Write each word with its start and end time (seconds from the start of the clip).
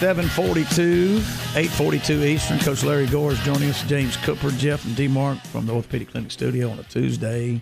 742, 0.00 1.16
842 1.18 2.24
Eastern. 2.24 2.58
Coach 2.60 2.82
Larry 2.84 3.04
Gore 3.06 3.32
is 3.32 3.38
joining 3.40 3.68
us. 3.68 3.82
James 3.82 4.16
Cooper, 4.16 4.50
Jeff, 4.52 4.82
and 4.86 4.96
D 4.96 5.06
Mark 5.08 5.36
from 5.48 5.66
the 5.66 5.74
Orthopedic 5.74 6.08
Clinic 6.10 6.30
studio 6.30 6.70
on 6.70 6.78
a 6.78 6.82
Tuesday. 6.84 7.60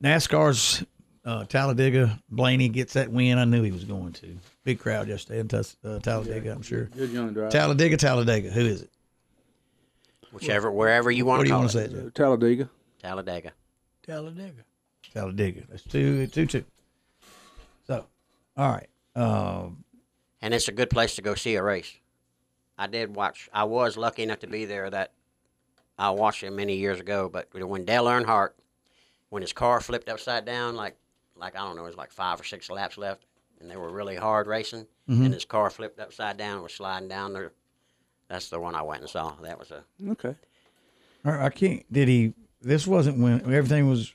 NASCAR's 0.00 0.84
uh, 1.24 1.42
Talladega. 1.46 2.16
Blaney 2.30 2.68
gets 2.68 2.92
that 2.92 3.10
win. 3.10 3.38
I 3.38 3.44
knew 3.44 3.64
he 3.64 3.72
was 3.72 3.82
going 3.82 4.12
to. 4.12 4.38
Big 4.62 4.78
crowd 4.78 5.08
yesterday 5.08 5.40
in 5.40 5.48
Tus- 5.48 5.76
uh, 5.84 5.98
Talladega, 5.98 6.52
I'm 6.52 6.62
sure. 6.62 6.84
Good 6.84 7.10
young 7.10 7.32
driver. 7.32 7.50
Talladega, 7.50 7.96
Talladega. 7.96 8.50
Who 8.50 8.60
is 8.64 8.82
it? 8.82 8.90
Whichever, 10.30 10.70
wherever 10.70 11.10
you 11.10 11.24
want 11.26 11.38
What 11.38 11.42
do 11.42 11.48
to 11.48 11.48
you 11.48 11.54
call 11.54 11.60
want 11.62 11.72
to 11.72 11.78
it. 11.80 11.90
say, 11.90 12.02
Jeff? 12.04 12.14
Talladega. 12.14 12.70
Talladega. 13.02 13.52
Talladega. 14.06 14.62
Talladega. 15.12 15.62
That's 15.68 15.82
two, 15.82 16.28
two, 16.28 16.46
two. 16.46 16.64
So, 17.88 18.06
all 18.56 18.70
right. 18.70 18.88
Um, 19.16 19.82
and 20.40 20.54
it's 20.54 20.68
a 20.68 20.72
good 20.72 20.90
place 20.90 21.14
to 21.16 21.22
go 21.22 21.34
see 21.34 21.54
a 21.54 21.62
race. 21.62 21.94
I 22.78 22.86
did 22.86 23.14
watch. 23.14 23.48
I 23.52 23.64
was 23.64 23.96
lucky 23.96 24.22
enough 24.22 24.40
to 24.40 24.46
be 24.46 24.64
there. 24.64 24.88
That 24.88 25.12
I 25.98 26.10
watched 26.10 26.42
it 26.42 26.52
many 26.52 26.76
years 26.76 27.00
ago. 27.00 27.28
But 27.28 27.48
when 27.52 27.84
Dale 27.84 28.04
Earnhardt, 28.04 28.50
when 29.30 29.42
his 29.42 29.52
car 29.52 29.80
flipped 29.80 30.08
upside 30.08 30.44
down, 30.44 30.76
like 30.76 30.96
like 31.36 31.56
I 31.56 31.60
don't 31.60 31.76
know, 31.76 31.82
it 31.82 31.88
was 31.88 31.96
like 31.96 32.12
five 32.12 32.40
or 32.40 32.44
six 32.44 32.70
laps 32.70 32.96
left, 32.96 33.24
and 33.60 33.70
they 33.70 33.76
were 33.76 33.90
really 33.90 34.16
hard 34.16 34.46
racing, 34.46 34.86
mm-hmm. 35.08 35.24
and 35.24 35.34
his 35.34 35.44
car 35.44 35.70
flipped 35.70 35.98
upside 35.98 36.36
down 36.36 36.54
and 36.54 36.62
was 36.62 36.74
sliding 36.74 37.08
down 37.08 37.32
there. 37.32 37.52
That's 38.28 38.48
the 38.48 38.60
one 38.60 38.74
I 38.74 38.82
went 38.82 39.00
and 39.00 39.10
saw. 39.10 39.34
That 39.42 39.58
was 39.58 39.70
a 39.70 39.84
Okay. 40.10 40.34
I 41.24 41.50
can't. 41.50 41.90
Did 41.92 42.08
he? 42.08 42.34
This 42.62 42.86
wasn't 42.86 43.18
when 43.18 43.40
everything 43.52 43.88
was 43.88 44.14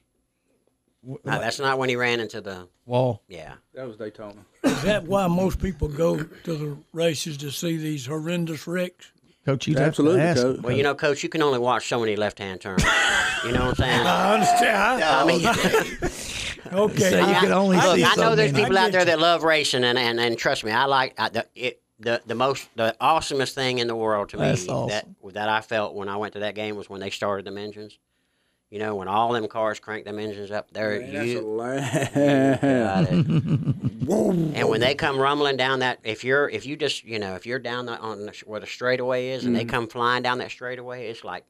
no, 1.04 1.20
that's 1.26 1.60
not 1.60 1.78
when 1.78 1.90
he 1.90 1.96
ran 1.96 2.20
into 2.20 2.42
the 2.42 2.68
wall. 2.86 3.22
yeah. 3.28 3.56
That 3.74 3.88
was 3.88 3.98
Daytona. 3.98 4.46
Is 4.64 4.82
that 4.84 5.04
why 5.04 5.28
most 5.28 5.60
people 5.62 5.88
go 5.88 6.24
to 6.24 6.56
the 6.56 6.78
races 6.94 7.38
to 7.38 7.52
see 7.52 7.78
these 7.78 8.06
horrendous 8.06 8.66
wrecks? 8.68 9.12
Coach, 9.46 9.68
you 9.68 9.78
Absolutely, 9.78 10.22
have 10.22 10.36
to 10.38 10.42
ask. 10.42 10.48
Coach. 10.56 10.62
Well, 10.64 10.76
you 10.76 10.84
know, 10.84 10.96
Coach, 10.96 11.22
you 11.22 11.28
can 11.28 11.42
only 11.42 11.60
watch 11.60 11.90
so 11.90 12.00
many 12.00 12.16
left-hand 12.16 12.62
turns. 12.62 12.82
you 13.46 13.52
know 13.52 13.66
what 13.66 13.70
I'm 13.70 13.76
saying? 13.76 14.00
I 14.08 14.34
understand. 14.36 15.04
I 15.04 15.26
mean, 15.26 15.46
okay. 16.74 17.10
So 17.10 17.18
you 17.20 17.26
I- 17.26 17.40
can 17.42 17.52
only 17.52 17.76
Look, 17.78 17.98
see 17.98 18.06
I 18.06 18.16
know 18.16 18.36
there's 18.36 18.54
people 18.54 18.78
out 18.78 18.92
there 18.94 19.04
that 19.04 19.20
love 19.20 19.44
racing, 19.44 19.84
and, 19.84 19.98
and, 19.98 20.20
and 20.20 20.38
trust 20.38 20.64
me, 20.64 20.72
I 20.72 20.86
like 20.86 21.16
I, 21.20 21.30
the, 21.30 21.46
it. 21.56 21.80
The, 22.00 22.22
the 22.26 22.36
most 22.36 22.68
the 22.76 22.94
awesomest 23.00 23.54
thing 23.54 23.78
in 23.78 23.88
the 23.88 23.96
world 23.96 24.30
to 24.30 24.38
me 24.38 24.44
That's 24.48 24.66
that 24.66 25.06
that 25.34 25.48
I 25.48 25.62
felt 25.62 25.94
when 25.94 26.10
I 26.10 26.18
went 26.18 26.34
to 26.34 26.40
that 26.40 26.54
game 26.54 26.76
was 26.76 26.90
when 26.90 27.00
they 27.00 27.10
started 27.12 27.46
them 27.46 27.58
engines. 27.58 27.98
You 28.74 28.80
know, 28.80 28.96
when 28.96 29.08
all 29.08 29.32
them 29.34 29.48
cars 29.48 29.80
crank 29.80 30.04
them 30.04 30.18
engines 30.18 30.50
up 30.50 30.72
there, 30.72 31.00
Man, 31.00 31.14
that's 31.14 31.28
you 31.28 31.42
got 31.44 33.04
it. 33.04 33.12
and 34.56 34.68
when 34.68 34.82
they 34.82 34.96
come 34.96 35.20
rumbling 35.20 35.58
down 35.58 35.82
that, 35.82 36.00
if 36.04 36.24
you're 36.24 36.50
if 36.50 36.66
you 36.66 36.76
just 36.76 37.04
you 37.04 37.20
know 37.20 37.36
if 37.36 37.46
you're 37.46 37.60
down 37.60 37.86
the, 37.86 38.00
on 38.00 38.26
the, 38.26 38.44
where 38.48 38.60
the 38.60 38.66
straightaway 38.66 39.30
is, 39.30 39.46
and 39.46 39.56
they 39.56 39.64
come 39.64 39.88
flying 39.88 40.24
down 40.24 40.40
that 40.40 40.50
straightaway, 40.50 41.08
it's 41.08 41.24
like, 41.24 41.46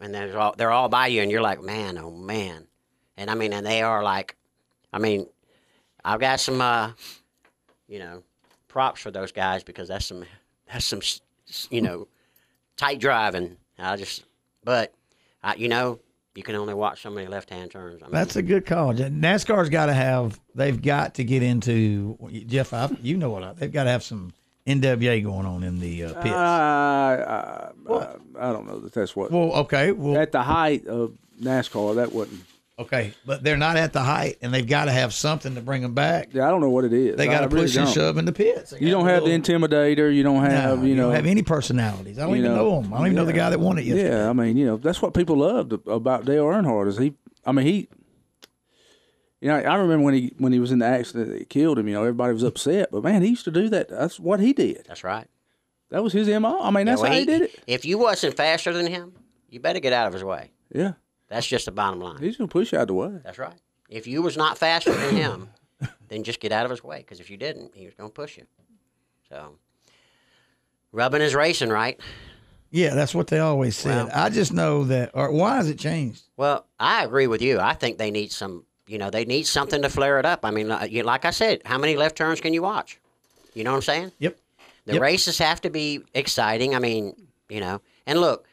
and 0.00 0.14
they're 0.14 0.38
all 0.38 0.54
they're 0.56 0.70
all 0.70 0.88
by 0.88 1.08
you, 1.08 1.20
and 1.20 1.30
you're 1.30 1.42
like, 1.42 1.60
man, 1.60 1.98
oh 1.98 2.10
man, 2.10 2.66
and 3.18 3.30
I 3.30 3.34
mean, 3.34 3.52
and 3.52 3.66
they 3.66 3.82
are 3.82 4.02
like, 4.02 4.34
I 4.94 4.98
mean, 4.98 5.26
I've 6.02 6.20
got 6.20 6.40
some, 6.40 6.62
uh, 6.62 6.92
you 7.86 7.98
know, 7.98 8.22
props 8.66 9.02
for 9.02 9.10
those 9.10 9.30
guys 9.30 9.62
because 9.62 9.88
that's 9.88 10.06
some 10.06 10.24
that's 10.72 10.86
some 10.86 11.02
you 11.68 11.82
know 11.82 12.08
tight 12.78 12.98
driving. 12.98 13.58
I 13.78 13.96
just, 13.96 14.24
but 14.66 14.92
I, 15.42 15.54
you 15.54 15.68
know, 15.68 16.00
you 16.34 16.42
can 16.42 16.56
only 16.56 16.74
watch 16.74 17.00
so 17.00 17.08
many 17.08 17.26
left 17.28 17.48
hand 17.48 17.70
turns. 17.70 18.02
I 18.02 18.06
mean, 18.06 18.12
That's 18.12 18.36
a 18.36 18.42
good 18.42 18.66
call. 18.66 18.92
NASCAR's 18.92 19.70
got 19.70 19.86
to 19.86 19.94
have. 19.94 20.38
They've 20.54 20.80
got 20.80 21.14
to 21.14 21.24
get 21.24 21.42
into 21.42 22.18
Jeff. 22.46 22.74
I, 22.74 22.90
you 23.00 23.16
know 23.16 23.30
what? 23.30 23.42
I, 23.42 23.52
they've 23.54 23.72
got 23.72 23.84
to 23.84 23.90
have 23.90 24.02
some 24.02 24.34
NWA 24.66 25.22
going 25.22 25.46
on 25.46 25.62
in 25.62 25.78
the 25.78 26.04
uh, 26.04 26.14
pits. 26.20 26.34
I, 26.34 27.72
I, 27.88 27.92
I, 27.94 28.16
I 28.38 28.52
don't 28.52 28.66
know 28.66 28.80
that 28.80 28.92
that's 28.92 29.16
what. 29.16 29.30
well, 29.30 29.52
okay. 29.52 29.92
Well, 29.92 30.20
At 30.20 30.32
the 30.32 30.42
height 30.42 30.86
of 30.86 31.16
NASCAR, 31.40 31.94
that 31.94 32.12
wasn't. 32.12 32.42
Okay. 32.78 33.12
But 33.24 33.42
they're 33.42 33.56
not 33.56 33.76
at 33.76 33.92
the 33.92 34.00
height, 34.02 34.38
and 34.42 34.52
they've 34.52 34.66
got 34.66 34.86
to 34.86 34.92
have 34.92 35.12
something 35.14 35.54
to 35.54 35.60
bring 35.60 35.82
them 35.82 35.94
back. 35.94 36.30
Yeah, 36.32 36.46
I 36.46 36.50
don't 36.50 36.60
know 36.60 36.70
what 36.70 36.84
it 36.84 36.92
is. 36.92 37.16
They 37.16 37.26
got 37.26 37.40
to 37.40 37.48
really 37.48 37.66
push 37.66 37.76
and 37.76 37.86
don't. 37.86 37.94
shove 37.94 38.18
in 38.18 38.24
the 38.24 38.32
pits. 38.32 38.70
They 38.70 38.80
You 38.80 38.90
don't 38.90 39.06
a 39.08 39.10
have 39.12 39.24
the 39.24 39.30
intimidator. 39.30 40.14
You 40.14 40.22
don't 40.22 40.44
have, 40.44 40.80
No, 40.80 40.84
you 40.84 40.94
know. 40.94 41.04
don't 41.04 41.14
have 41.14 41.26
any 41.26 41.42
personalities. 41.42 42.18
I 42.18 42.26
don't 42.26 42.36
even 42.36 42.52
know, 42.54 42.56
know 42.56 42.82
them. 42.82 42.92
I 42.94 42.98
don't 42.98 43.06
even 43.06 43.16
know 43.16 43.24
the 43.24 43.32
guy 43.32 43.50
that 43.50 43.60
won 43.60 43.78
it 43.78 43.84
yesterday. 43.84 44.10
Yeah, 44.10 44.30
I 44.30 44.32
mean, 44.32 44.56
you 44.56 44.66
know, 44.66 44.76
that's 44.76 45.00
what 45.00 45.14
people 45.14 45.36
loved 45.36 45.72
about 45.88 46.24
Dale 46.24 46.44
Earnhardt 46.44 46.88
is 46.88 46.98
he. 46.98 47.14
I 47.44 47.52
mean, 47.52 47.66
he. 47.66 47.88
You 49.40 49.48
know, 49.48 49.56
I 49.58 49.74
remember 49.76 50.04
when 50.04 50.14
he 50.14 50.32
when 50.38 50.52
he 50.52 50.58
was 50.58 50.72
in 50.72 50.78
the 50.78 50.86
accident 50.86 51.28
that 51.30 51.48
killed 51.50 51.78
him. 51.78 51.86
You 51.88 51.94
know, 51.94 52.00
everybody 52.00 52.32
was 52.32 52.42
upset, 52.42 52.88
but 52.90 53.02
man, 53.04 53.22
he 53.22 53.28
used 53.28 53.44
to 53.44 53.50
do 53.50 53.68
that. 53.68 53.88
That's 53.90 54.18
what 54.18 54.40
he 54.40 54.52
did. 54.52 54.84
that's 54.88 55.04
right. 55.04 55.26
That 55.90 56.02
was 56.02 56.12
his 56.12 56.26
mo. 56.28 56.58
I 56.60 56.70
mean, 56.70 56.86
that's 56.86 56.98
Yeah, 57.00 57.02
well, 57.04 57.12
how 57.12 57.18
he, 57.18 57.26
did 57.26 57.42
it. 57.42 57.60
If 57.66 57.84
you 57.84 57.96
wasn't 57.98 58.36
faster 58.36 58.72
than 58.72 58.86
him, 58.88 59.12
you 59.50 59.60
better 59.60 59.78
get 59.78 59.92
out 59.92 60.08
of 60.08 60.14
his 60.14 60.24
way. 60.24 60.50
Yeah, 60.74 60.92
That's 61.28 61.46
just 61.46 61.64
the 61.66 61.72
bottom 61.72 62.00
line. 62.00 62.18
he's 62.18 62.36
gonna 62.36 62.48
push 62.48 62.72
you 62.72 62.78
out 62.78 62.86
the 62.88 62.94
way. 62.94 63.10
That's 63.24 63.38
right. 63.38 63.54
If 63.88 64.06
you 64.06 64.22
was 64.22 64.36
not 64.36 64.58
faster 64.58 64.92
than 64.92 65.16
him, 65.16 65.48
then 66.08 66.24
just 66.24 66.40
get 66.40 66.52
out 66.52 66.64
of 66.64 66.70
his 66.70 66.82
way. 66.82 66.98
Because 66.98 67.20
if 67.20 67.30
you 67.30 67.36
didn't, 67.36 67.74
he 67.74 67.84
was 67.84 67.94
going 67.94 68.10
to 68.10 68.14
push 68.14 68.36
you. 68.36 68.44
So, 69.28 69.58
rubbing 70.92 71.22
is 71.22 71.34
racing, 71.34 71.68
right? 71.68 71.98
Yeah, 72.70 72.94
that's 72.94 73.14
what 73.14 73.28
they 73.28 73.38
always 73.38 73.76
said. 73.76 74.06
Well- 74.06 74.10
I 74.14 74.28
just 74.30 74.52
know 74.52 74.84
that. 74.84 75.10
Or 75.14 75.30
why 75.30 75.56
has 75.56 75.68
it 75.70 75.78
changed? 75.78 76.22
Well, 76.36 76.66
I 76.80 77.04
agree 77.04 77.26
with 77.26 77.42
you. 77.42 77.58
I 77.60 77.74
think 77.74 77.98
they 77.98 78.10
need 78.10 78.32
some. 78.32 78.64
You 78.88 78.98
know, 78.98 79.10
they 79.10 79.24
need 79.24 79.48
something 79.48 79.82
to 79.82 79.88
flare 79.88 80.20
it 80.20 80.26
up. 80.26 80.44
I 80.44 80.52
mean, 80.52 80.68
like, 80.68 80.92
you, 80.92 81.02
like 81.02 81.24
I 81.24 81.30
said, 81.30 81.60
how 81.64 81.76
many 81.76 81.96
left 81.96 82.16
turns 82.16 82.40
can 82.40 82.54
you 82.54 82.62
watch? 82.62 83.00
You 83.52 83.64
know 83.64 83.70
what 83.72 83.76
I'm 83.78 83.82
saying? 83.82 84.12
Yep. 84.20 84.38
The 84.84 84.92
Yep. 84.94 85.02
races 85.02 85.38
have 85.38 85.60
to 85.62 85.70
be 85.70 86.02
exciting. 86.14 86.72
I 86.76 86.78
mean, 86.78 87.16
you 87.48 87.58
know, 87.58 87.80
and 88.06 88.20
look, 88.20 88.45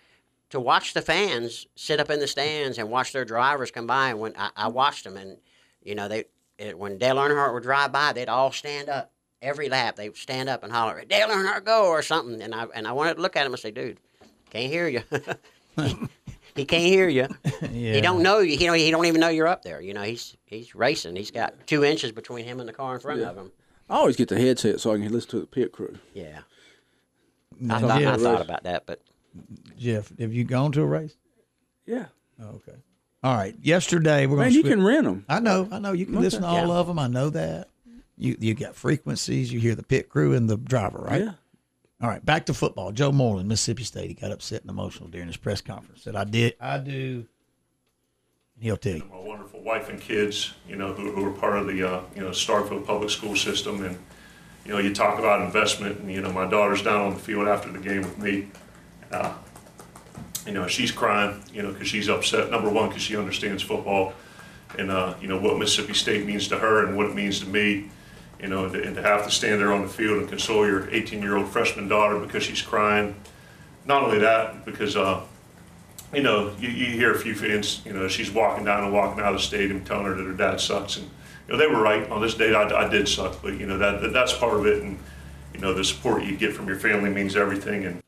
to 0.54 0.60
watch 0.60 0.94
the 0.94 1.02
fans 1.02 1.66
sit 1.76 2.00
up 2.00 2.12
in 2.12 2.20
the 2.20 2.28
stands 2.28 2.78
and 2.78 2.88
watch 2.88 3.12
their 3.12 3.26
drivers 3.26 3.72
come 3.72 3.88
by. 3.88 4.10
And 4.10 4.20
when 4.20 4.36
I, 4.38 4.52
I 4.56 4.68
watched 4.68 5.04
them, 5.04 5.18
and 5.18 5.40
you 5.82 5.96
know, 5.96 6.08
they 6.08 6.26
it, 6.60 6.78
when 6.78 7.00
Dale 7.00 7.16
Earnhardt 7.16 7.56
would 7.56 7.64
drive 7.64 7.92
by, 7.92 8.14
they'd 8.14 8.30
all 8.30 8.52
stand 8.52 8.88
up 8.88 9.12
every 9.42 9.68
lap. 9.68 9.96
They 9.96 10.10
would 10.10 10.18
stand 10.18 10.50
up 10.50 10.64
and 10.64 10.72
holler, 10.72 11.04
"Dale 11.06 11.30
Earnhardt, 11.30 11.66
go!" 11.66 11.88
or 11.88 12.04
something. 12.04 12.40
And 12.40 12.54
I 12.54 12.68
and 12.76 12.88
I 12.88 12.92
wanted 12.92 13.16
to 13.16 13.22
look 13.22 13.36
at 13.36 13.48
him 13.48 13.52
and 13.52 13.60
say, 13.60 13.72
"Dude, 13.72 14.00
can't 14.52 14.72
hear 14.72 14.88
you." 14.88 15.02
he 16.56 16.66
can't 16.66 16.84
hear 16.84 17.10
you. 17.10 17.28
Yeah. 17.72 17.94
He 17.96 18.02
don't 18.02 18.22
know 18.22 18.38
you. 18.38 18.56
He 18.56 18.68
don't. 18.68 18.78
He 18.78 18.92
don't 18.92 19.08
even 19.08 19.22
know 19.22 19.30
you're 19.30 19.48
up 19.48 19.64
there. 19.64 19.82
You 19.82 19.96
know, 19.96 20.04
he's 20.04 20.38
he's 20.46 20.76
racing. 20.76 21.16
He's 21.16 21.32
got 21.32 21.66
two 21.66 21.84
inches 21.84 22.12
between 22.12 22.46
him 22.46 22.60
and 22.60 22.70
the 22.70 22.74
car 22.74 22.94
in 22.94 23.00
front 23.00 23.22
of 23.22 23.36
him. 23.36 23.52
I 23.90 23.96
always 23.96 24.18
get 24.18 24.30
the 24.30 24.40
headset 24.40 24.80
so 24.80 24.94
I 24.94 25.00
can 25.00 25.12
listen 25.12 25.32
to 25.32 25.40
the 25.40 25.48
pit 25.48 25.72
crew. 25.72 25.98
Yeah. 26.14 26.42
Now, 27.60 27.78
I 27.78 27.80
thought, 27.80 28.04
I 28.04 28.18
thought 28.18 28.42
about 28.42 28.64
that, 28.64 28.86
but 28.86 29.02
Jeff, 29.78 30.12
have 30.20 30.34
you 30.34 30.44
gone 30.44 30.72
to 30.74 30.82
a 30.82 30.86
race? 30.86 31.16
Yeah, 31.86 32.06
Oh, 32.42 32.56
okay. 32.56 32.78
All 33.24 33.36
right. 33.36 33.56
Yesterday 33.62 34.26
we're 34.26 34.36
going 34.38 34.46
man, 34.48 34.52
to. 34.52 34.58
you 34.58 34.64
can 34.64 34.84
rent 34.84 35.06
them. 35.06 35.26
I 35.30 35.40
know. 35.40 35.68
I 35.72 35.80
know. 35.80 35.94
You 35.94 36.06
can 36.06 36.20
listen 36.20 36.42
to 36.42 36.48
all 36.48 36.68
Yeah. 36.68 36.74
of 36.74 36.88
them. 36.88 37.00
I 37.00 37.08
know 37.08 37.30
that. 37.30 37.70
You 38.18 38.36
you 38.40 38.54
got 38.54 38.76
frequencies. 38.76 39.52
You 39.52 39.60
hear 39.60 39.76
the 39.76 39.84
pit 39.84 40.10
crew 40.10 40.34
and 40.34 40.50
the 40.50 40.58
driver, 40.58 41.00
right? 41.00 41.22
Yeah. 41.24 41.34
All 42.02 42.10
right. 42.10 42.24
Back 42.24 42.46
to 42.48 42.54
football. 42.54 42.92
Joe 42.92 43.12
Moorhead, 43.12 43.46
Mississippi 43.46 43.84
State. 43.84 44.08
He 44.10 44.14
got 44.14 44.32
upset 44.32 44.62
and 44.62 44.70
emotional 44.70 45.10
during 45.10 45.28
his 45.28 45.38
press 45.38 45.62
conference. 45.62 46.04
Said, 46.04 46.16
"I 46.16 46.24
did. 46.26 46.56
I 46.60 46.78
do." 46.80 47.26
He'll 48.60 48.78
tell 48.78 48.96
you. 48.96 49.06
my 49.12 49.20
wonderful 49.20 49.62
wife 49.62 49.90
and 49.90 50.00
kids, 50.00 50.54
you 50.70 50.76
know, 50.76 50.94
who, 50.94 51.12
who 51.12 51.26
are 51.26 51.32
part 51.32 51.58
of 51.58 51.68
the, 51.68 51.84
uh, 51.84 52.02
you 52.16 52.22
know, 52.22 52.30
Starkville 52.30 52.86
public 52.86 53.10
school 53.10 53.36
system. 53.36 53.84
And, 53.84 53.98
you 54.66 54.72
know, 54.72 54.78
you 54.80 54.94
talk 54.94 55.20
about 55.20 55.42
investment 55.42 56.00
and, 56.00 56.12
you 56.12 56.22
know, 56.22 56.32
my 56.32 56.46
daughter's 56.48 56.82
down 56.82 57.02
on 57.08 57.14
the 57.16 57.20
field 57.20 57.48
after 57.48 57.70
the 57.72 57.80
game 57.80 58.04
with 58.04 58.18
me. 58.20 58.48
Uh, 59.14 59.34
you 60.46 60.52
know, 60.52 60.68
she's 60.68 60.92
crying, 60.92 61.42
you 61.54 61.62
know, 61.62 61.72
because 61.72 61.88
she's 61.88 62.10
upset. 62.10 62.52
Number 62.52 62.70
one, 62.70 62.90
because 62.90 63.04
she 63.04 63.16
understands 63.16 63.64
football 63.64 64.14
and, 64.78 64.92
uh, 64.92 65.14
you 65.22 65.28
know, 65.28 65.40
what 65.40 65.58
Mississippi 65.58 65.94
State 65.94 66.26
means 66.26 66.48
to 66.50 66.58
her 66.58 66.86
and 66.86 66.98
what 66.98 67.06
it 67.06 67.16
means 67.16 67.40
to 67.40 67.48
me. 67.48 67.90
You 68.42 68.50
know, 68.50 68.66
and 68.66 68.74
to, 68.74 68.84
and 68.84 68.96
to 68.98 69.02
have 69.02 69.24
to 69.24 69.32
stand 69.32 69.62
there 69.62 69.72
on 69.72 69.84
the 69.84 69.88
field 69.88 70.20
and 70.20 70.28
console 70.28 70.68
your 70.68 70.88
18-year-old 70.88 71.48
freshman 71.48 71.88
daughter 71.88 72.20
because 72.20 72.44
she's 72.44 72.62
crying. 72.62 73.16
Not 73.86 74.04
only 74.04 74.20
that, 74.20 74.66
because, 74.66 74.98
uh, 74.98 75.22
you 76.14 76.22
know, 76.22 76.54
you, 76.60 76.68
you 76.68 76.88
hear 76.88 77.14
a 77.14 77.18
few 77.18 77.36
fans, 77.36 77.82
you 77.86 77.94
know, 77.94 78.06
she's 78.10 78.32
walking 78.32 78.66
down 78.66 78.84
and 78.84 78.92
walking 78.92 79.24
out 79.24 79.34
of 79.34 79.40
the 79.40 79.46
stadium 79.46 79.86
telling 79.86 80.08
her 80.08 80.16
that 80.16 80.24
her 80.26 80.34
dad 80.34 80.60
sucks. 80.60 80.98
And, 80.98 81.10
you 81.48 81.54
know, 81.54 81.58
they 81.58 81.68
were 81.68 81.82
right. 81.82 82.10
On 82.10 82.22
this 82.22 82.34
date, 82.36 82.54
I, 82.54 82.86
I 82.86 82.90
did 82.90 83.08
suck. 83.08 83.42
But, 83.42 83.58
you 83.58 83.66
know, 83.66 83.78
that, 83.78 84.02
that 84.02 84.12
that's 84.12 84.34
part 84.34 84.60
of 84.60 84.66
it. 84.66 84.84
And, 84.84 85.00
you 85.54 85.62
know, 85.62 85.74
the 85.74 85.86
support 85.86 86.24
you 86.24 86.36
get 86.36 86.52
from 86.52 86.68
your 86.68 86.80
family 86.80 87.12
means 87.12 87.38
everything. 87.38 87.86
And, 87.86 88.04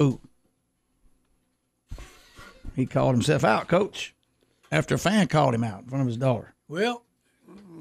Ooh. 0.00 0.20
He 2.76 2.86
called 2.86 3.14
himself 3.14 3.42
out, 3.44 3.66
coach, 3.68 4.14
after 4.70 4.94
a 4.94 4.98
fan 4.98 5.26
called 5.26 5.54
him 5.54 5.64
out 5.64 5.82
in 5.82 5.88
front 5.88 6.02
of 6.02 6.06
his 6.06 6.16
daughter. 6.16 6.54
Well, 6.68 7.02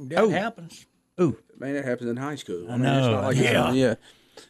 that 0.06 0.20
Oh. 0.24 0.30
happens. 0.30 0.86
Ooh. 1.22 1.38
Man, 1.60 1.74
that 1.74 1.86
happens 1.86 2.10
in 2.10 2.18
high 2.18 2.36
school. 2.36 2.70
I, 2.70 2.74
I 2.74 2.78
mean, 2.78 2.86
it's 2.88 3.06
know, 3.08 3.12
not 3.12 3.24
like 3.26 3.38
yeah. 3.38 3.68
it's, 3.70 3.76
yeah. 3.78 3.96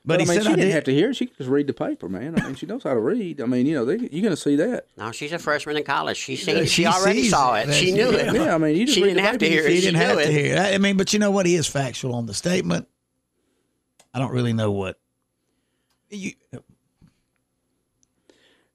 But 0.05 0.19
I 0.19 0.23
he 0.23 0.29
mean, 0.29 0.35
said 0.37 0.43
she 0.43 0.49
I 0.49 0.55
didn't 0.55 0.65
did. 0.67 0.73
have 0.73 0.83
to 0.85 0.93
hear. 0.93 1.09
it. 1.11 1.15
She 1.15 1.25
could 1.27 1.37
just 1.37 1.49
read 1.49 1.67
the 1.67 1.73
paper, 1.73 2.09
man. 2.09 2.37
I 2.39 2.43
mean, 2.45 2.55
she 2.55 2.65
knows 2.65 2.83
how 2.83 2.93
to 2.93 2.99
read. 2.99 3.39
I 3.41 3.45
mean, 3.45 3.65
you 3.65 3.73
know, 3.75 3.85
they, 3.85 3.93
you're 3.97 4.21
going 4.21 4.23
to 4.31 4.35
see 4.35 4.57
that. 4.57 4.85
no, 4.97 5.11
she's 5.13 5.31
a 5.31 5.39
freshman 5.39 5.77
in 5.77 5.83
college. 5.83 6.17
She 6.17 6.35
seen, 6.35 6.57
Yeah, 6.57 6.61
she, 6.63 6.67
she 6.83 6.85
already 6.85 7.29
saw 7.29 7.55
it. 7.55 7.69
it. 7.69 7.73
She 7.73 7.93
knew 7.93 8.09
it. 8.11 8.33
Yeah, 8.33 8.53
I 8.55 8.57
mean, 8.57 8.75
you 8.75 8.85
just 8.85 8.95
she 8.97 9.01
read 9.03 9.09
didn't 9.11 9.23
the 9.23 9.29
have 9.29 9.37
to 9.39 9.49
hear 9.49 9.65
it. 9.65 9.71
He 9.71 9.79
didn't 9.81 9.95
have 10.01 10.17
knew 10.17 10.23
to 10.25 10.31
hear. 10.31 10.55
it. 10.55 10.59
I 10.75 10.77
mean, 10.77 10.97
but 10.97 11.13
you 11.13 11.19
know 11.19 11.31
what? 11.31 11.45
He 11.45 11.55
is 11.55 11.67
factual 11.67 12.15
on 12.15 12.25
the 12.25 12.33
statement. 12.33 12.87
I 14.13 14.19
don't 14.19 14.31
really 14.31 14.53
know 14.53 14.71
what. 14.71 14.99
You, 16.09 16.33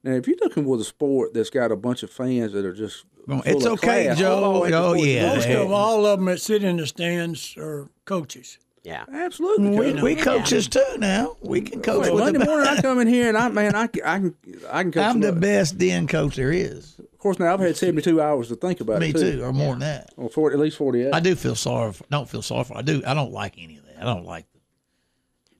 Now, 0.03 0.11
if 0.13 0.27
you're 0.27 0.37
looking 0.41 0.65
with 0.65 0.81
a 0.81 0.83
sport 0.83 1.33
that's 1.33 1.49
got 1.49 1.71
a 1.71 1.75
bunch 1.77 2.03
of 2.03 2.09
fans 2.09 2.51
that 2.53 2.65
are 2.65 2.73
just 2.73 3.05
well, 3.25 3.41
it's 3.45 3.65
okay, 3.65 4.05
class, 4.05 4.19
Joe. 4.19 4.43
all 4.43 4.63
the 4.63 4.73
Oh, 4.73 4.93
yeah. 4.93 5.33
Most 5.35 5.45
Hey. 5.45 5.55
of 5.55 5.71
all 5.71 6.05
of 6.05 6.19
them 6.19 6.25
that 6.25 6.41
sit 6.41 6.63
in 6.63 6.75
the 6.77 6.85
stands 6.87 7.55
are 7.57 7.87
coaches. 8.05 8.57
Yeah. 8.83 9.05
absolutely. 9.13 9.69
we, 9.69 9.93
Coach. 9.93 10.01
we 10.03 10.15
coaches 10.15 10.67
too 10.67 10.83
now. 10.97 11.37
We 11.41 11.61
can 11.61 11.81
coach 11.81 12.01
Well, 12.01 12.15
with 12.15 12.23
Monday 12.25 12.39
the 12.39 12.45
morning 12.45 12.67
I 12.67 12.81
come 12.81 12.99
in 12.99 13.07
here 13.07 13.29
and 13.29 13.37
I 13.37 13.47
man 13.47 13.75
I 13.75 13.87
can 13.87 14.03
I 14.03 14.17
can 14.19 14.35
I 14.69 14.83
can 14.83 14.91
coach. 14.91 15.03
I'm 15.05 15.21
the 15.21 15.29
some- 15.29 15.39
best 15.39 15.77
den 15.77 16.05
coach 16.05 16.35
there 16.35 16.51
is. 16.51 16.95
Of 16.99 17.17
course, 17.17 17.39
now 17.39 17.53
I've 17.53 17.61
had 17.61 17.77
72 17.77 18.19
hours 18.21 18.49
to 18.49 18.57
think 18.57 18.81
about 18.81 18.99
Me 18.99 19.11
it 19.11 19.15
Me 19.15 19.21
too, 19.21 19.41
or 19.41 19.53
more 19.53 19.71
than 19.71 19.79
that. 19.79 20.09
Or 20.17 20.29
40, 20.29 20.55
at 20.55 20.59
least 20.59 20.75
48. 20.75 21.13
I 21.13 21.21
do 21.21 21.33
feel 21.35 21.55
sorry. 21.55 21.93
For, 21.93 22.03
don't 22.11 22.27
feel 22.27 22.41
sorry 22.41 22.65
for. 22.65 22.77
I 22.77 22.81
do. 22.81 23.01
I 23.07 23.13
don't 23.13 23.31
like 23.31 23.53
any 23.57 23.77
of 23.77 23.85
that. 23.85 24.01
I 24.01 24.03
don't 24.03 24.25
like. 24.25 24.45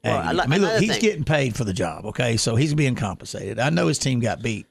Well. 0.03 0.17
I 0.17 0.43
I, 0.43 0.47
mean, 0.47 0.61
look, 0.61 0.79
he's 0.81 0.91
thing. 0.91 1.01
getting 1.01 1.23
paid 1.23 1.55
for 1.55 1.63
the 1.63 1.73
job. 1.73 2.05
Okay, 2.05 2.35
so 2.37 2.55
he's 2.55 2.73
being 2.73 2.95
compensated. 2.95 3.59
I 3.59 3.69
know 3.69 3.87
his 3.87 3.99
team 3.99 4.19
got 4.19 4.41
beat. 4.41 4.67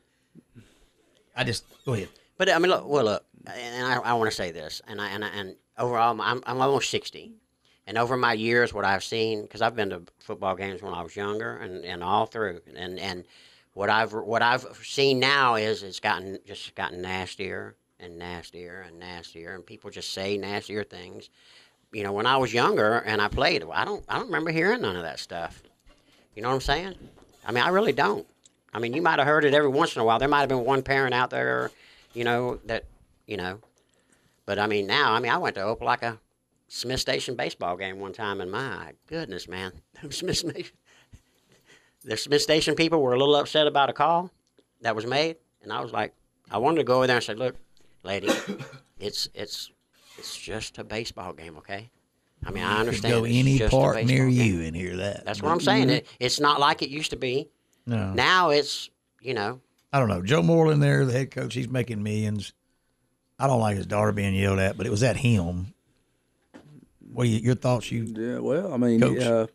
I 1.35 1.45
just 1.45 1.65
go 1.87 1.95
ahead. 1.95 2.09
But 2.37 2.51
I 2.51 2.59
mean, 2.59 2.71
look, 2.71 2.87
well, 2.87 3.05
look, 3.05 3.25
and 3.47 3.87
I, 3.87 3.97
I 3.97 4.13
want 4.15 4.31
to 4.31 4.37
say 4.37 4.51
this, 4.51 4.83
and 4.87 5.01
I 5.01 5.09
and 5.09 5.25
I, 5.25 5.29
and 5.29 5.57
overall, 5.79 6.21
I'm 6.21 6.43
I'm 6.45 6.61
almost 6.61 6.91
sixty, 6.91 7.33
and 7.87 7.97
over 7.97 8.17
my 8.17 8.35
years, 8.35 8.75
what 8.75 8.85
I've 8.85 9.05
seen, 9.05 9.43
because 9.43 9.63
I've 9.63 9.77
been 9.77 9.91
to 9.91 10.03
football 10.19 10.55
games 10.55 10.83
when 10.83 10.93
I 10.93 11.03
was 11.03 11.17
younger, 11.17 11.57
and, 11.57 11.85
and 11.85 12.03
all 12.03 12.27
through, 12.27 12.61
and 12.77 12.99
and 12.99 13.25
what 13.73 13.89
I've 13.89 14.13
what 14.13 14.43
I've 14.43 14.67
seen 14.83 15.19
now 15.19 15.55
is 15.55 15.83
it's 15.83 16.01
gotten 16.01 16.39
just 16.47 16.75
gotten 16.75 17.01
nastier 17.01 17.75
and 17.99 18.19
nastier 18.19 18.85
and 18.87 18.99
nastier, 18.99 19.55
and 19.55 19.65
people 19.65 19.91
just 19.91 20.13
say 20.13 20.37
nastier 20.37 20.85
things. 20.85 21.31
You 21.93 22.03
know, 22.03 22.13
when 22.13 22.27
I 22.27 22.39
was 22.39 22.55
younger 22.55 22.99
and 22.99 23.21
I 23.21 23.29
played, 23.29 23.65
I 23.73 23.85
don't 23.85 24.05
I 24.09 24.19
don't 24.19 24.27
remember 24.27 24.51
hearing 24.51 24.83
none 24.83 24.97
of 24.97 25.03
that 25.03 25.19
stuff. 25.19 25.63
You 26.35 26.43
know 26.43 26.49
what 26.49 26.55
I'm 26.55 26.61
saying? 26.63 26.95
I 27.45 27.53
mean, 27.53 27.63
I 27.63 27.69
really 27.69 27.93
don't. 27.93 28.27
I 28.73 28.79
mean, 28.79 28.95
you 28.95 29.03
might 29.03 29.19
have 29.19 29.29
heard 29.29 29.45
it 29.45 29.53
every 29.53 29.69
once 29.69 29.95
in 29.95 30.01
a 30.01 30.05
while. 30.05 30.19
There 30.19 30.29
might 30.29 30.41
have 30.41 30.49
been 30.49 30.65
one 30.65 30.83
parent 30.83 31.13
out 31.13 31.31
there, 31.31 31.71
you 32.15 32.25
know, 32.25 32.59
that, 32.65 32.85
you 33.27 33.37
know. 33.37 33.59
But 34.47 34.59
I 34.59 34.67
mean, 34.67 34.87
now, 34.87 35.13
I 35.13 35.21
mean, 35.21 35.31
I 35.31 35.37
went 35.37 35.57
to 35.57 35.61
Opelika 35.61 36.19
Smith 36.69 37.01
Station 37.01 37.37
baseball 37.37 37.77
game 37.77 38.01
one 38.01 38.15
time, 38.15 38.41
and 38.41 38.51
my 38.51 38.93
goodness, 39.07 39.47
man, 39.47 39.73
Smith 40.11 40.39
Station, 40.39 40.75
the 42.03 42.17
Smith 42.17 42.41
Station 42.41 42.75
people 42.75 43.03
were 43.03 43.13
a 43.13 43.19
little 43.19 43.37
upset 43.37 43.67
about 43.67 43.91
a 43.91 43.93
call 43.93 44.31
that 44.81 44.97
was 44.97 45.07
made, 45.07 45.37
and 45.63 45.71
I 45.71 45.81
was 45.81 45.93
like, 45.93 46.15
I 46.51 46.57
wanted 46.59 46.79
to 46.79 46.85
go 46.85 46.97
over 46.97 47.07
there 47.07 47.17
and 47.17 47.25
say, 47.25 47.35
look, 47.35 47.57
lady, 48.03 48.31
it's 48.99 49.29
it's 49.35 49.71
it's 50.19 50.37
just 50.37 50.79
a 50.79 50.85
baseball 50.85 51.33
game, 51.33 51.57
okay? 51.59 51.91
I 52.45 52.51
mean, 52.51 52.65
I 52.65 52.81
understand. 52.81 53.15
Go 53.15 53.25
it's 53.25 53.37
any 53.37 53.59
just 53.59 53.71
part 53.73 54.05
near 54.05 54.29
game. 54.29 54.31
you 54.31 54.63
and 54.67 54.75
hear 54.75 54.97
that. 54.97 55.25
That's 55.25 55.43
what 55.43 55.53
I'm 55.53 55.61
saying. 55.61 55.91
It, 55.91 56.07
it's 56.19 56.41
not 56.41 56.59
like 56.61 56.83
it 56.83 56.89
used 56.89 57.11
to 57.11 57.17
be. 57.17 57.49
No, 57.87 58.13
Now 58.13 58.51
it's 58.51 58.91
you 59.21 59.35
know 59.35 59.61
I 59.93 59.99
don't 60.01 60.09
know. 60.09 60.23
Joe 60.23 60.43
Moorhead 60.43 60.81
there, 60.81 61.05
the 61.05 61.13
head 61.13 61.31
coach, 61.31 61.55
he's 61.55 61.69
making 61.69 62.03
millions. 62.03 62.53
I 63.39 63.47
don't 63.47 63.61
like 63.61 63.77
his 63.77 63.87
daughter 63.87 64.13
being 64.13 64.35
yelled 64.35 64.59
at, 64.61 64.77
but 64.77 64.87
it 64.87 64.91
was 64.91 65.03
at 65.03 65.17
him. 65.17 65.75
What 67.13 67.25
are 67.25 67.31
you, 67.31 67.39
your 67.41 67.55
thoughts? 67.57 67.91
You 67.91 68.05
yeah, 68.17 68.39
well, 68.39 68.73
I 68.73 68.77
mean, 68.77 69.01
Coach. 69.01 69.21
uh, 69.21 69.47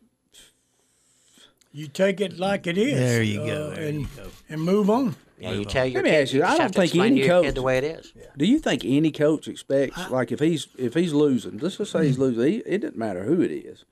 You 1.72 1.88
take 1.88 2.20
it 2.20 2.38
like 2.38 2.66
it 2.66 2.78
is. 2.78 2.98
there 2.98 3.22
you 3.22 3.42
uh, 3.42 3.46
go. 3.46 3.70
There 3.70 3.84
and 3.88 4.00
you 4.00 4.08
go. 4.16 4.30
and 4.48 4.62
move 4.62 4.88
on. 4.90 5.16
Yeah, 5.40 5.52
you 5.52 5.64
tell 5.64 5.86
your 5.86 6.02
me 6.02 6.10
kid, 6.10 6.22
ask 6.22 6.32
you, 6.34 6.40
just 6.40 6.52
I 6.52 6.58
don't 6.58 6.74
think 6.74 6.94
any 6.96 7.26
coach- 7.26 7.54
the 7.54 7.62
way 7.62 7.78
it 7.78 7.84
is. 7.84 8.12
do 8.36 8.44
you 8.44 8.58
think 8.58 8.84
any 8.84 9.12
coach 9.12 9.46
expects, 9.48 10.10
like, 10.10 10.32
if 10.32 10.40
he's 10.40 10.66
if 10.76 10.94
he's 10.94 11.12
losing, 11.12 11.58
let's 11.58 11.76
just 11.76 11.92
say 11.92 12.06
he's 12.06 12.18
losing, 12.18 12.44
he, 12.44 12.56
it 12.66 12.78
doesn't 12.82 12.96
matter 12.98 13.22
who 13.24 13.40
it 13.40 13.50
is. 13.52 13.84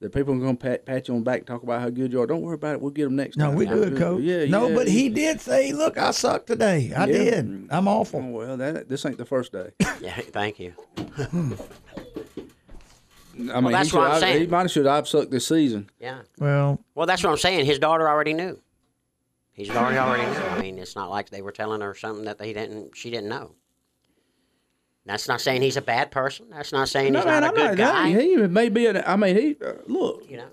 The 0.00 0.10
people 0.10 0.34
are 0.34 0.38
going 0.38 0.56
to 0.56 0.60
pat, 0.62 0.84
pat 0.84 1.06
you 1.06 1.14
on 1.14 1.20
the 1.20 1.24
back 1.24 1.38
and 1.38 1.46
talk 1.46 1.62
about 1.62 1.80
how 1.80 1.88
good 1.88 2.12
you 2.12 2.20
are. 2.20 2.26
Don't 2.26 2.40
worry 2.42 2.56
about 2.56 2.74
it. 2.74 2.80
We'll 2.80 2.90
get 2.90 3.04
them 3.04 3.14
next 3.14 3.36
No, 3.36 3.46
time. 3.46 3.54
we 3.54 3.66
Yeah, 3.66 3.72
good, 3.74 3.96
coach. 3.96 4.20
Yeah, 4.22 4.44
no, 4.46 4.66
yeah, 4.68 4.74
but 4.74 4.88
he 4.88 5.08
did 5.08 5.40
say, 5.40 5.72
"Look, 5.72 5.96
I 5.96 6.10
suck 6.10 6.44
today. 6.44 6.92
I 6.92 7.06
Yeah. 7.06 7.12
did. 7.12 7.68
I'm 7.70 7.86
Oh, 7.86 8.00
awful." 8.00 8.20
well, 8.20 8.56
that 8.56 8.88
this 8.88 9.06
ain't 9.06 9.16
the 9.16 9.24
first 9.24 9.52
day. 9.52 9.70
Yeah, 10.00 10.16
thank 10.32 10.58
you. 10.58 10.72
Hmm. 10.98 11.52
I 13.52 13.60
mean, 13.60 13.72
that's 13.72 13.90
he, 13.90 13.96
what 13.96 14.06
I'm 14.08 14.12
I- 14.16 14.20
saying. 14.20 14.40
he 14.42 14.46
might 14.46 14.62
have 14.62 14.70
should 14.70 14.86
I've 14.86 15.08
sucked 15.08 15.30
this 15.30 15.46
season. 15.46 15.88
Yeah. 16.00 16.22
Well, 16.38 16.80
Well, 16.94 17.06
that's 17.06 17.22
what 17.22 17.30
I'm 17.30 17.38
saying. 17.38 17.64
His 17.64 17.78
daughter 17.78 18.08
already 18.08 18.34
knew. 18.34 18.58
His 19.52 19.68
already 19.70 19.98
already 19.98 20.22
knew. 20.30 20.44
I 20.46 20.60
mean, 20.60 20.78
it's 20.78 20.96
not 20.96 21.10
like 21.10 21.30
they 21.30 21.42
were 21.42 21.52
telling 21.52 21.80
her 21.82 21.94
something 21.94 22.24
that 22.24 22.38
they 22.38 22.52
didn't. 22.52 22.96
She 22.96 23.10
didn't 23.10 23.28
know. 23.28 23.52
That's 25.04 25.26
not 25.28 25.40
saying 25.40 25.62
he's 25.62 25.76
a 25.76 25.82
bad 25.82 26.10
person. 26.10 26.46
That's 26.50 26.72
not 26.72 26.88
saying 26.88 27.14
he's 27.14 27.24
man, 27.24 27.26
not 27.26 27.42
a 27.42 27.46
I'm 27.46 27.54
good 27.54 27.78
not. 27.78 27.94
guy. 27.94 28.08
He 28.22 28.36
may 28.36 28.68
be. 28.68 28.86
An, 28.86 29.02
I 29.06 29.16
mean, 29.16 29.36
he 29.36 29.56
uh, 29.64 29.72
look. 29.86 30.24
you 30.30 30.36
know. 30.38 30.48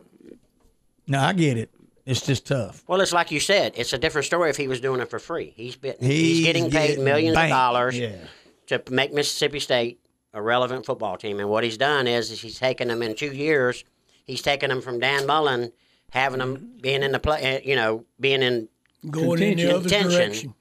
no, 1.07 1.19
I 1.19 1.34
get 1.34 1.57
it. 1.57 1.69
It's 2.06 2.25
just 2.25 2.48
tough. 2.48 2.84
Well, 2.88 3.00
it's 3.01 3.13
like 3.13 3.30
you 3.31 3.40
said. 3.40 3.74
It's 3.78 3.94
a 3.94 3.98
different 4.00 4.25
story 4.25 4.50
if 4.50 4.57
he 4.57 4.68
was 4.68 4.81
doing 4.81 5.00
it 5.00 5.10
for 5.10 5.19
free. 5.19 5.54
He's 5.56 5.75
been, 5.75 5.94
he's, 6.00 6.38
He's 6.38 6.45
getting 6.45 6.72
paid 6.72 6.88
getting 6.88 7.04
millions 7.04 7.36
banked. 7.36 7.52
of 7.54 7.56
dollars 7.57 8.00
Yeah. 8.00 8.16
to 8.68 8.81
make 8.90 9.13
Mississippi 9.13 9.60
State 9.60 10.00
a 10.34 10.42
relevant 10.42 10.88
football 10.88 11.18
team. 11.18 11.40
And 11.40 11.50
what 11.50 11.63
he's 11.63 11.78
done 11.78 12.07
is, 12.07 12.31
is 12.31 12.42
he's 12.42 12.57
taken 12.57 12.88
them 12.88 13.04
in 13.04 13.13
two 13.16 13.31
years. 13.31 13.84
He's 14.25 14.42
taken 14.42 14.69
them 14.69 14.81
from 14.81 15.00
Dan 15.00 15.28
Mullen 15.28 15.72
having 16.12 16.40
them 16.40 16.72
being 16.81 17.04
in 17.04 17.12
the 17.12 17.19
play, 17.19 17.57
uh, 17.57 17.60
you 17.63 17.75
know, 17.75 18.06
being 18.19 18.42
in. 18.42 18.68
Going 19.10 19.42
in 19.42 19.57
the 19.57 19.69
other 19.75 19.81
Contention. 19.90 20.12
direction. 20.12 20.54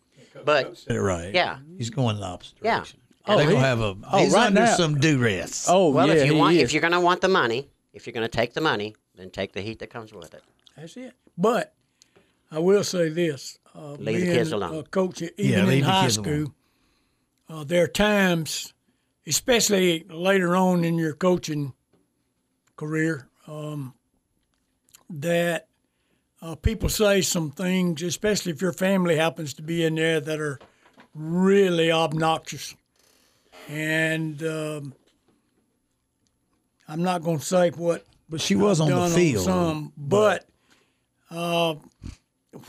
But 0.44 0.76
Said 0.78 0.96
it 0.96 1.00
right. 1.00 1.34
Yeah. 1.34 1.58
He's 1.76 1.90
going 1.90 2.18
the 2.20 2.26
opposite 2.26 2.58
Yeah. 2.62 2.76
direction. 2.76 3.00
Oh, 3.26 3.36
they're 3.36 3.46
he- 3.46 3.52
gonna 3.52 3.66
have 3.66 3.80
a. 3.80 3.96
oh, 4.12 4.18
he's 4.18 4.32
right 4.32 4.46
under 4.46 4.60
now- 4.62 4.76
some 4.76 5.00
duress. 5.00 5.66
Oh 5.68 5.90
well, 5.90 6.06
yeah, 6.06 6.14
if 6.14 6.26
you 6.26 6.32
he 6.34 6.38
want, 6.38 6.56
is. 6.56 6.62
if 6.62 6.72
you're 6.72 6.80
going 6.80 6.92
to 6.92 7.00
want 7.00 7.20
the 7.20 7.28
money, 7.28 7.68
if 7.92 8.06
you're 8.06 8.12
going 8.14 8.22
to 8.28 8.28
take 8.36 8.54
the 8.54 8.60
money, 8.60 8.94
then 9.16 9.30
take 9.30 9.52
the 9.52 9.60
heat 9.60 9.80
that 9.80 9.90
comes 9.90 10.12
with 10.14 10.32
it. 10.34 10.42
That's 10.76 10.96
it. 10.96 11.12
But 11.36 11.74
I 12.50 12.58
will 12.60 12.84
say 12.84 13.08
this: 13.10 13.58
uh, 13.74 13.92
Leave 13.92 13.98
the 13.98 14.12
being 14.22 14.24
kids 14.36 14.52
alone. 14.52 14.76
A 14.76 14.82
coach, 14.84 15.20
even 15.20 15.34
Yeah, 15.36 15.60
in 15.60 15.66
leave 15.66 15.84
the 15.84 15.90
high 15.90 16.02
kids 16.04 16.14
school, 16.14 16.54
uh, 17.50 17.64
there 17.64 17.84
are 17.84 17.88
times, 17.88 18.72
especially 19.26 20.04
later 20.08 20.56
on 20.56 20.84
in 20.84 20.96
your 20.96 21.12
coaching 21.14 21.74
career, 22.76 23.28
um, 23.46 23.92
that 25.10 25.67
uh, 26.40 26.54
people 26.54 26.88
say 26.88 27.20
some 27.22 27.50
things, 27.50 28.02
especially 28.02 28.52
if 28.52 28.62
your 28.62 28.72
family 28.72 29.16
happens 29.16 29.54
to 29.54 29.62
be 29.62 29.84
in 29.84 29.96
there, 29.96 30.20
that 30.20 30.40
are 30.40 30.58
really 31.14 31.90
obnoxious. 31.90 32.74
And 33.68 34.42
um, 34.42 34.94
I'm 36.86 37.02
not 37.02 37.22
going 37.22 37.38
to 37.38 37.44
say 37.44 37.70
what 37.70 38.04
but 38.28 38.40
she 38.40 38.54
was 38.54 38.80
on 38.80 38.90
the 38.90 39.08
field. 39.14 39.44
some, 39.44 39.92
but 39.96 40.46
uh, 41.30 41.74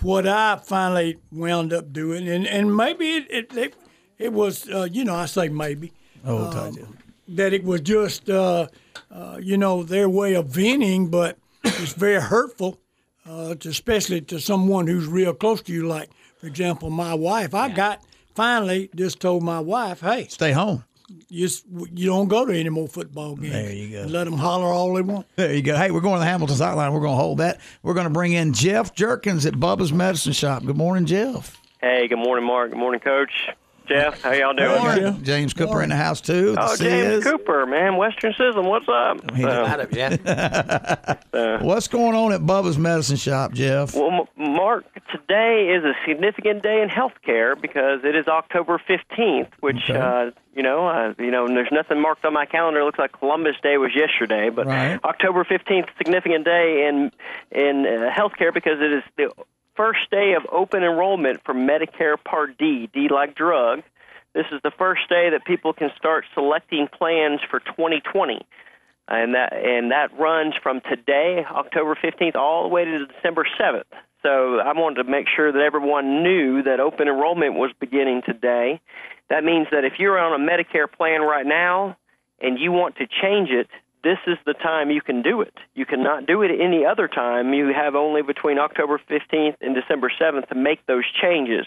what 0.02 0.28
I 0.28 0.58
finally 0.58 1.18
wound 1.32 1.74
up 1.74 1.92
doing, 1.92 2.28
and, 2.28 2.48
and 2.48 2.76
maybe 2.76 3.16
it 3.16 3.28
it, 3.30 3.58
it, 3.58 3.76
it 4.18 4.34
was, 4.34 4.70
uh, 4.70 4.88
you 4.90 5.06
know, 5.06 5.16
I 5.16 5.26
say 5.26 5.50
maybe 5.50 5.92
oh, 6.26 6.52
told 6.52 6.76
you. 6.76 6.88
that 7.30 7.54
it 7.54 7.64
was 7.64 7.82
just, 7.82 8.30
uh, 8.30 8.68
uh, 9.12 9.38
you 9.42 9.58
know, 9.58 9.84
their 9.84 10.10
way 10.10 10.34
of 10.34 10.48
venting, 10.48 11.10
but 11.10 11.38
it's 11.64 11.94
very 11.94 12.22
hurtful, 12.22 12.80
uh, 13.30 13.56
to, 13.56 13.70
especially 13.70 14.22
to 14.22 14.40
someone 14.40 14.88
who's 14.88 15.06
real 15.08 15.34
close 15.34 15.62
to 15.64 15.72
you. 15.74 15.88
Like, 15.88 16.10
for 16.38 16.48
example, 16.48 16.90
my 16.90 17.14
wife. 17.14 17.54
I 17.54 17.70
got 17.70 18.02
finally 18.36 18.90
just 18.96 19.20
told 19.20 19.44
my 19.44 19.60
wife, 19.60 20.02
hey, 20.02 20.28
Stay 20.30 20.52
home. 20.52 20.84
you, 21.28 21.48
you 21.94 22.06
don't 22.08 22.28
go 22.28 22.46
to 22.46 22.58
any 22.58 22.70
more 22.70 22.88
football 22.88 23.36
games. 23.36 23.54
There 23.54 23.72
you 23.72 23.90
go. 23.92 24.06
Let 24.08 24.24
them 24.26 24.34
holler 24.38 24.68
all 24.68 24.94
they 24.94 25.02
want. 25.02 25.28
There 25.36 25.54
you 25.54 25.62
go. 25.62 25.76
Hey, 25.76 25.92
we're 25.92 26.02
going 26.02 26.16
to 26.16 26.20
the 26.20 26.26
Hamilton 26.26 26.56
sideline. 26.58 26.92
We're 26.94 27.02
going 27.02 27.14
to 27.18 27.22
hold 27.22 27.38
that. 27.40 27.60
We're 27.84 27.94
going 27.94 28.08
to 28.08 28.14
bring 28.14 28.34
in 28.34 28.54
Jeff 28.54 28.94
Jerkins 28.96 29.46
at 29.46 29.54
Bubba's 29.54 29.92
Medicine 29.94 30.34
Shop. 30.34 30.64
Good 30.66 30.78
morning, 30.78 31.06
Jeff. 31.06 31.56
Hey, 31.82 32.08
good 32.08 32.18
morning, 32.20 32.46
Mark. 32.46 32.72
Good 32.72 32.80
morning, 32.80 33.00
Coach. 33.00 33.50
Jeff, 33.90 34.22
how 34.22 34.32
y'all 34.34 34.54
doing? 34.54 34.82
Morning. 34.84 35.24
James 35.24 35.54
Cooper 35.54 35.82
in 35.82 35.90
the 35.90 35.96
house 35.96 36.22
too. 36.22 36.54
The 36.54 36.62
Oh, 36.62 36.76
James 36.76 37.24
Cooper, 37.24 37.66
man, 37.66 37.98
Western 37.98 38.34
Sizzlin, 38.34 38.66
what's 38.70 38.88
up? 38.88 39.36
He- 39.36 39.44
Uh, 39.44 39.66
Got 39.66 39.80
it, 39.80 39.92
Jeff. 39.92 41.62
What's 41.64 41.88
going 41.88 42.16
on 42.16 42.32
at 42.34 42.42
Bubba's 42.42 42.78
Medicine 42.78 43.18
Shop, 43.18 43.52
Jeff? 43.54 43.96
well, 43.96 44.28
M- 44.38 44.54
Mark, 44.56 44.86
today 45.12 45.74
is 45.76 45.84
a 45.84 45.94
significant 46.08 46.62
day 46.64 46.82
in 46.82 46.90
healthcare 46.90 47.60
because 47.60 48.02
it 48.04 48.16
is 48.16 48.28
October 48.28 48.80
fifteenth, 48.86 49.50
which 49.60 49.90
Okay. 49.90 49.98
uh, 49.98 50.32
you 50.56 50.64
know, 50.64 50.88
uh, 50.88 51.14
you 51.18 51.32
know, 51.32 51.46
and 51.46 51.56
there's 51.56 51.72
nothing 51.72 52.02
marked 52.02 52.26
on 52.26 52.34
my 52.34 52.46
calendar. 52.46 52.82
It 52.82 52.86
looks 52.86 53.00
like 53.00 53.12
Columbus 53.14 53.56
Day 53.64 53.78
was 53.78 53.92
yesterday, 53.96 54.50
but 54.50 54.68
Right. 54.68 55.00
October 55.04 55.44
fifteenth, 55.44 55.88
significant 55.98 56.46
day 56.46 56.88
in 56.88 57.12
in 57.52 57.86
uh, 57.86 58.10
healthcare 58.12 58.54
because 58.54 58.80
it 58.80 58.92
is 58.94 59.04
the 59.18 59.32
first 59.80 60.12
day 60.12 60.34
of 60.36 60.44
open 60.52 60.84
enrollment 60.84 61.40
for 61.46 61.54
Medicare 61.54 62.22
Part 62.22 62.58
D, 62.58 62.90
D 62.94 63.08
like 63.10 63.34
drug. 63.34 63.82
This 64.34 64.46
is 64.52 64.60
the 64.62 64.72
first 64.78 65.08
day 65.08 65.30
that 65.30 65.46
people 65.46 65.72
can 65.72 65.90
start 65.96 66.26
selecting 66.34 66.90
plans 66.92 67.40
for 67.50 67.62
2020 67.62 68.46
and 69.08 69.36
that 69.36 69.54
and 69.54 69.92
that 69.92 70.10
runs 70.20 70.54
from 70.62 70.82
today, 70.82 71.46
October 71.50 71.96
15th, 71.96 72.36
all 72.36 72.64
the 72.64 72.70
way 72.70 72.84
to 72.84 73.06
December 73.06 73.48
7th. 73.58 73.84
So 74.22 74.60
I 74.60 74.74
wanted 74.74 75.02
to 75.04 75.10
make 75.10 75.28
sure 75.34 75.50
that 75.50 75.62
everyone 75.62 76.24
knew 76.24 76.62
that 76.64 76.82
open 76.82 77.08
enrollment 77.08 77.54
was 77.54 77.72
beginning 77.80 78.22
today. 78.26 78.82
That 79.30 79.46
means 79.46 79.68
that 79.72 79.86
if 79.86 79.94
you're 79.98 80.20
on 80.20 80.40
a 80.40 80.44
Medicare 80.44 80.92
plan 80.92 81.22
right 81.22 81.46
now 81.46 81.96
and 82.42 82.60
you 82.60 82.74
want 82.74 82.98
to 82.98 83.08
change 83.08 83.50
it, 83.50 83.70
this 84.04 84.18
is 84.28 84.38
the 84.46 84.54
time 84.54 84.92
you 84.92 85.02
can 85.02 85.22
do 85.22 85.42
it. 85.42 85.54
You 85.76 85.86
cannot 85.86 86.26
do 86.26 86.42
it 86.42 86.52
any 86.60 86.86
other 86.86 87.08
time. 87.08 87.54
You 87.54 87.74
have 87.74 87.96
only 87.96 88.22
between 88.22 88.58
October 88.58 89.00
15th 89.10 89.56
and 89.62 89.76
December 89.76 90.12
7th 90.20 90.48
to 90.50 90.56
make 90.56 90.86
those 90.86 91.04
changes. 91.22 91.66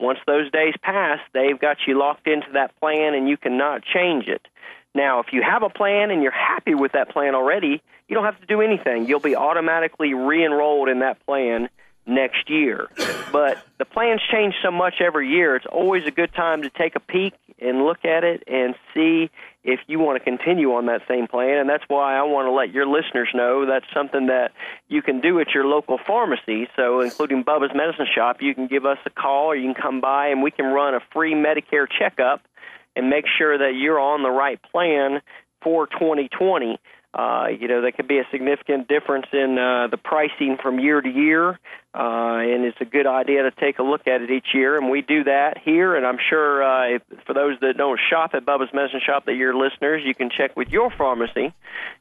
Once 0.00 0.18
those 0.26 0.50
days 0.50 0.74
pass, 0.80 1.18
they've 1.34 1.58
got 1.58 1.78
you 1.86 1.98
locked 1.98 2.26
into 2.26 2.46
that 2.52 2.78
plan 2.80 3.14
and 3.14 3.28
you 3.28 3.36
cannot 3.36 3.82
change 3.82 4.28
it. 4.28 4.46
Now, 4.94 5.20
if 5.20 5.32
you 5.32 5.42
have 5.42 5.62
a 5.62 5.68
plan 5.68 6.10
and 6.10 6.22
you're 6.22 6.32
happy 6.32 6.74
with 6.74 6.92
that 6.92 7.10
plan 7.10 7.34
already, 7.34 7.82
you 8.08 8.14
don't 8.14 8.24
have 8.24 8.40
to 8.40 8.46
do 8.46 8.62
anything. 8.62 9.06
You'll 9.06 9.20
be 9.20 9.36
automatically 9.36 10.14
re 10.14 10.44
enrolled 10.44 10.88
in 10.88 11.00
that 11.00 11.24
plan 11.26 11.68
next 12.06 12.48
year. 12.48 12.88
But 13.30 13.58
the 13.78 13.84
plans 13.84 14.22
change 14.32 14.54
so 14.62 14.70
much 14.70 14.94
every 15.00 15.28
year, 15.28 15.56
it's 15.56 15.66
always 15.66 16.06
a 16.06 16.10
good 16.10 16.32
time 16.32 16.62
to 16.62 16.70
take 16.70 16.96
a 16.96 17.00
peek 17.00 17.34
and 17.58 17.84
look 17.84 18.04
at 18.04 18.24
it 18.24 18.44
and 18.46 18.74
see 18.94 19.30
if 19.64 19.80
you 19.86 19.98
want 19.98 20.18
to 20.18 20.24
continue 20.24 20.72
on 20.74 20.86
that 20.86 21.02
same 21.08 21.26
plan. 21.26 21.58
And 21.58 21.68
that's 21.68 21.84
why 21.88 22.16
I 22.16 22.22
want 22.22 22.46
to 22.46 22.52
let 22.52 22.72
your 22.72 22.86
listeners 22.86 23.28
know 23.34 23.66
that's 23.66 23.86
something 23.92 24.26
that 24.26 24.52
you 24.88 25.02
can 25.02 25.20
do 25.20 25.40
at 25.40 25.48
your 25.54 25.64
local 25.64 25.98
pharmacy. 26.06 26.68
So, 26.76 27.00
including 27.00 27.44
Bubba's 27.44 27.74
Medicine 27.74 28.06
Shop, 28.14 28.38
you 28.40 28.54
can 28.54 28.66
give 28.66 28.86
us 28.86 28.98
a 29.04 29.10
call 29.10 29.46
or 29.46 29.56
you 29.56 29.72
can 29.72 29.80
come 29.80 30.00
by 30.00 30.28
and 30.28 30.42
we 30.42 30.50
can 30.50 30.66
run 30.66 30.94
a 30.94 31.00
free 31.12 31.34
Medicare 31.34 31.86
checkup 31.88 32.42
and 32.96 33.10
make 33.10 33.24
sure 33.38 33.58
that 33.58 33.72
you're 33.76 34.00
on 34.00 34.22
the 34.22 34.30
right 34.30 34.60
plan 34.72 35.20
for 35.62 35.86
2020. 35.86 36.78
Uh, 37.18 37.48
you 37.48 37.66
know, 37.66 37.82
there 37.82 37.90
could 37.90 38.06
be 38.06 38.18
a 38.18 38.26
significant 38.30 38.86
difference 38.86 39.26
in 39.32 39.58
uh, 39.58 39.88
the 39.88 39.96
pricing 39.96 40.56
from 40.62 40.78
year 40.78 41.00
to 41.00 41.08
year, 41.08 41.58
uh, 41.92 42.38
and 42.38 42.64
it's 42.64 42.80
a 42.80 42.84
good 42.84 43.08
idea 43.08 43.42
to 43.42 43.50
take 43.50 43.80
a 43.80 43.82
look 43.82 44.06
at 44.06 44.22
it 44.22 44.30
each 44.30 44.54
year. 44.54 44.78
And 44.78 44.88
we 44.88 45.02
do 45.02 45.24
that 45.24 45.58
here, 45.58 45.96
and 45.96 46.06
I'm 46.06 46.18
sure 46.30 46.62
uh, 46.62 46.94
if, 46.94 47.02
for 47.26 47.34
those 47.34 47.58
that 47.60 47.76
don't 47.76 47.98
shop 48.08 48.34
at 48.34 48.46
Bubba's 48.46 48.72
Medicine 48.72 49.00
Shop, 49.04 49.24
that 49.24 49.34
you're 49.34 49.52
listeners, 49.52 50.02
you 50.06 50.14
can 50.14 50.30
check 50.30 50.56
with 50.56 50.68
your 50.68 50.92
pharmacy 50.92 51.52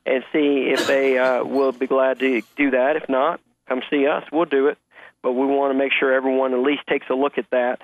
and 0.05 0.23
see 0.31 0.69
if 0.71 0.85
they 0.85 1.17
uh, 1.17 1.43
will 1.43 1.71
be 1.71 1.87
glad 1.87 2.19
to 2.19 2.43
do 2.55 2.69
that. 2.69 2.95
If 2.95 3.09
not, 3.09 3.39
come 3.67 3.81
see 3.89 4.05
us. 4.05 4.23
We'll 4.31 4.45
do 4.45 4.67
it. 4.67 4.77
But 5.23 5.31
we 5.31 5.47
want 5.47 5.73
to 5.73 5.77
make 5.79 5.93
sure 5.99 6.13
everyone 6.13 6.53
at 6.53 6.59
least 6.59 6.83
takes 6.87 7.07
a 7.09 7.15
look 7.15 7.39
at 7.39 7.49
that. 7.49 7.81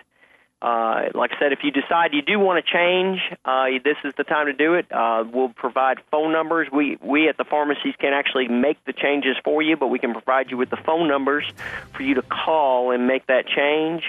Uh, 0.63 1.09
like 1.13 1.31
I 1.33 1.39
said, 1.39 1.51
if 1.51 1.59
you 1.61 1.71
decide 1.71 2.13
you 2.13 2.21
do 2.21 2.39
want 2.39 2.63
to 2.65 2.71
change, 2.71 3.19
uh, 3.43 3.65
this 3.83 3.97
is 4.05 4.13
the 4.15 4.23
time 4.23 4.45
to 4.45 4.53
do 4.53 4.75
it. 4.75 4.89
Uh, 4.89 5.25
we'll 5.29 5.49
provide 5.49 5.97
phone 6.09 6.31
numbers. 6.31 6.69
We 6.71 6.97
we 7.01 7.27
at 7.27 7.35
the 7.35 7.43
pharmacies 7.43 7.95
can 7.99 8.13
actually 8.13 8.47
make 8.47 8.81
the 8.85 8.93
changes 8.93 9.35
for 9.43 9.61
you, 9.61 9.75
but 9.75 9.87
we 9.87 9.99
can 9.99 10.13
provide 10.13 10.51
you 10.51 10.57
with 10.57 10.69
the 10.69 10.77
phone 10.77 11.09
numbers 11.09 11.43
for 11.91 12.03
you 12.03 12.15
to 12.15 12.21
call 12.21 12.91
and 12.91 13.07
make 13.07 13.27
that 13.27 13.45
change. 13.45 14.03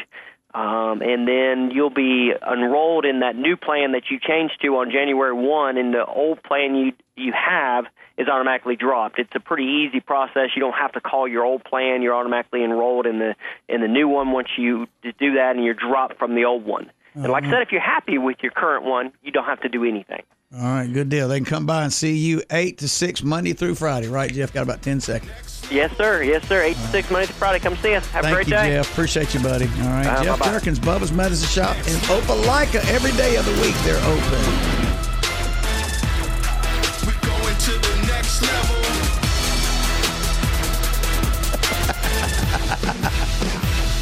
Um, 0.54 1.02
and 1.02 1.26
then 1.26 1.73
you'll 1.73 1.90
be 1.90 2.32
enrolled 2.32 3.04
in 3.04 3.20
that 3.20 3.34
new 3.34 3.56
plan 3.56 3.90
that 3.90 4.04
you 4.08 4.20
changed 4.20 4.61
to 4.62 4.76
on 4.76 4.92
January 4.92 5.32
one, 5.32 5.76
and 5.76 5.92
the 5.92 6.04
old 6.04 6.40
plan 6.44 6.76
you 6.76 6.92
you 7.16 7.33
have 7.33 7.85
is 8.16 8.28
automatically 8.28 8.76
dropped. 8.76 9.18
It's 9.18 9.35
a 9.35 9.40
pretty 9.40 9.64
easy 9.64 10.00
process. 10.00 10.50
You 10.54 10.61
don't 10.61 10.75
have 10.75 10.92
to 10.92 11.00
call 11.00 11.26
your 11.26 11.44
old 11.44 11.64
plan. 11.64 12.02
You're 12.02 12.14
automatically 12.14 12.62
enrolled 12.64 13.06
in 13.06 13.18
the 13.18 13.35
in 13.68 13.80
the 13.80 13.88
new 13.88 14.09
one 14.09 14.33
once 14.33 14.49
you 14.56 14.87
do 15.02 15.35
that, 15.35 15.52
and 15.56 15.64
you're 15.64 15.75
dropped 15.75 16.18
from 16.18 16.35
the 16.35 16.44
old 16.44 16.64
one. 16.64 16.90
And 17.14 17.28
like 17.28 17.44
I 17.44 17.50
said, 17.50 17.62
if 17.62 17.71
you're 17.71 17.80
happy 17.80 18.18
with 18.18 18.38
your 18.42 18.50
current 18.50 18.85
one, 18.85 19.12
you 19.23 19.30
don't 19.30 19.44
have 19.44 19.61
to 19.61 19.68
do 19.68 19.85
anything. 19.85 20.23
All 20.52 20.61
right, 20.62 20.92
good 20.92 21.09
deal. 21.09 21.26
They 21.28 21.38
can 21.38 21.44
come 21.44 21.66
by 21.66 21.83
and 21.85 21.92
see 21.92 22.16
you 22.16 22.42
eight 22.50 22.78
to 22.78 22.88
six 22.88 23.23
Monday 23.23 23.52
through 23.52 23.75
Friday, 23.76 24.09
right, 24.09 24.33
Jeff? 24.33 24.52
Got 24.52 24.62
about 24.62 24.83
ten 24.83 25.00
seconds. 25.00 25.66
Yes, 25.71 25.97
sir. 25.97 26.23
Yes, 26.23 26.47
sir. 26.47 26.62
Eight 26.62 26.75
to 26.76 26.87
six 26.88 27.11
Monday 27.11 27.26
to 27.26 27.33
Friday. 27.33 27.59
Come 27.61 27.76
see 27.76 27.94
us. 27.94 28.09
Have 28.11 28.23
Thank 28.25 28.33
a 28.33 28.37
great 28.37 28.47
you, 28.49 28.52
day. 28.54 28.68
Jeff. 28.76 28.90
Appreciate 28.92 29.33
you, 29.35 29.40
buddy. 29.40 29.64
All 29.66 29.73
right, 29.88 30.06
Uh, 30.06 30.25
Jeff 30.25 30.38
bye-bye. 30.38 30.59
Durkins, 30.59 30.78
Bubba's 30.78 31.12
Medicine 31.12 31.49
Shop 31.49 31.76
in 31.78 31.94
Opelika. 32.11 32.85
Every 32.92 33.12
day 33.12 33.37
of 33.37 33.44
the 33.47 33.52
week 33.62 33.75
they're 33.85 33.97
open. 34.04 34.84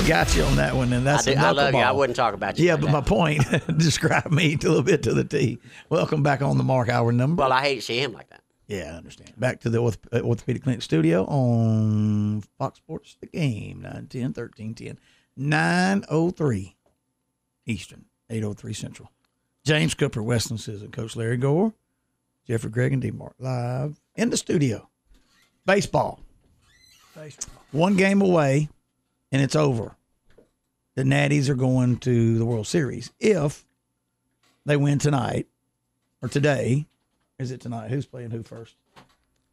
Got 0.07 0.35
you 0.35 0.43
on 0.43 0.57
that 0.57 0.75
one, 0.75 0.93
and 0.93 1.09
I, 1.09 1.13
that's 1.13 1.25
do, 1.27 1.33
a 1.33 1.37
I 1.37 1.51
love 1.53 1.73
you. 1.75 1.81
I 1.81 1.93
wouldn't 1.93 2.17
talk 2.17 2.35
about 2.35 2.59
you. 2.59 2.67
Yeah, 2.67 2.77
but 2.77 2.87
that. 2.87 2.93
my 2.93 3.01
point, 3.01 3.45
describe 3.79 4.33
me 4.33 4.55
a 4.55 4.57
little 4.57 4.83
bit 4.83 5.05
to 5.05 5.15
the 5.15 5.23
T. 5.23 5.59
Welcome 5.91 6.25
back 6.25 6.43
on 6.43 6.59
the 6.59 6.65
Mark 6.65 6.89
Hour 6.89 7.13
number. 7.13 7.41
Well, 7.41 7.53
I 7.53 7.63
hate 7.63 7.77
to 7.77 7.83
see 7.83 8.01
him 8.01 8.13
like 8.13 8.29
that. 8.31 8.43
Yeah, 8.67 8.91
I 8.95 8.97
understand. 8.97 9.33
Back 9.39 9.61
to 9.61 9.71
the 9.71 9.79
Orth- 9.79 9.99
uh, 10.13 10.21
Orthopedic 10.21 10.65
Clinic 10.65 10.83
studio 10.83 11.25
on 11.27 12.43
Fox 12.59 12.79
Sports 12.79 13.17
The 13.21 13.29
Game, 13.29 13.83
910, 13.83 14.23
1310, 14.35 14.99
903 15.37 16.77
Eastern, 17.67 18.05
803 18.29 18.73
Central. 18.73 19.11
James 19.65 19.95
Cooper, 19.95 20.23
Western 20.23 20.57
Sizzlin, 20.57 20.93
Coach 20.93 21.15
Larry 21.15 21.37
Gore, 21.37 21.73
Jeffrey 22.47 22.71
Gregg, 22.71 22.93
and 22.93 23.01
D 23.01 23.13
Mark 23.13 23.35
live 23.39 24.01
in 24.17 24.31
the 24.31 24.37
studio. 24.37 24.89
Baseball, 25.65 26.19
Baseball. 27.15 27.55
one 27.71 27.95
game 27.97 28.21
away, 28.21 28.69
and 29.33 29.43
it's 29.43 29.57
over. 29.57 29.97
The 30.95 31.03
Natties 31.03 31.49
are 31.49 31.55
going 31.55 31.97
to 32.01 32.39
the 32.39 32.45
World 32.45 32.67
Series 32.67 33.11
if 33.19 33.65
they 34.67 34.77
win 34.77 34.99
tonight 34.99 35.47
or 36.21 36.29
today. 36.29 36.87
Is 37.39 37.51
it 37.51 37.61
tonight? 37.61 37.91
Who's 37.91 38.07
playing 38.07 38.31
who 38.31 38.43
first? 38.43 38.77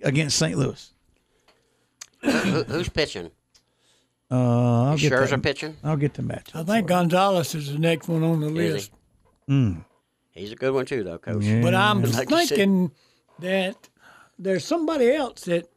Against 0.03 0.37
St. 0.37 0.57
Louis. 0.57 0.91
Who, 2.21 2.29
who's 2.63 2.89
pitching? 2.89 3.31
Uh, 4.29 4.89
I'll 4.89 4.97
get 4.97 5.11
Scherzer 5.11 5.29
that- 5.31 5.43
pitching? 5.43 5.77
I'll 5.83 5.97
get 5.97 6.13
the 6.13 6.21
match. 6.21 6.51
I 6.53 6.63
think 6.63 6.87
Gonzalez 6.87 7.55
is 7.55 7.71
the 7.71 7.79
next 7.79 8.07
one 8.07 8.23
on 8.23 8.41
the 8.41 8.47
Is 8.47 8.53
list. 8.73 8.91
Mm. 9.49 9.85
He's 10.31 10.51
a 10.51 10.55
good 10.55 10.73
one 10.73 10.85
too, 10.85 11.03
though, 11.03 11.17
Coach. 11.17 11.43
Yeah. 11.43 11.61
But 11.61 11.73
I'm 11.73 12.01
Like 12.03 12.29
you 12.29 12.37
said. 12.45 12.49
thinking 12.49 12.91
that 13.39 13.89
there's 14.37 14.63
somebody 14.65 15.11
else 15.11 15.41
that 15.45 15.69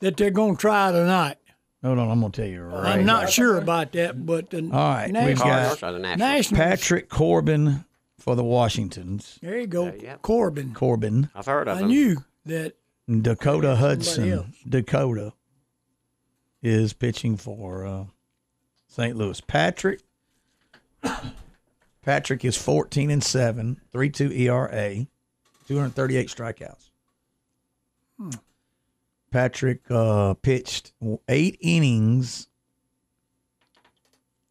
that 0.00 0.16
they're 0.16 0.30
going 0.30 0.56
to 0.56 0.60
try 0.60 0.90
tonight. 0.92 1.36
Hold 1.82 1.98
on, 1.98 2.10
I'm 2.10 2.20
gonna 2.20 2.30
tell 2.32 2.46
you 2.46 2.62
right. 2.62 2.98
I'm 2.98 3.06
not 3.06 3.30
sure 3.30 3.56
about 3.56 3.92
that, 3.92 4.26
but 4.26 4.50
the 4.50 4.58
All 4.64 4.68
right, 4.70 5.06
we've 5.06 5.14
Nationals, 5.14 5.38
got 5.38 5.46
Cardinals 5.48 5.82
or 5.82 5.92
the 5.92 5.98
Nationals? 5.98 6.18
Nationals 6.18 6.58
Patrick 6.58 7.08
Corbin 7.08 7.84
for 8.18 8.36
the 8.36 8.44
Washingtons. 8.44 9.38
there 9.40 9.58
you 9.58 9.66
go, 9.66 9.92
yeah. 9.98 10.16
Corbin. 10.20 10.74
Corbin, 10.74 11.30
I've 11.34 11.46
heard 11.46 11.68
of 11.68 11.78
I 11.78 11.80
him. 11.80 11.88
knew 11.88 12.16
that 12.44 12.74
Dakota 13.08 13.68
else. 13.68 13.78
Hudson. 13.78 14.52
Dakota 14.68 15.32
is 16.62 16.92
pitching 16.92 17.38
for 17.38 17.86
uh, 17.86 18.04
St. 18.88 19.16
Louis. 19.16 19.40
Patrick. 19.40 20.00
Patrick 22.02 22.44
is 22.44 22.56
14 22.56 23.10
and 23.10 23.22
7, 23.24 23.80
3.2 23.94 24.38
ERA, 24.38 25.06
238 25.66 26.28
strikeouts. 26.28 26.90
Patrick 29.30 29.80
uh, 29.90 30.34
pitched 30.34 30.92
eight 31.28 31.56
innings 31.60 32.48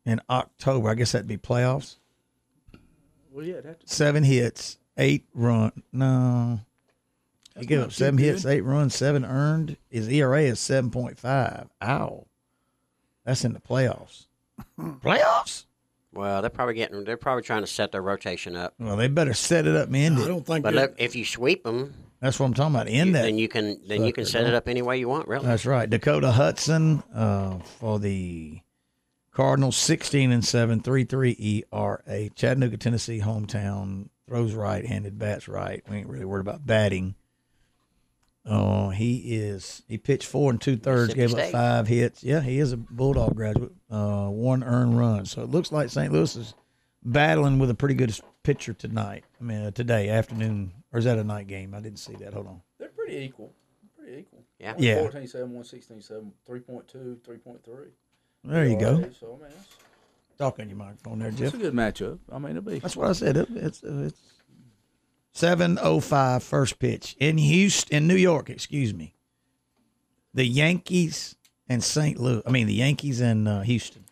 in 0.05 0.21
October. 0.29 0.89
I 0.89 0.95
guess 0.95 1.11
that'd 1.11 1.27
be 1.27 1.37
playoffs. 1.37 1.97
Well, 3.31 3.45
yeah, 3.45 3.61
that's 3.61 3.93
Seven 3.93 4.23
hits, 4.23 4.77
eight 4.97 5.25
run. 5.33 5.83
No, 5.93 6.59
he 7.57 7.65
gave 7.65 7.81
up 7.81 7.91
seven 7.91 8.17
good. 8.17 8.23
hits, 8.25 8.45
eight 8.45 8.61
runs, 8.63 8.95
seven 8.95 9.23
earned. 9.23 9.77
His 9.89 10.07
ERA 10.09 10.41
is 10.43 10.59
seven 10.59 10.89
point 10.91 11.19
five. 11.19 11.67
Ow, 11.83 12.25
that's 13.25 13.45
in 13.45 13.53
the 13.53 13.59
playoffs. 13.59 14.25
playoffs? 14.79 15.65
Well, 16.11 16.41
they're 16.41 16.49
probably 16.49 16.73
getting. 16.73 17.03
They're 17.03 17.17
probably 17.17 17.43
trying 17.43 17.61
to 17.61 17.67
set 17.67 17.91
their 17.91 18.01
rotation 18.01 18.55
up. 18.55 18.73
Well, 18.79 18.97
they 18.97 19.07
better 19.07 19.33
set 19.35 19.67
it 19.67 19.75
up 19.75 19.87
and 19.87 19.95
end 19.95 20.17
I 20.17 20.23
it. 20.23 20.27
don't 20.27 20.45
think 20.45 20.63
But 20.63 20.73
look, 20.73 20.95
if 20.97 21.15
you 21.15 21.23
sweep 21.23 21.63
them, 21.63 21.93
That's 22.21 22.39
what 22.39 22.47
I'm 22.47 22.53
talking 22.53 22.75
about. 22.75 22.87
End 22.87 23.15
that. 23.15 23.23
then 23.23 23.37
you 23.37 23.47
can 23.47 23.79
then 23.87 24.03
you 24.03 24.11
can 24.11 24.25
set 24.25 24.45
it 24.45 24.53
up 24.53 24.67
any 24.67 24.81
way 24.81 24.97
you 24.97 25.07
want. 25.07 25.27
Really. 25.27 25.45
That's 25.45 25.65
right. 25.65 25.89
Dakota 25.89 26.31
Hudson 26.31 27.01
uh, 27.13 27.59
for 27.59 27.97
the 27.99 28.59
Cardinals, 29.31 29.77
16 29.77 30.31
and 30.31 30.43
7, 30.43 30.81
3.3 30.81 31.63
ERA. 31.71 32.29
Chattanooga, 32.35 32.77
Tennessee, 32.77 33.21
hometown. 33.21 34.09
Throws 34.27 34.53
right, 34.53 34.85
handed, 34.85 35.17
bats 35.17 35.47
right. 35.47 35.81
We 35.89 35.97
ain't 35.97 36.07
really 36.07 36.25
worried 36.25 36.41
about 36.41 36.65
batting. 36.65 37.15
Oh, 38.45 38.89
he 38.89 39.35
is. 39.37 39.81
He 39.87 39.97
pitched 39.97 40.27
four 40.27 40.51
and 40.51 40.59
two 40.59 40.75
thirds, 40.77 41.13
gave 41.13 41.33
up 41.33 41.51
five 41.51 41.87
hits. 41.87 42.23
Yeah, 42.23 42.41
he 42.41 42.59
is 42.59 42.71
a 42.73 42.77
Bulldog 42.77 43.35
graduate. 43.35 43.71
Uh, 43.89 44.27
one 44.27 44.63
earned 44.63 44.97
run. 44.99 45.25
So 45.25 45.41
it 45.41 45.49
looks 45.49 45.71
like 45.71 45.89
St. 45.89 46.11
Louis 46.11 46.35
is 46.35 46.53
battling 47.03 47.59
with 47.59 47.69
a 47.69 47.75
pretty 47.75 47.95
good 47.95 48.17
pitcher 48.43 48.73
tonight. 48.73 49.23
I 49.39 49.43
mean, 49.43 49.61
uh, 49.61 49.71
today 49.71 50.09
afternoon, 50.09 50.73
or 50.91 50.99
is 50.99 51.05
that 51.05 51.17
a 51.17 51.23
night 51.23 51.47
game? 51.47 51.73
I 51.73 51.79
didn't 51.79 51.99
see 51.99 52.13
that. 52.15 52.33
Hold 52.33 52.47
on. 52.47 52.61
they're 52.79 52.89
pretty 52.89 53.17
equal. 53.17 53.53
Pretty 53.97 54.19
equal. 54.21 54.43
Yeah. 54.59 54.73
One 54.73 54.83
Yeah. 54.83 54.99
14 55.01 55.27
7, 55.27 55.41
116 55.47 56.01
7, 56.01 56.31
3.2, 56.47 57.17
3.3. 57.17 57.87
There 58.45 58.65
you 58.65 58.79
go. 58.79 59.09
So, 59.19 59.39
I 59.41 59.47
mean, 59.47 59.53
Talk 60.37 60.57
on 60.59 60.69
your 60.69 60.77
microphone 60.77 61.19
there, 61.19 61.31
Jeff. 61.31 61.47
it's 61.47 61.55
a 61.55 61.57
good 61.57 61.73
matchup. 61.73 62.19
I 62.31 62.39
mean, 62.39 62.51
it'll 62.51 62.61
be. 62.61 62.79
That's 62.79 62.95
what 62.95 63.09
I 63.09 63.11
said. 63.11 63.35
It, 63.35 63.49
it's 63.55 63.83
it's 63.83 64.21
seven 65.33 65.77
oh 65.81 65.99
five 65.99 66.43
first 66.43 66.79
pitch 66.79 67.17
in 67.19 67.37
Houston, 67.37 67.93
in 67.97 68.07
New 68.07 68.15
York. 68.15 68.49
Excuse 68.49 68.93
me. 68.93 69.15
The 70.33 70.45
Yankees 70.45 71.35
and 71.67 71.83
St. 71.83 72.17
Louis. 72.17 72.41
I 72.47 72.51
mean, 72.51 72.67
the 72.67 72.73
Yankees 72.73 73.19
and 73.19 73.49
uh, 73.49 73.61
Houston. 73.61 74.05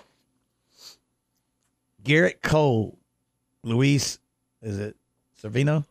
Gerrit 2.04 2.42
Cole, 2.42 2.98
Luis, 3.64 4.20
is 4.62 4.80
it 4.80 4.96
Servino? 5.42 5.86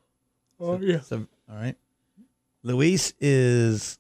Oh 0.61 0.79
yeah, 0.81 1.01
Sev- 1.01 1.27
all 1.51 1.57
right. 1.57 1.77
Luis 2.63 3.13
is 3.21 3.99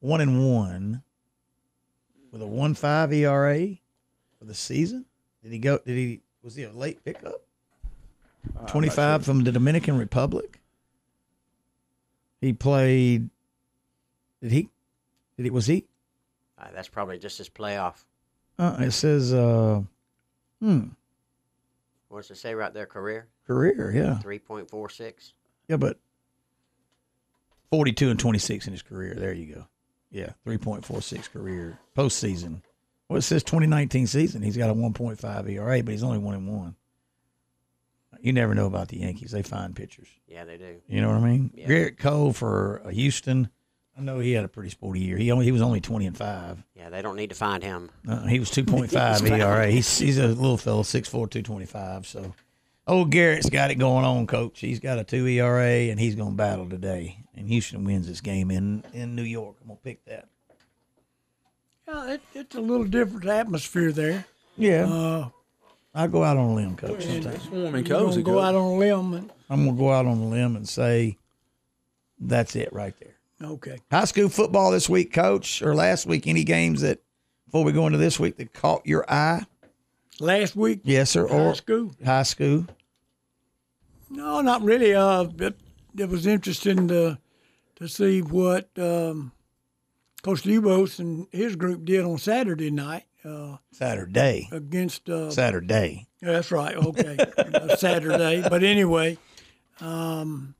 one 0.00 0.20
and 0.20 0.48
one 0.54 1.02
with 2.30 2.42
a 2.42 2.46
one 2.46 2.74
five 2.74 3.12
ERA 3.12 3.68
for 4.38 4.44
the 4.44 4.54
season. 4.54 5.04
Did 5.42 5.52
he 5.52 5.58
go? 5.58 5.78
Did 5.78 5.96
he? 5.96 6.20
Was 6.42 6.54
he 6.54 6.64
a 6.64 6.72
late 6.72 7.04
pickup? 7.04 7.42
Twenty 8.66 8.88
five 8.88 9.24
from 9.24 9.44
the 9.44 9.52
Dominican 9.52 9.98
Republic. 9.98 10.60
He 12.40 12.52
played. 12.52 13.30
Did 14.42 14.52
he? 14.52 14.68
Did 15.36 15.44
he? 15.44 15.50
Was 15.50 15.66
he? 15.66 15.84
Uh, 16.58 16.66
that's 16.74 16.88
probably 16.88 17.18
just 17.18 17.38
his 17.38 17.48
playoff. 17.48 18.04
Uh, 18.58 18.76
it 18.78 18.92
says, 18.92 19.34
uh, 19.34 19.82
hmm, 20.60 20.80
What 22.08 22.22
does 22.22 22.30
it 22.30 22.36
say 22.36 22.54
right 22.54 22.72
there? 22.72 22.86
Career 22.86 23.26
career. 23.46 23.92
Yeah, 23.94 24.18
three 24.18 24.38
point 24.38 24.70
four 24.70 24.88
six. 24.88 25.32
yeah, 25.68 25.76
but 25.76 25.98
forty 27.70 27.92
two 27.92 28.10
and 28.10 28.18
twenty 28.18 28.38
six 28.38 28.66
in 28.66 28.72
his 28.72 28.82
career. 28.82 29.14
There 29.14 29.32
you 29.32 29.54
go. 29.54 29.66
Yeah, 30.10 30.30
three 30.44 30.58
point 30.58 30.84
four 30.84 31.02
six 31.02 31.28
career 31.28 31.78
postseason. 31.96 32.62
Well, 33.08 33.18
it 33.18 33.22
says 33.22 33.42
twenty 33.42 33.66
nineteen 33.66 34.06
season. 34.06 34.42
He's 34.42 34.56
got 34.56 34.70
a 34.70 34.74
one 34.74 34.92
point 34.92 35.18
five 35.18 35.48
ERA, 35.48 35.82
but 35.82 35.92
he's 35.92 36.02
only 36.04 36.18
one 36.18 36.34
and 36.34 36.48
one. 36.48 36.76
You 38.20 38.32
never 38.32 38.54
know 38.54 38.66
about 38.66 38.88
the 38.88 38.98
Yankees. 38.98 39.32
They 39.32 39.42
find 39.42 39.76
pitchers. 39.76 40.08
Yeah, 40.26 40.44
they 40.44 40.56
do. 40.56 40.80
You 40.88 41.02
know 41.02 41.08
what 41.08 41.18
I 41.18 41.28
mean? 41.28 41.50
Yeah. 41.54 41.66
Gerrit 41.66 41.98
Cole 41.98 42.32
for 42.32 42.80
uh, 42.84 42.88
Houston. 42.88 43.50
I 43.98 44.00
know 44.00 44.18
he 44.18 44.32
had 44.32 44.44
a 44.44 44.48
pretty 44.48 44.70
sporty 44.70 45.00
year. 45.00 45.16
He 45.18 45.30
only 45.30 45.44
he 45.44 45.52
was 45.52 45.60
only 45.62 45.80
twenty 45.80 46.06
and 46.06 46.16
five. 46.16 46.64
Yeah, 46.74 46.88
they 46.90 47.02
don't 47.02 47.16
need 47.16 47.30
to 47.30 47.36
find 47.36 47.62
him. 47.62 47.90
Uh, 48.08 48.26
he 48.26 48.38
was 48.40 48.50
two 48.50 48.64
point 48.64 48.90
five 48.92 49.24
ERA. 49.26 49.70
He's 49.70 49.98
he's 49.98 50.18
a 50.18 50.28
little 50.28 50.56
fellow, 50.56 50.82
6'4", 50.82 51.10
225. 51.10 52.06
So, 52.06 52.34
old 52.86 53.10
Gerrit's 53.12 53.50
got 53.50 53.70
it 53.70 53.76
going 53.76 54.04
on, 54.04 54.26
coach. 54.26 54.60
He's 54.60 54.80
got 54.80 54.98
a 54.98 55.04
two 55.04 55.26
ERA, 55.26 55.90
and 55.90 55.98
he's 55.98 56.14
going 56.14 56.32
to 56.32 56.36
battle 56.36 56.68
today. 56.68 57.18
And 57.36 57.48
Houston 57.48 57.84
wins 57.84 58.06
this 58.06 58.20
game 58.20 58.50
in 58.50 58.84
in 58.92 59.14
New 59.16 59.22
York. 59.24 59.56
I'm 59.62 59.68
gonna 59.68 59.80
pick 59.82 60.04
that. 60.04 60.28
Yeah, 61.88 62.12
it, 62.12 62.22
it's 62.34 62.54
a 62.54 62.60
little 62.60 62.86
different 62.86 63.26
atmosphere 63.26 63.92
there. 63.92 64.24
Yeah, 64.56 64.86
Uh, 64.86 65.28
I'll 65.94 66.08
go 66.08 66.22
out 66.24 66.36
on 66.36 66.50
a 66.50 66.54
limb, 66.54 66.76
coach. 66.76 67.04
and 67.04 67.22
sometime. 67.24 67.32
It's 67.34 67.46
warm 67.50 67.74
and 67.74 67.86
cozy. 67.86 68.22
go 68.22 68.38
out 68.40 68.54
on 68.54 68.62
a 68.62 68.74
limb. 68.76 69.14
And, 69.14 69.32
I'm 69.50 69.64
gonna 69.66 69.76
go 69.76 69.92
out 69.92 70.06
on 70.06 70.18
a 70.18 70.28
limb 70.28 70.56
and 70.56 70.68
say 70.68 71.18
that's 72.20 72.54
it 72.56 72.72
right 72.72 72.94
there. 73.00 73.16
okay. 73.50 73.78
High 73.90 74.04
school 74.06 74.28
football 74.28 74.70
this 74.70 74.88
week, 74.88 75.12
coach, 75.12 75.60
or 75.60 75.74
last 75.74 76.06
week. 76.06 76.26
Any 76.26 76.44
games 76.44 76.80
that 76.82 77.00
before 77.46 77.64
we 77.64 77.72
go 77.72 77.86
into 77.86 77.98
this 77.98 78.18
week 78.20 78.36
that 78.38 78.52
caught 78.54 78.86
your 78.86 79.04
eye? 79.12 79.44
Last 80.20 80.54
week, 80.56 80.80
Yes, 80.84 81.10
sir. 81.10 81.26
high 81.26 81.34
Or 81.36 81.54
school. 81.54 81.90
high 82.04 82.22
school. 82.22 82.66
No, 84.10 84.40
not 84.40 84.62
really. 84.62 84.94
Uh, 84.94 85.24
it, 85.38 85.54
it 85.98 86.08
was 86.08 86.26
interesting 86.26 86.88
to 86.88 87.18
to 87.76 87.88
see 87.88 88.20
what 88.22 88.68
um, 88.78 89.32
Coach 90.22 90.42
Dubos 90.42 91.00
and 91.00 91.26
his 91.32 91.56
group 91.56 91.84
did 91.84 92.04
on 92.04 92.18
Saturday 92.18 92.70
night 92.70 93.04
uh, 93.24 93.56
Saturday. 93.72 94.48
against. 94.52 95.08
Uh, 95.10 95.30
Saturday. 95.30 96.06
Yeah, 96.22 96.32
that's 96.32 96.52
right. 96.52 96.76
Okay, 96.76 97.18
Uh, 97.38 97.76
Saturday. 97.76 98.42
But 98.48 98.62
anyway, 98.62 99.18
um, 99.80 100.54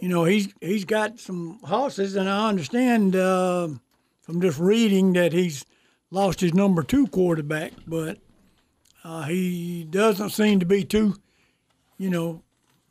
you 0.00 0.08
know 0.08 0.24
he's 0.24 0.48
he's 0.62 0.86
got 0.86 1.18
some 1.20 1.58
horses, 1.64 2.16
and 2.16 2.30
I 2.30 2.48
understand 2.48 3.14
uh, 3.14 3.68
from 4.22 4.40
just 4.40 4.58
reading 4.58 5.12
that 5.12 5.34
he's 5.34 5.66
lost 6.10 6.40
his 6.40 6.54
number 6.54 6.82
two 6.82 7.06
quarterback, 7.08 7.72
but 7.86 8.18
uh, 9.04 9.22
he 9.22 9.84
doesn't 9.84 10.30
seem 10.30 10.60
to 10.60 10.66
be 10.66 10.84
too, 10.84 11.14
you 11.98 12.10
know, 12.10 12.42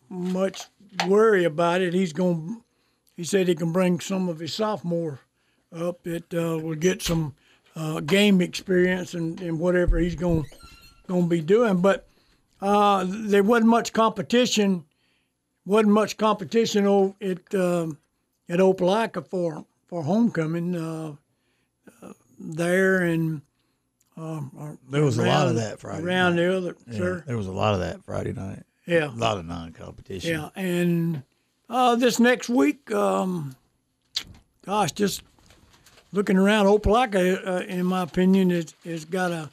much 0.10 0.64
worry 1.08 1.44
about 1.44 1.82
it. 1.82 1.94
He's 1.94 2.14
going. 2.14 2.62
He 3.16 3.24
said 3.24 3.48
he 3.48 3.56
can 3.56 3.72
bring 3.72 4.00
some 4.00 4.30
of 4.30 4.40
his 4.40 4.54
sophomore 4.54 5.20
up 5.76 6.04
that 6.04 6.34
uh, 6.34 6.60
will 6.60 6.76
get 6.76 7.02
some 7.02 7.36
uh, 7.76 8.00
game 8.00 8.42
experience 8.42 9.14
and, 9.14 9.40
and 9.42 9.60
whatever 9.60 9.98
he's 9.98 10.16
going 10.16 10.46
going 11.08 11.24
to 11.24 11.28
be 11.28 11.42
doing. 11.42 11.82
But 11.82 12.08
uh, 12.62 13.06
there 13.08 13.44
wasn't 13.44 13.70
much 13.70 13.94
competition. 13.94 14.86
wasn't 15.66 15.94
much 15.94 16.18
competition 16.18 16.86
at 17.22 17.56
um, 17.56 17.98
at 18.50 18.60
Opelika 18.60 19.28
for 19.28 19.66
for 19.88 20.04
homecoming 20.04 20.76
uh, 20.76 21.16
there 22.40 23.02
and. 23.02 23.42
Um, 24.16 24.80
There 24.90 25.04
was 25.04 25.18
a 25.20 25.24
lot 25.24 25.48
of 25.48 25.56
that 25.56 25.80
Friday 25.80 26.04
Around 26.04 26.36
night. 26.38 26.42
the 26.42 26.58
other, 26.58 26.76
Yeah, 26.88 26.98
sir. 26.98 27.24
there 27.28 27.38
was 27.38 27.46
a 27.46 27.52
lot 27.52 27.76
of 27.76 27.82
that 27.82 28.04
Friday 28.04 28.34
night. 28.34 28.64
Yeah. 28.88 29.10
A 29.10 29.16
lot 29.16 29.38
of 29.38 29.46
non-competition. 29.46 30.32
Yeah, 30.32 30.50
and 30.56 31.22
uh, 31.70 31.96
this 31.98 32.20
next 32.20 32.50
week, 32.50 32.90
um, 32.92 33.56
gosh, 34.66 34.92
just 34.94 35.22
looking 36.14 36.36
around, 36.38 36.66
Opelika, 36.66 37.46
uh, 37.48 37.52
in 37.68 37.86
my 37.86 38.02
opinion, 38.02 38.50
has, 38.50 38.74
has 38.86 39.06
got 39.06 39.32
a 39.32 39.50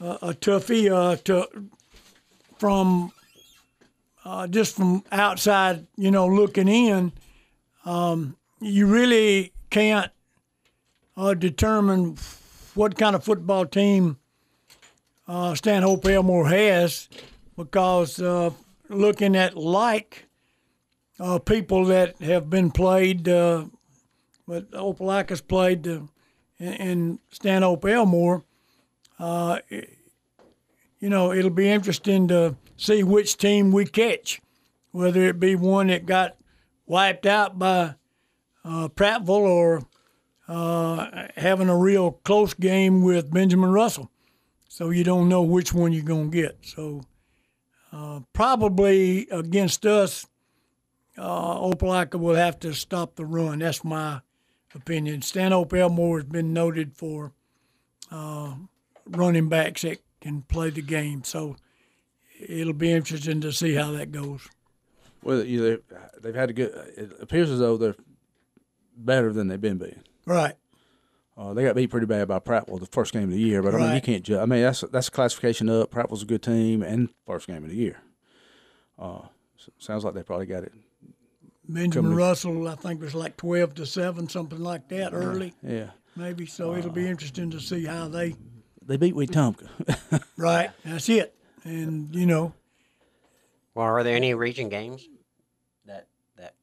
a, 0.00 0.10
a 0.22 0.34
toughie 0.34 0.90
uh, 0.92 1.16
to 1.24 1.48
from 2.58 3.10
uh, 4.24 4.46
just 4.48 4.76
from 4.76 5.02
outside, 5.10 5.86
you 5.96 6.10
know, 6.10 6.26
looking 6.26 6.68
in. 6.68 7.10
Um, 7.84 8.36
you 8.60 8.86
really 8.86 9.52
can't 9.70 10.10
uh, 11.18 11.34
determine 11.34 12.16
what 12.74 12.96
kind 12.96 13.14
of 13.16 13.24
football 13.24 13.66
team 13.66 14.18
uh, 15.26 15.54
Stanhope 15.54 16.06
Elmore 16.06 16.48
has 16.48 17.08
because 17.56 18.22
uh, 18.22 18.50
looking 18.88 19.34
at 19.36 19.56
like 19.56 20.26
uh, 21.20 21.38
people 21.40 21.84
that 21.86 22.16
have 22.20 22.48
been 22.48 22.70
played, 22.70 23.28
uh, 23.28 23.64
but 24.46 24.70
Opelika's 24.70 25.40
played 25.40 25.86
uh, 25.88 26.00
in, 26.58 26.72
in 26.74 27.18
Stanhope 27.30 27.84
Elmore, 27.84 28.44
uh, 29.18 29.58
it- 29.68 29.94
you 31.00 31.08
know, 31.08 31.32
it'll 31.32 31.50
be 31.50 31.68
interesting 31.70 32.26
to 32.26 32.56
see 32.76 33.04
which 33.04 33.36
team 33.36 33.70
we 33.70 33.84
catch, 33.84 34.40
whether 34.90 35.22
it 35.28 35.38
be 35.38 35.54
one 35.54 35.86
that 35.86 36.06
got 36.06 36.36
wiped 36.86 37.24
out 37.24 37.56
by 37.56 37.94
Prattville 38.66 39.28
or 39.28 39.82
uh, 40.48 41.28
having 41.36 41.68
a 41.68 41.76
real 41.76 42.12
close 42.12 42.54
game 42.54 43.02
with 43.02 43.32
Benjamin 43.32 43.70
Russell. 43.70 44.10
So 44.68 44.90
you 44.90 45.04
don't 45.04 45.28
know 45.28 45.42
which 45.42 45.72
one 45.72 45.92
you're 45.92 46.02
going 46.02 46.30
to 46.30 46.36
get. 46.36 46.58
So 46.62 47.02
uh, 47.92 48.20
probably 48.32 49.28
against 49.30 49.84
us, 49.84 50.26
uh, 51.16 51.58
Opelika 51.58 52.18
will 52.18 52.36
have 52.36 52.58
to 52.60 52.72
stop 52.72 53.16
the 53.16 53.24
run. 53.24 53.58
That's 53.58 53.84
my 53.84 54.20
opinion. 54.74 55.22
Stanhope 55.22 55.74
Elmore 55.74 56.18
has 56.18 56.28
been 56.28 56.52
noted 56.52 56.96
for 56.96 57.32
uh, 58.10 58.54
running 59.06 59.48
backs 59.48 59.82
that 59.82 59.98
can 60.20 60.42
play 60.42 60.70
the 60.70 60.82
game. 60.82 61.24
So 61.24 61.56
it'll 62.40 62.72
be 62.72 62.92
interesting 62.92 63.40
to 63.42 63.52
see 63.52 63.74
how 63.74 63.92
that 63.92 64.12
goes. 64.12 64.48
Well, 65.22 65.44
you 65.44 65.60
know, 65.60 65.98
they've, 66.22 66.34
had 66.34 66.50
a 66.50 66.52
good. 66.52 66.72
It 66.96 67.12
appears 67.20 67.50
as 67.50 67.58
though 67.58 67.76
they're 67.76 67.96
better 68.96 69.32
than 69.32 69.48
they've 69.48 69.60
been 69.60 69.78
being. 69.78 70.02
Right. 70.28 70.54
Uh, 71.36 71.54
they 71.54 71.62
got 71.64 71.76
beat 71.76 71.88
pretty 71.88 72.06
bad 72.06 72.26
by 72.28 72.38
Prattville 72.40 72.80
the 72.80 72.86
first 72.86 73.12
game 73.12 73.24
of 73.24 73.30
the 73.30 73.38
year, 73.38 73.62
but 73.62 73.74
I 73.74 73.78
mean 73.78 73.94
you 73.94 74.00
can't 74.00 74.22
judge. 74.24 74.40
I 74.40 74.44
mean 74.46 74.62
that's 74.62 74.80
that's 74.92 75.08
a 75.08 75.10
classification 75.10 75.68
up. 75.70 75.90
Prattville's 75.90 76.22
a 76.22 76.26
good 76.26 76.42
team 76.42 76.82
and 76.82 77.08
first 77.26 77.46
game 77.46 77.62
of 77.64 77.70
the 77.70 77.76
year. 77.76 77.98
Uh, 78.98 79.20
s- 79.58 79.70
sounds 79.78 80.04
like 80.04 80.14
they 80.14 80.22
probably 80.24 80.46
got 80.46 80.64
it. 80.64 80.72
Benjamin 81.68 82.10
Coming- 82.10 82.16
Russell, 82.16 82.66
I 82.68 82.74
think, 82.74 83.00
was 83.00 83.14
like 83.14 83.36
12 83.36 83.74
to 83.76 83.86
7, 83.86 84.28
something 84.28 84.58
like 84.58 84.88
that 84.88 85.12
early, 85.14 85.52
Yeah, 85.62 85.90
maybe. 86.16 86.46
So 86.46 86.74
it'll 86.74 86.90
be 86.90 87.06
interesting 87.06 87.50
to 87.52 87.60
see 87.60 87.84
how 87.84 88.08
they. 88.08 88.34
they 88.84 88.96
beat 88.96 89.14
Wetumpka. 89.14 89.68
Right. 90.36 90.70
That's 90.84 91.08
it. 91.08 91.34
And, 91.64 92.14
you 92.14 92.24
know, 92.26 92.52
Well, 93.74 93.86
are 93.86 94.02
there 94.02 94.16
any 94.16 94.32
region 94.34 94.68
games 94.70 95.06
that 95.84 96.06
that 96.36 96.54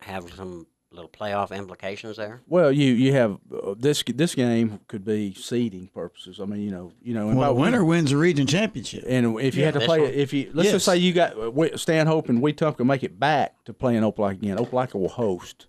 have 0.00 0.28
some 0.34 0.66
little 0.92 1.08
playoff 1.10 1.50
implications 1.56 2.16
there? 2.16 2.40
well, 2.46 2.70
you 2.70 2.92
you 2.92 3.12
have 3.14 3.38
uh, 3.52 3.74
this 3.78 4.02
this 4.06 4.34
game 4.34 4.80
could 4.88 5.04
be 5.04 5.34
seeding 5.34 5.88
purposes. 5.88 6.38
I 6.40 6.44
mean, 6.44 6.60
you 6.62 6.70
know, 6.70 6.92
you 7.02 7.14
know, 7.14 7.28
and 7.28 7.38
Well, 7.38 7.52
by 7.52 7.56
the 7.56 7.60
winner 7.60 7.84
wins 7.84 8.10
the 8.10 8.16
region 8.16 8.46
championship. 8.46 9.04
And 9.06 9.40
if 9.40 9.54
you 9.54 9.64
had 9.64 9.74
to 9.74 9.80
play, 9.80 10.00
one. 10.00 10.10
if 10.10 10.32
you 10.32 10.50
let's 10.54 10.66
Yes. 10.66 10.72
just 10.74 10.84
say 10.84 10.96
you 10.98 11.12
got 11.12 11.36
uh, 11.38 11.50
we- 11.50 11.76
Stanhope 11.76 12.28
and 12.28 12.40
Wetumpka 12.42 12.84
make 12.84 13.02
it 13.02 13.18
back 13.18 13.64
to 13.64 13.72
playing 13.72 14.02
Opelika 14.02 14.32
again, 14.32 14.56
Opelika 14.58 14.94
will 14.94 15.08
host. 15.08 15.66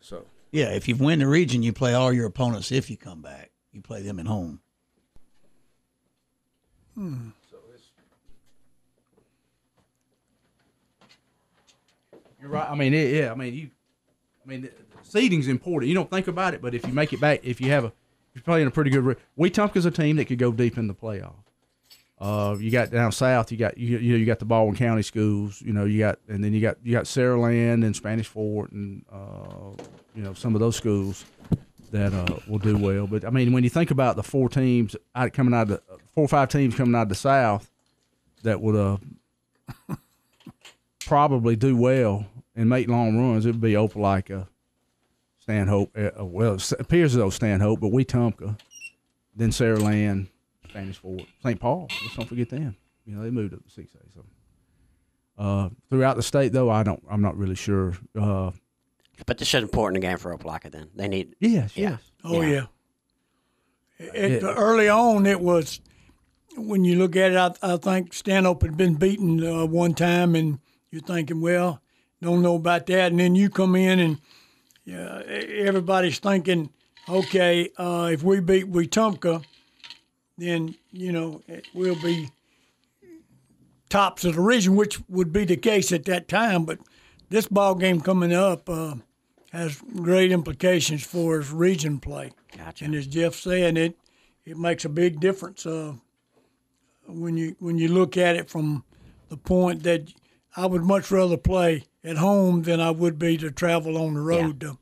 So 0.00 0.26
Yeah, 0.52 0.70
if 0.70 0.88
you 0.88 0.96
win 0.96 1.20
the 1.20 1.26
region, 1.26 1.62
you 1.62 1.72
play 1.72 1.94
all 1.94 2.12
your 2.12 2.26
opponents. 2.26 2.70
If 2.72 2.90
you 2.90 2.96
come 2.96 3.22
back, 3.22 3.50
you 3.72 3.80
play 3.82 4.02
them 4.02 4.18
at 4.20 4.26
home. 4.26 4.60
you're 12.40 12.50
right. 12.50 12.68
I 12.68 12.74
mean, 12.74 12.94
it, 12.94 13.14
yeah. 13.14 13.32
I 13.32 13.34
mean, 13.34 13.54
you. 13.54 13.70
I 14.44 14.48
mean, 14.48 14.68
seeding's 15.02 15.48
important. 15.48 15.88
You 15.88 15.94
don't 15.94 16.10
think 16.10 16.28
about 16.28 16.54
it, 16.54 16.60
but 16.60 16.74
if 16.74 16.86
you 16.86 16.92
make 16.92 17.12
it 17.12 17.20
back, 17.20 17.40
if 17.42 17.60
you 17.60 17.70
have 17.70 17.84
a, 17.84 17.92
you're 18.34 18.42
playing 18.42 18.66
a 18.66 18.70
pretty 18.70 18.90
good, 18.90 19.04
re- 19.04 19.16
Wetumpka's 19.38 19.86
a 19.86 19.90
team 19.90 20.16
that 20.16 20.26
could 20.26 20.38
go 20.38 20.52
deep 20.52 20.76
in 20.76 20.86
the 20.86 20.94
playoff. 20.94 21.34
Uh, 22.20 22.56
you 22.58 22.70
got 22.70 22.90
down 22.90 23.12
south, 23.12 23.50
you 23.50 23.58
got 23.58 23.76
you, 23.76 23.98
you 23.98 24.12
know 24.12 24.18
you 24.18 24.24
got 24.24 24.38
the 24.38 24.44
Baldwin 24.44 24.76
County 24.76 25.02
schools. 25.02 25.60
You 25.60 25.72
know 25.72 25.84
you 25.84 25.98
got 25.98 26.18
and 26.28 26.42
then 26.42 26.52
you 26.54 26.60
got 26.60 26.78
you 26.82 26.92
got 26.92 27.04
Saraland 27.04 27.84
and 27.84 27.94
Spanish 27.94 28.28
Fort 28.28 28.70
and 28.70 29.04
uh, 29.12 29.82
you 30.14 30.22
know 30.22 30.32
some 30.32 30.54
of 30.54 30.60
those 30.60 30.76
schools 30.76 31.24
that 31.90 32.12
uh, 32.14 32.36
will 32.48 32.58
do 32.58 32.78
well. 32.78 33.06
But 33.06 33.24
I 33.24 33.30
mean, 33.30 33.52
when 33.52 33.64
you 33.64 33.70
think 33.70 33.90
about 33.90 34.16
the 34.16 34.22
four 34.22 34.48
teams 34.48 34.96
out 35.14 35.32
coming 35.32 35.52
out 35.52 35.62
of 35.62 35.68
the, 35.68 35.82
four 36.14 36.24
or 36.24 36.28
five 36.28 36.48
teams 36.48 36.74
coming 36.74 36.94
out 36.94 37.02
of 37.02 37.08
the 37.08 37.14
south 37.14 37.70
that 38.42 38.60
would 38.60 38.76
uh, 38.76 38.96
probably 41.06 41.56
do 41.56 41.76
well 41.76 42.26
and 42.56 42.68
make 42.68 42.88
long 42.88 43.18
runs, 43.18 43.46
it 43.46 43.50
would 43.52 43.60
be 43.60 43.72
Opelika, 43.72 44.46
Stanhope. 45.38 45.96
Uh, 45.96 46.24
well, 46.24 46.54
it 46.54 46.72
appears 46.78 47.12
as 47.14 47.18
though 47.18 47.30
Stanhope, 47.30 47.80
but 47.80 47.88
we 47.88 48.04
Wetumpka, 48.04 48.58
then 49.36 49.50
Saraland, 49.50 50.28
Spanish 50.68 50.98
Fort, 50.98 51.22
St. 51.42 51.58
Paul. 51.60 51.88
Let's 52.02 52.16
don't 52.16 52.28
forget 52.28 52.50
them. 52.50 52.76
You 53.06 53.16
know, 53.16 53.22
they 53.22 53.30
moved 53.30 53.54
up 53.54 53.64
to 53.64 53.70
six 53.70 53.92
A. 53.94 53.98
So 54.12 54.24
uh, 55.38 55.68
throughout 55.90 56.16
the 56.16 56.22
state, 56.22 56.52
though, 56.52 56.70
I 56.70 56.82
don't. 56.82 57.02
I'm 57.10 57.20
not 57.22 57.36
really 57.36 57.54
sure. 57.56 57.94
Uh, 58.18 58.52
But 59.26 59.38
this 59.38 59.48
is 59.48 59.54
an 59.54 59.62
important 59.64 60.00
game 60.02 60.16
for 60.18 60.36
Opelika. 60.36 60.70
Then 60.70 60.88
they 60.94 61.08
need. 61.08 61.34
yes, 61.40 61.76
Yeah. 61.76 61.90
yes. 61.90 62.00
Oh 62.24 62.40
Yeah. 62.40 62.48
yeah. 62.50 62.66
It, 63.98 64.42
Early 64.42 64.88
on, 64.88 65.24
it 65.26 65.40
was 65.40 65.80
when 66.56 66.84
you 66.84 66.96
look 66.98 67.14
at 67.16 67.30
it. 67.32 67.36
I, 67.62 67.74
I 67.74 67.76
think 67.76 68.12
Stanhope 68.12 68.62
had 68.62 68.76
been 68.76 68.94
beaten 68.94 69.44
uh, 69.44 69.66
one 69.66 69.94
time, 69.94 70.34
and 70.34 70.58
you're 70.90 71.00
thinking, 71.02 71.40
well, 71.40 71.80
don't 72.24 72.42
know 72.42 72.56
about 72.56 72.86
that. 72.86 73.12
And 73.12 73.20
then 73.20 73.34
you 73.34 73.50
come 73.50 73.76
in, 73.76 74.00
and 74.00 74.18
yeah, 74.84 75.20
e- 75.22 75.60
everybody's 75.60 76.18
thinking, 76.18 76.70
okay, 77.08 77.70
uh, 77.76 78.08
if 78.12 78.22
we 78.22 78.40
beat 78.40 78.70
Wetumpka, 78.70 79.44
then 80.38 80.74
you 80.90 81.12
know 81.12 81.42
it 81.46 81.66
will 81.74 81.96
be 81.96 82.30
tops 83.88 84.24
of 84.24 84.34
the 84.34 84.40
region, 84.40 84.74
which 84.74 84.98
would 85.08 85.32
be 85.32 85.44
the 85.44 85.56
case 85.56 85.92
at 85.92 86.06
that 86.06 86.26
time. 86.26 86.64
But 86.64 86.80
this 87.28 87.46
ball 87.46 87.74
game 87.74 88.00
coming 88.00 88.32
up 88.32 88.68
uh, 88.68 88.94
has 89.52 89.80
great 89.94 90.32
implications 90.32 91.04
for 91.04 91.38
his 91.38 91.52
region 91.52 92.00
play. 92.00 92.32
Gotcha. 92.56 92.86
And 92.86 92.94
as 92.94 93.06
Jeff 93.06 93.34
said, 93.34 93.76
it 93.76 93.96
it 94.44 94.58
makes 94.58 94.84
a 94.84 94.88
big 94.88 95.20
difference 95.20 95.66
uh, 95.66 95.92
when 97.06 97.36
you 97.36 97.54
when 97.60 97.78
you 97.78 97.88
look 97.88 98.16
at 98.16 98.36
it 98.36 98.48
from 98.48 98.82
the 99.28 99.36
point 99.36 99.82
that 99.82 100.12
I 100.56 100.66
would 100.66 100.84
much 100.84 101.10
rather 101.10 101.36
play 101.36 101.84
at 102.04 102.16
home 102.18 102.62
than 102.62 102.80
I 102.80 102.90
would 102.90 103.18
be 103.18 103.36
to 103.38 103.50
travel 103.50 103.96
on 103.96 104.14
the 104.14 104.20
road 104.20 104.60
to 104.60 104.78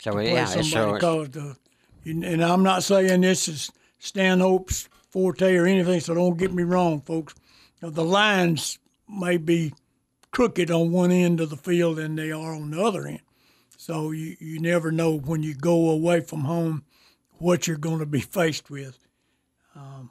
So 0.00 0.12
play 0.12 0.32
yeah, 0.32 0.44
somebody. 0.46 1.00
so 1.00 1.24
the, 1.24 1.56
and 2.04 2.24
and 2.24 2.44
I'm 2.44 2.62
not 2.62 2.82
saying 2.82 3.20
this 3.22 3.48
is 3.48 3.70
Stanhope's 3.98 4.88
forte 5.10 5.54
or 5.56 5.66
anything, 5.66 6.00
so 6.00 6.14
don't 6.14 6.36
get 6.38 6.52
me 6.52 6.62
wrong, 6.64 7.00
folks. 7.00 7.34
Now, 7.82 7.90
The 7.90 8.04
lines 8.04 8.78
may 9.08 9.36
be 9.36 9.72
crooked 10.32 10.70
on 10.70 10.90
one 10.92 11.12
end 11.12 11.40
of 11.40 11.50
the 11.50 11.56
field 11.56 11.96
than 11.96 12.16
they 12.16 12.30
are 12.32 12.54
on 12.54 12.70
the 12.72 12.82
other 12.82 13.06
end. 13.06 13.20
So 13.78 14.10
you, 14.10 14.36
you 14.40 14.58
never 14.60 14.90
know 14.90 15.16
when 15.16 15.42
you 15.42 15.54
go 15.54 15.90
away 15.90 16.20
from 16.20 16.40
home 16.40 16.84
what 17.38 17.66
you're 17.66 17.76
going 17.76 18.00
to 18.00 18.06
be 18.06 18.20
faced 18.38 18.68
with. 18.70 18.98
Um, 19.74 20.10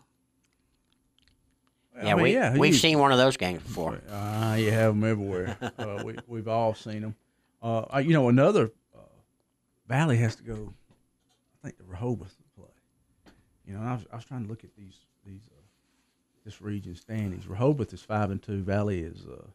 yeah, 2.03 2.12
I 2.12 2.13
mean, 2.15 2.23
we 2.23 2.34
yeah, 2.34 2.58
we've 2.58 2.73
you- 2.73 2.79
seen 2.79 2.99
one 2.99 3.12
of 3.12 3.17
those 3.17 3.38
games 3.38 3.63
before. 3.63 3.99
Ah, 4.12 4.55
you 4.55 4.71
have 4.71 4.93
them 4.93 5.03
everywhere. 5.03 5.58
uh, 5.79 6.01
we, 6.05 6.15
we've 6.27 6.47
all 6.47 6.73
seen 6.73 7.01
them. 7.01 7.15
Uh, 7.62 7.86
uh, 7.93 7.97
you 7.99 8.13
know, 8.13 8.29
another 8.29 8.71
uh, 8.95 8.99
Valley 9.88 10.17
has 10.17 10.36
to 10.36 10.43
go. 10.43 10.73
I 11.63 11.67
think 11.67 11.77
the 11.77 11.84
Rehobeth 11.84 12.36
to 12.36 12.43
play. 12.58 12.67
You 13.65 13.73
know, 13.75 13.81
I 13.81 13.93
was, 13.93 14.05
I 14.12 14.15
was 14.17 14.25
trying 14.25 14.43
to 14.43 14.49
look 14.49 14.63
at 14.63 14.75
these 14.77 14.95
these 15.25 15.41
uh, 15.51 15.62
this 16.43 16.62
region 16.62 16.95
standings. 16.95 17.45
Rehobeth 17.45 17.93
is 17.93 18.01
five 18.01 18.29
and 18.29 18.41
two. 18.41 18.62
Valley 18.62 18.99
is 18.99 19.25
uh, 19.25 19.45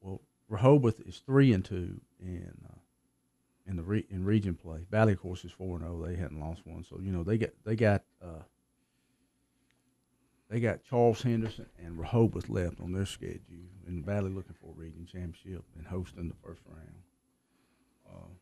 well, 0.00 0.20
Rehobeth 0.50 1.06
is 1.08 1.18
three 1.26 1.52
and 1.52 1.64
two 1.64 2.00
in 2.20 2.52
uh, 2.68 2.74
in 3.66 3.76
the 3.76 3.82
re- 3.82 4.06
in 4.10 4.24
region 4.24 4.54
play. 4.54 4.80
Valley, 4.90 5.14
of 5.14 5.20
course, 5.20 5.44
is 5.44 5.52
four 5.52 5.76
and 5.76 5.84
zero. 5.84 6.04
They 6.06 6.16
hadn't 6.16 6.38
lost 6.38 6.66
one, 6.66 6.84
so 6.84 7.00
you 7.00 7.10
know 7.12 7.22
they 7.24 7.38
got 7.38 7.50
they 7.64 7.76
got. 7.76 8.02
They 10.50 10.58
got 10.58 10.84
Charles 10.84 11.22
Henderson 11.22 11.66
and 11.78 11.96
Rehobeth 11.96 12.50
left 12.50 12.80
on 12.80 12.92
their 12.92 13.06
schedule, 13.06 13.38
and 13.86 14.04
Valley 14.04 14.30
looking 14.30 14.56
for 14.60 14.72
a 14.72 14.74
region 14.74 15.06
championship 15.06 15.64
and 15.78 15.86
hosting 15.86 16.28
the 16.28 16.34
first 16.44 16.60
round. 16.66 17.02
Uh, 18.10 18.34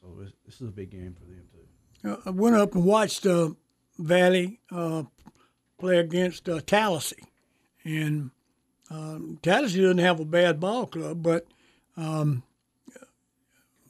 so 0.00 0.22
this, 0.22 0.32
this 0.46 0.60
is 0.60 0.68
a 0.68 0.72
big 0.72 0.90
game 0.90 1.16
for 1.18 1.24
them 1.26 1.42
too. 1.52 2.08
Uh, 2.08 2.16
I 2.24 2.30
went 2.30 2.54
up 2.54 2.76
and 2.76 2.84
watched 2.84 3.26
uh, 3.26 3.50
Valley 3.98 4.60
uh, 4.70 5.02
play 5.76 5.98
against 5.98 6.48
uh, 6.48 6.60
Tallassee, 6.64 7.24
and 7.84 8.30
um, 8.88 9.40
Tallassee 9.42 9.82
doesn't 9.82 9.98
have 9.98 10.20
a 10.20 10.24
bad 10.24 10.60
ball 10.60 10.86
club, 10.86 11.20
but 11.20 11.46
um, 11.96 12.44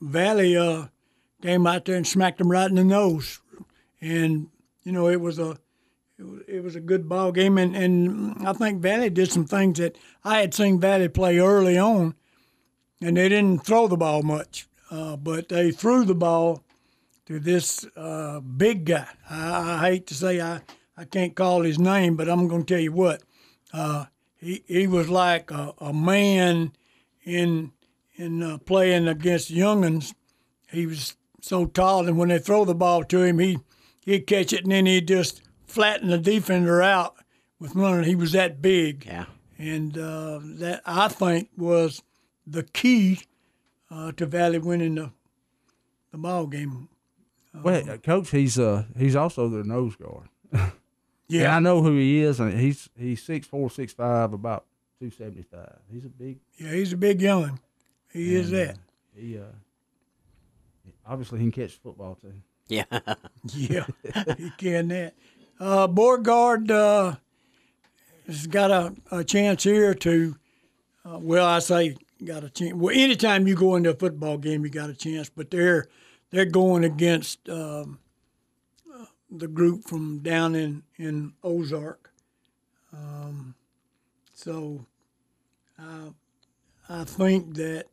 Valley 0.01 0.57
uh, 0.57 0.87
came 1.43 1.67
out 1.67 1.85
there 1.85 1.97
and 1.97 2.07
smacked 2.07 2.39
them 2.39 2.51
right 2.51 2.71
in 2.71 2.77
the 2.77 2.85
nose, 2.85 3.41
and 4.01 4.49
you 4.83 4.93
know 4.93 5.09
it 5.09 5.21
was 5.21 5.39
a 5.39 5.59
it 6.21 6.27
was, 6.27 6.41
it 6.47 6.63
was 6.63 6.77
a 6.77 6.81
good 6.81 7.09
ball 7.09 7.33
game, 7.33 7.57
and, 7.57 7.75
and 7.75 8.47
I 8.47 8.53
think 8.53 8.83
Valley 8.83 9.09
did 9.09 9.33
some 9.33 9.47
things 9.47 9.79
that 9.79 9.97
I 10.23 10.41
had 10.41 10.53
seen 10.53 10.79
Valley 10.79 11.09
play 11.09 11.39
early 11.39 11.79
on, 11.79 12.15
and 13.01 13.17
they 13.17 13.29
didn't 13.29 13.65
throw 13.65 13.89
the 13.89 13.97
ball 13.97 14.23
much, 14.23 14.69
uh, 14.91 15.17
but 15.17 15.49
they 15.49 15.71
threw 15.71 16.05
the 16.05 16.15
ball 16.15 16.63
to 17.25 17.41
this 17.41 17.87
uh, 17.97 18.41
big 18.41 18.85
guy. 18.85 19.09
I, 19.31 19.73
I 19.73 19.91
hate 19.91 20.07
to 20.09 20.15
say 20.15 20.41
I, 20.43 20.61
I 20.95 21.05
can't 21.05 21.35
call 21.35 21.63
his 21.63 21.79
name, 21.79 22.17
but 22.17 22.29
I'm 22.29 22.49
going 22.49 22.65
to 22.67 22.75
tell 22.75 22.83
you 22.83 22.93
what. 22.93 23.23
Uh, 23.73 24.07
he 24.37 24.65
he 24.67 24.87
was 24.87 25.09
like 25.09 25.51
a, 25.51 25.75
a 25.79 25.93
man 25.93 26.73
in 27.25 27.73
in 28.17 28.43
uh, 28.43 28.59
playing 28.59 29.07
against 29.09 29.51
youngins. 29.53 30.15
He 30.71 30.87
was 30.87 31.15
so 31.41 31.67
tall, 31.67 32.09
and 32.09 32.19
when 32.19 32.29
they 32.29 32.39
throw 32.39 32.65
the 32.65 32.75
ball 32.75 33.05
to 33.05 33.23
him, 33.23 33.39
he 33.39 33.59
he'd 34.05 34.27
catch 34.27 34.53
it, 34.53 34.65
and 34.65 34.73
then 34.73 34.87
he'd 34.87 35.09
just 35.09 35.43
flatten 35.71 36.09
the 36.11 36.19
defender 36.19 36.83
out 36.83 37.15
with 37.59 37.75
running. 37.75 38.05
He 38.05 38.15
was 38.15 38.33
that 38.33 38.61
big 38.61 39.05
Yeah. 39.07 39.27
and 39.59 39.97
uh, 39.97 40.41
that 40.43 40.83
I 40.87 41.09
think 41.09 41.49
was 41.57 42.03
the 42.47 42.63
key 42.63 43.21
uh, 43.91 44.13
to 44.13 44.27
Valley 44.27 44.59
winning 44.59 44.95
the 44.97 45.13
the 46.13 46.19
ball 46.19 46.47
game. 46.47 46.89
Well, 47.55 47.89
uh, 47.91 47.97
coach, 47.99 48.31
he's 48.31 48.59
uh 48.59 48.85
he's 48.99 49.17
also 49.17 49.49
their 49.49 49.65
nose 49.65 49.97
guard. 49.97 50.29
Yeah, 51.29 51.43
And 51.45 51.53
I 51.53 51.71
know 51.71 51.81
who 51.81 51.97
he 51.97 52.23
is, 52.23 52.41
and 52.41 52.59
he's 52.59 52.89
he's 52.99 53.23
six 53.23 53.47
four, 53.47 53.71
six 53.71 53.93
five, 53.93 54.33
about 54.33 54.65
two 54.99 55.11
seventy 55.13 55.43
five. 55.43 55.77
He's 55.93 56.05
a 56.05 56.09
big. 56.09 56.39
yeah, 56.59 56.73
he's 56.73 56.93
a 56.93 56.97
big 56.97 57.23
young. 57.23 57.61
He 58.13 58.35
is 58.35 58.51
that. 58.51 58.71
uh, 58.71 58.79
he 59.15 59.39
uh, 59.39 59.43
obviously 61.07 61.39
he 61.39 61.51
can 61.51 61.63
catch 61.63 61.77
football 61.77 62.17
too. 62.17 62.33
Yeah. 62.69 62.85
Yeah, 63.55 63.85
he 64.37 64.51
can 64.59 64.89
that. 64.89 65.15
Uh, 65.61 65.87
Beauregard 65.87 66.71
uh, 66.71 67.17
has 68.27 68.47
got 68.47 68.71
a, 68.71 68.95
a 69.11 69.23
chance 69.23 69.63
here 69.63 69.93
to. 69.95 70.37
Uh, 71.05 71.19
well, 71.19 71.47
I 71.47 71.59
say 71.59 71.97
got 72.25 72.45
a 72.45 72.51
chance. 72.51 72.75
Well, 72.75 72.95
anytime 72.97 73.47
you 73.47 73.55
go 73.55 73.77
into 73.77 73.91
a 73.91 73.95
football 73.95 74.39
game, 74.39 74.65
you 74.65 74.71
got 74.71 74.89
a 74.89 74.95
chance. 74.95 75.29
But 75.29 75.51
they're 75.51 75.87
they're 76.31 76.47
going 76.47 76.85
against 76.85 77.47
um, 77.51 77.99
uh, 78.93 79.05
the 79.31 79.49
group 79.49 79.85
from 79.85 80.21
down 80.21 80.55
in 80.55 80.83
in 80.97 81.35
Ozark. 81.45 82.11
Um, 82.93 83.55
so, 84.35 84.87
I 85.79 86.09
I 86.89 87.05
think 87.05 87.55
that 87.57 87.85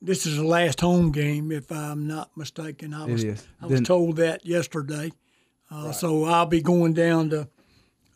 this 0.00 0.26
is 0.26 0.36
the 0.36 0.44
last 0.46 0.80
home 0.80 1.10
game, 1.10 1.50
if 1.50 1.72
I'm 1.72 2.06
not 2.06 2.36
mistaken. 2.36 2.94
I 2.94 3.04
It 3.06 3.10
was 3.10 3.24
is. 3.24 3.48
I 3.60 3.66
was 3.66 3.74
Then- 3.74 3.84
told 3.84 4.16
that 4.16 4.46
yesterday, 4.46 5.10
uh, 5.70 5.92
so 5.92 6.24
I'll 6.24 6.46
be 6.46 6.60
going 6.60 6.92
down 6.94 7.30
to 7.30 7.48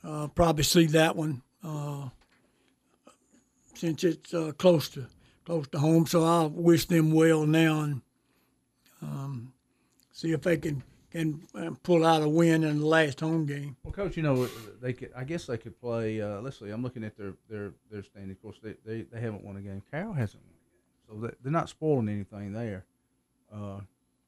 uh, 0.05 0.29
probably 0.29 0.65
see 0.65 0.87
that 0.87 1.17
one 1.17 1.43
uh, 1.65 2.09
since 3.75 4.05
it's 4.05 4.33
uh, 4.35 4.53
close 4.57 4.89
to 4.91 5.07
close 5.45 5.67
to 5.69 5.79
home. 5.79 6.07
So 6.07 6.25
I'll 6.25 6.51
wish 6.51 6.87
them 6.87 7.13
well 7.13 7.47
now 7.47 7.81
and 7.81 8.03
um, 9.03 9.53
see 10.13 10.33
if 10.33 10.43
they 10.43 10.57
can 10.57 10.83
can 11.11 11.41
uh, 11.55 11.71
pull 11.83 12.05
out 12.05 12.23
a 12.23 12.29
win 12.29 12.65
in 12.65 12.81
the 12.81 12.87
last 12.87 13.21
home 13.21 13.47
game. 13.47 13.77
Well, 13.83 13.93
coach, 13.93 14.17
you 14.17 14.23
know 14.23 14.47
they 14.81 14.93
could. 14.93 15.11
I 15.17 15.25
guess 15.25 15.47
they 15.47 15.57
could 15.57 15.81
play. 15.81 16.21
Uh, 16.21 16.41
let's 16.41 16.59
see. 16.59 16.69
I'm 16.69 16.83
looking 16.83 17.05
at 17.05 17.17
their 17.17 17.33
their 17.49 17.73
their 17.91 18.03
standing. 18.03 18.33
Of 18.33 18.43
course, 18.43 18.59
they, 18.63 18.75
they, 18.85 19.03
they 19.03 19.21
haven't 19.21 19.43
won 19.43 19.57
a 19.57 19.61
game. 19.61 19.83
Carroll 19.91 20.13
hasn't 20.13 20.43
won 20.43 20.55
a 20.55 21.17
game, 21.17 21.21
so 21.21 21.27
they, 21.27 21.35
they're 21.43 21.53
not 21.53 21.69
spoiling 21.69 22.09
anything 22.09 22.53
there. 22.53 22.85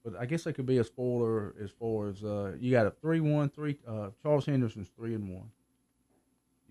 But 0.04 0.14
I 0.18 0.24
guess 0.24 0.44
they 0.44 0.52
could 0.52 0.66
be 0.66 0.78
a 0.78 0.84
spoiler 0.84 1.54
as 1.62 1.70
far 1.70 2.08
as 2.08 2.24
uh, 2.24 2.52
you 2.58 2.70
got 2.70 2.86
a 2.86 2.90
three 2.90 3.20
one 3.20 3.50
three. 3.50 3.76
Uh, 3.86 4.08
Charles 4.22 4.46
Henderson's 4.46 4.88
three 4.96 5.14
and 5.14 5.28
one. 5.28 5.50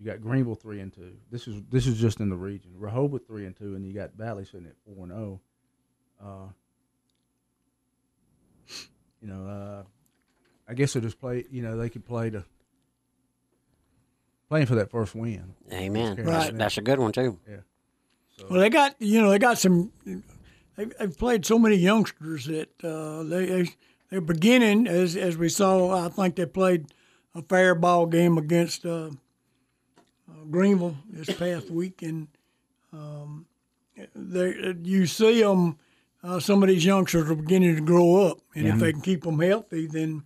You 0.00 0.06
got 0.06 0.20
Greenville 0.20 0.54
three 0.54 0.80
and 0.80 0.92
two. 0.92 1.12
This 1.30 1.46
is 1.46 1.62
this 1.70 1.86
is 1.86 2.00
just 2.00 2.20
in 2.20 2.28
the 2.28 2.36
region. 2.36 2.72
Rehobeth 2.80 3.26
three 3.26 3.46
and 3.46 3.56
two, 3.56 3.76
and 3.76 3.86
you 3.86 3.92
got 3.92 4.14
Valley 4.14 4.44
sitting 4.44 4.66
at 4.66 4.74
four 4.84 5.04
and 5.04 5.12
zero. 5.12 5.40
Uh, 6.20 6.48
you 9.20 9.28
know, 9.28 9.46
uh, 9.46 9.82
I 10.68 10.74
guess 10.74 10.94
they 10.94 11.00
just 11.00 11.20
play. 11.20 11.44
You 11.50 11.62
know, 11.62 11.76
they 11.76 11.88
could 11.88 12.04
play 12.04 12.30
to 12.30 12.44
playing 14.48 14.66
for 14.66 14.74
that 14.76 14.90
first 14.90 15.14
win. 15.14 15.54
Amen. 15.72 16.16
Right. 16.16 16.26
That's, 16.26 16.50
that's 16.58 16.78
a 16.78 16.82
good 16.82 16.98
one 16.98 17.12
too. 17.12 17.38
Yeah. 17.48 17.56
Well, 18.50 18.60
they 18.60 18.70
got 18.70 18.96
you 18.98 19.20
know 19.20 19.30
they 19.30 19.38
got 19.38 19.58
some. 19.58 19.92
They, 20.80 20.86
they've 20.98 21.16
played 21.18 21.44
so 21.44 21.58
many 21.58 21.76
youngsters 21.76 22.46
that 22.46 22.70
uh, 22.82 23.22
they, 23.24 23.44
they 23.46 23.68
they're 24.08 24.20
beginning 24.22 24.86
as 24.86 25.14
as 25.16 25.36
we 25.36 25.48
saw. 25.50 26.06
I 26.06 26.08
think 26.08 26.36
they 26.36 26.46
played 26.46 26.86
a 27.34 27.42
fair 27.42 27.74
ball 27.74 28.06
game 28.06 28.38
against 28.38 28.86
uh, 28.86 29.10
uh, 30.28 30.44
Greenville 30.50 30.96
this 31.10 31.30
past 31.36 31.70
week, 31.70 32.00
and 32.02 32.28
um, 32.94 33.44
they 34.14 34.74
you 34.82 35.06
see 35.06 35.42
them. 35.42 35.76
Uh, 36.22 36.38
some 36.40 36.62
of 36.62 36.68
these 36.68 36.84
youngsters 36.84 37.30
are 37.30 37.34
beginning 37.34 37.76
to 37.76 37.82
grow 37.82 38.26
up, 38.26 38.38
and 38.54 38.66
if 38.66 38.78
they 38.78 38.92
can 38.92 39.00
keep 39.02 39.22
them 39.22 39.38
healthy, 39.38 39.86
then 39.86 40.22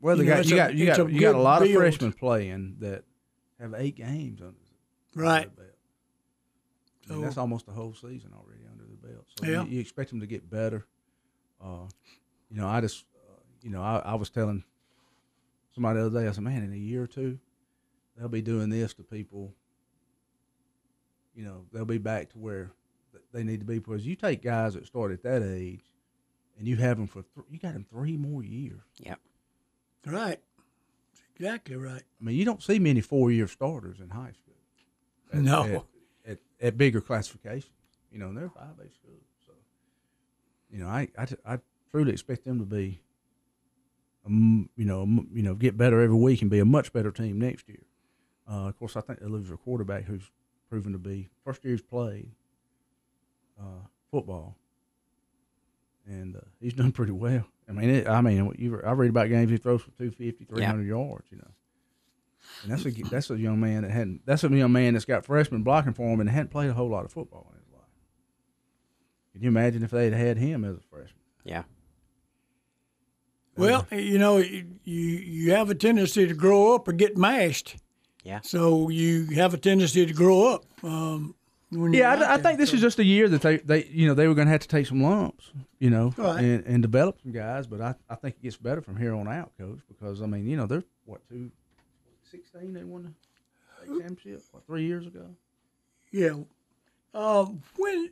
Well, 0.00 0.16
they 0.16 0.24
You 0.24 0.30
know, 0.30 0.36
got 0.36 0.46
you 0.46 0.54
a- 0.54 0.58
got 0.58 0.74
you 0.74 0.86
got 0.86 0.98
a 1.00 1.12
you 1.12 1.20
got 1.20 1.34
a 1.34 1.38
lot 1.40 1.62
of 1.62 1.70
freshmen 1.72 2.12
playing 2.12 2.76
that 2.80 3.04
have 3.60 3.74
eight 3.76 3.96
games 3.96 4.40
under 4.40 4.54
the 5.12 5.20
right. 5.20 5.56
belt. 5.56 5.68
I 7.08 7.12
mean, 7.12 7.18
So- 7.20 7.24
that's 7.24 7.38
almost 7.38 7.66
a 7.68 7.72
whole 7.72 7.94
season 7.94 8.32
already 8.32 8.64
under 8.70 8.84
the 8.84 8.93
belt. 9.06 9.26
So 9.38 9.46
Yeah. 9.46 9.64
you, 9.64 9.70
you 9.76 9.80
expect 9.80 10.10
them 10.10 10.20
to 10.20 10.26
get 10.26 10.48
better. 10.50 10.84
Uh, 11.62 11.86
you 12.50 12.56
know, 12.56 12.68
I 12.68 12.80
just, 12.80 13.04
uh, 13.16 13.40
you 13.62 13.70
know, 13.70 13.82
I, 13.82 13.98
I 14.04 14.14
was 14.14 14.30
telling 14.30 14.64
somebody 15.74 15.98
the 16.00 16.06
other 16.06 16.20
day, 16.20 16.28
I 16.28 16.32
said, 16.32 16.44
man, 16.44 16.62
in 16.62 16.72
a 16.72 16.76
year 16.76 17.02
or 17.02 17.06
two, 17.06 17.38
they'll 18.16 18.28
be 18.28 18.42
doing 18.42 18.70
this 18.70 18.94
to 18.94 19.02
people. 19.02 19.52
You 21.34 21.44
know, 21.44 21.64
they'll 21.72 21.84
be 21.84 21.98
back 21.98 22.30
to 22.30 22.38
where 22.38 22.70
they 23.32 23.42
need 23.42 23.60
to 23.60 23.66
be. 23.66 23.78
Because 23.78 24.06
you 24.06 24.14
take 24.14 24.42
guys 24.42 24.74
that 24.74 24.86
start 24.86 25.10
at 25.12 25.22
that 25.24 25.42
age, 25.42 25.80
and 26.58 26.68
you 26.68 26.76
have 26.76 26.96
them 26.96 27.08
for 27.08 27.22
th- 27.34 27.46
you 27.50 27.58
got 27.58 27.72
them 27.72 27.84
three 27.90 28.16
more 28.16 28.44
years. 28.44 28.82
Yep. 28.98 29.18
Right. 30.06 30.38
Exactly 31.34 31.74
right. 31.74 32.02
I 32.20 32.24
mean, 32.24 32.36
you 32.36 32.44
don't 32.44 32.62
see 32.62 32.78
many 32.78 33.00
four-year 33.00 33.48
starters 33.48 33.98
in 33.98 34.10
high 34.10 34.30
school. 34.32 34.54
At, 35.32 35.40
No. 35.42 35.64
At, 36.24 36.32
at, 36.32 36.38
at 36.60 36.78
bigger 36.78 37.00
classifications, 37.00 37.72
you 38.14 38.20
know, 38.20 38.28
and 38.28 38.36
they're 38.38 38.48
five 38.48 38.78
A 38.78 38.90
schools. 38.92 39.24
So, 39.44 39.52
you 40.70 40.78
know, 40.78 40.86
I, 40.86 41.08
I, 41.18 41.26
I 41.44 41.58
truly 41.90 42.12
expect 42.12 42.44
them 42.44 42.60
to 42.60 42.64
be, 42.64 43.02
um, 44.24 44.70
you 44.76 44.84
know, 44.84 45.02
um, 45.02 45.28
you 45.34 45.42
know, 45.42 45.54
get 45.54 45.76
better 45.76 46.00
every 46.00 46.16
week 46.16 46.40
and 46.40 46.50
be 46.50 46.60
a 46.60 46.64
much 46.64 46.92
better 46.92 47.10
team 47.10 47.40
next 47.40 47.68
year. 47.68 47.82
Uh, 48.48 48.68
of 48.68 48.78
course, 48.78 48.96
I 48.96 49.00
think 49.00 49.18
they 49.18 49.26
lose 49.26 49.48
their 49.48 49.56
quarterback, 49.56 50.04
who's 50.04 50.30
proven 50.70 50.92
to 50.92 50.98
be 50.98 51.28
first 51.44 51.64
year's 51.64 51.82
played 51.82 52.30
uh, 53.60 53.86
football, 54.12 54.56
and 56.06 56.36
uh, 56.36 56.40
he's 56.60 56.72
done 56.74 56.92
pretty 56.92 57.12
well. 57.12 57.44
I 57.68 57.72
mean, 57.72 57.90
it, 57.90 58.06
I 58.06 58.20
mean, 58.20 58.54
you, 58.58 58.80
I 58.86 58.92
read 58.92 59.10
about 59.10 59.28
games 59.28 59.50
he 59.50 59.56
throws 59.56 59.80
for 59.82 59.90
250, 59.92 60.44
300 60.44 60.86
yards, 60.86 61.26
you 61.30 61.38
know. 61.38 61.50
And 62.62 62.70
that's 62.70 62.84
a 62.84 62.90
that's 62.90 63.30
a 63.30 63.38
young 63.38 63.58
man 63.58 63.82
that 63.82 63.90
hadn't. 63.90 64.20
That's 64.26 64.44
a 64.44 64.48
young 64.48 64.72
man 64.72 64.92
that's 64.92 65.06
got 65.06 65.24
freshman 65.24 65.62
blocking 65.62 65.94
for 65.94 66.12
him 66.12 66.20
and 66.20 66.28
hadn't 66.28 66.50
played 66.50 66.70
a 66.70 66.74
whole 66.74 66.90
lot 66.90 67.06
of 67.06 67.12
football 67.12 67.46
in 67.52 67.53
his 67.53 67.53
life. 67.53 67.53
Can 69.34 69.42
you 69.42 69.48
imagine 69.48 69.82
if 69.82 69.90
they 69.90 70.04
had 70.04 70.14
had 70.14 70.38
him 70.38 70.64
as 70.64 70.76
a 70.76 70.80
freshman? 70.90 71.20
Yeah. 71.44 71.64
Well, 73.56 73.86
you 73.92 74.18
know, 74.18 74.38
you 74.38 74.64
you 74.84 75.52
have 75.52 75.70
a 75.70 75.74
tendency 75.74 76.26
to 76.26 76.34
grow 76.34 76.74
up 76.74 76.88
or 76.88 76.92
get 76.92 77.16
mashed. 77.16 77.76
Yeah. 78.24 78.40
So 78.42 78.88
you 78.88 79.26
have 79.34 79.54
a 79.54 79.58
tendency 79.58 80.06
to 80.06 80.12
grow 80.12 80.54
up. 80.54 80.64
Um, 80.82 81.34
Yeah, 81.70 82.14
I, 82.14 82.34
I 82.34 82.38
think 82.38 82.58
this 82.58 82.72
is 82.72 82.80
just 82.80 82.98
a 82.98 83.04
year 83.04 83.28
that 83.28 83.42
they, 83.42 83.58
they 83.58 83.84
you 83.86 84.06
know 84.08 84.14
they 84.14 84.26
were 84.28 84.34
going 84.34 84.46
to 84.46 84.52
have 84.52 84.60
to 84.62 84.68
take 84.68 84.86
some 84.86 85.02
lumps, 85.02 85.50
you 85.78 85.90
know, 85.90 86.12
Right. 86.16 86.42
and, 86.42 86.64
and 86.66 86.82
develop 86.82 87.20
some 87.22 87.32
guys. 87.32 87.66
But 87.66 87.80
I, 87.80 87.94
I 88.08 88.14
think 88.16 88.36
it 88.36 88.42
gets 88.42 88.56
better 88.56 88.80
from 88.80 88.96
here 88.96 89.14
on 89.14 89.28
out, 89.28 89.52
coach, 89.58 89.80
because 89.88 90.22
I 90.22 90.26
mean 90.26 90.48
you 90.48 90.56
know 90.56 90.66
they're 90.66 90.84
what 91.04 91.20
two, 91.28 91.50
sixteen 92.28 92.72
they 92.72 92.82
won 92.84 93.02
the 93.04 93.12
state 93.86 94.00
championship 94.00 94.42
what 94.52 94.66
three 94.66 94.84
years 94.86 95.06
ago. 95.06 95.26
Yeah. 96.10 96.34
Uh, 97.12 97.46
when 97.76 98.10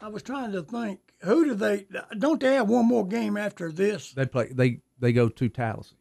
I 0.00 0.08
was 0.08 0.22
trying 0.22 0.52
to 0.52 0.62
think, 0.62 1.00
who 1.22 1.44
do 1.44 1.54
they? 1.54 1.86
Don't 2.18 2.40
they 2.40 2.54
have 2.54 2.68
one 2.68 2.86
more 2.86 3.06
game 3.06 3.36
after 3.36 3.70
this? 3.70 4.12
They 4.12 4.26
play 4.26 4.48
they 4.52 4.80
they 4.98 5.12
go 5.12 5.28
to 5.28 5.48
Tallassee. 5.48 5.96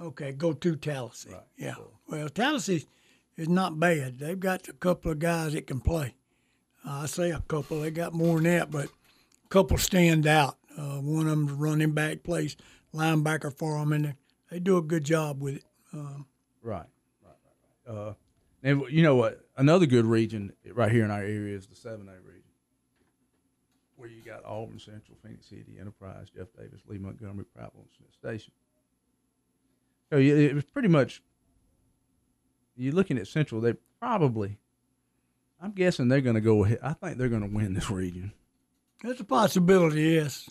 Okay, 0.00 0.32
go 0.32 0.52
to 0.52 0.76
Tallassee. 0.76 1.34
Yeah. 1.56 1.74
Well, 2.06 2.28
Tallassee 2.28 2.86
is 3.36 3.48
not 3.48 3.78
bad. 3.80 4.18
They've 4.18 4.38
got 4.38 4.68
a 4.68 4.72
couple 4.72 5.10
of 5.12 5.18
guys 5.18 5.52
that 5.52 5.66
can 5.66 5.80
play. 5.80 6.14
Uh, 6.86 7.00
I 7.02 7.06
say 7.06 7.30
a 7.30 7.40
couple. 7.48 7.80
They 7.80 7.90
got 7.90 8.14
more 8.14 8.36
than 8.36 8.44
that, 8.44 8.70
but 8.70 8.86
a 8.86 9.48
couple 9.48 9.76
stand 9.78 10.26
out. 10.26 10.56
Uh, 10.76 10.98
one 11.00 11.26
of 11.26 11.30
them's 11.30 11.50
running 11.50 11.92
back, 11.92 12.22
plays 12.22 12.56
linebacker 12.94 13.52
for 13.52 13.78
them, 13.80 13.92
and 13.92 14.04
they, 14.04 14.14
they 14.50 14.58
do 14.60 14.76
a 14.78 14.82
good 14.82 15.04
job 15.04 15.42
with 15.42 15.56
it. 15.56 15.64
Um, 15.92 16.26
Right, 16.62 16.86
right, 17.24 17.36
right, 17.86 17.94
right. 17.94 18.08
Uh, 18.08 18.14
and 18.62 18.82
you 18.90 19.02
know 19.02 19.16
what? 19.16 19.40
Another 19.56 19.86
good 19.86 20.04
region 20.06 20.52
right 20.72 20.90
here 20.90 21.04
in 21.04 21.10
our 21.10 21.22
area 21.22 21.56
is 21.56 21.66
the 21.66 21.74
seven 21.76 22.08
A 22.08 22.12
region, 22.26 22.47
where 23.98 24.08
you 24.08 24.22
got 24.22 24.44
Auburn 24.44 24.78
Central, 24.78 25.16
Phenix 25.22 25.46
City, 25.48 25.76
Enterprise, 25.78 26.28
Jeff 26.34 26.46
Davis, 26.56 26.80
Lee 26.86 26.98
Montgomery, 26.98 27.44
Prattville, 27.56 27.82
and 27.82 27.90
Smith 27.96 28.14
Station. 28.18 28.52
So 30.10 30.18
it 30.18 30.54
was 30.54 30.64
pretty 30.64 30.88
much. 30.88 31.22
You're 32.76 32.94
looking 32.94 33.18
at 33.18 33.26
Central. 33.26 33.60
They 33.60 33.74
probably, 34.00 34.56
I'm 35.60 35.72
guessing 35.72 36.08
they're 36.08 36.20
going 36.20 36.36
to 36.36 36.40
go 36.40 36.64
ahead. 36.64 36.78
I 36.80 36.92
think 36.92 37.18
they're 37.18 37.28
going 37.28 37.46
to 37.46 37.54
win 37.54 37.74
this 37.74 37.90
region. 37.90 38.32
that's 39.02 39.20
a 39.20 39.24
possibility, 39.24 40.02
yes. 40.02 40.48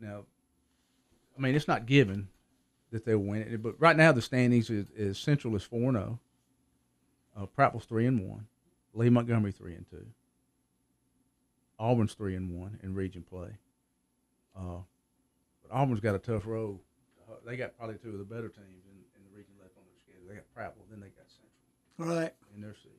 Now, 0.00 0.24
I 1.36 1.40
mean, 1.40 1.54
it's 1.54 1.68
not 1.68 1.86
given 1.86 2.28
that 2.92 3.04
they'll 3.04 3.18
win 3.18 3.42
it, 3.42 3.62
but 3.62 3.74
right 3.80 3.96
now 3.96 4.12
the 4.12 4.22
standings 4.22 4.70
is, 4.70 4.86
is 4.96 5.18
Central 5.18 5.54
is 5.56 5.62
four 5.62 5.88
and 5.88 5.96
zero, 5.96 6.20
uh, 7.36 7.46
Prattville's 7.46 7.84
three 7.84 8.06
and 8.06 8.28
one, 8.28 8.46
Lee 8.94 9.10
Montgomery 9.10 9.52
three 9.52 9.74
and 9.74 9.86
two, 9.90 10.06
Auburn's 11.78 12.14
three 12.14 12.34
and 12.34 12.50
one 12.58 12.78
in 12.82 12.94
region 12.94 13.22
play. 13.22 13.50
Uh, 14.56 14.78
but 15.62 15.72
Auburn's 15.72 16.00
got 16.00 16.14
a 16.14 16.18
tough 16.18 16.46
road. 16.46 16.78
Uh, 17.28 17.34
they 17.46 17.56
got 17.56 17.76
probably 17.76 17.96
two 17.96 18.10
of 18.10 18.18
the 18.18 18.24
better 18.24 18.48
teams 18.48 18.84
in, 18.86 18.96
in 19.16 19.22
the 19.30 19.36
region 19.36 19.54
left 19.60 19.76
on 19.76 19.84
their 19.84 19.98
schedule. 20.02 20.28
They 20.28 20.34
got 20.34 20.44
Prattville, 20.56 20.88
then 20.90 21.00
they 21.00 21.08
got 21.08 21.26
Central 21.30 22.16
Right. 22.20 22.32
in 22.54 22.60
their 22.60 22.74
season. 22.74 22.90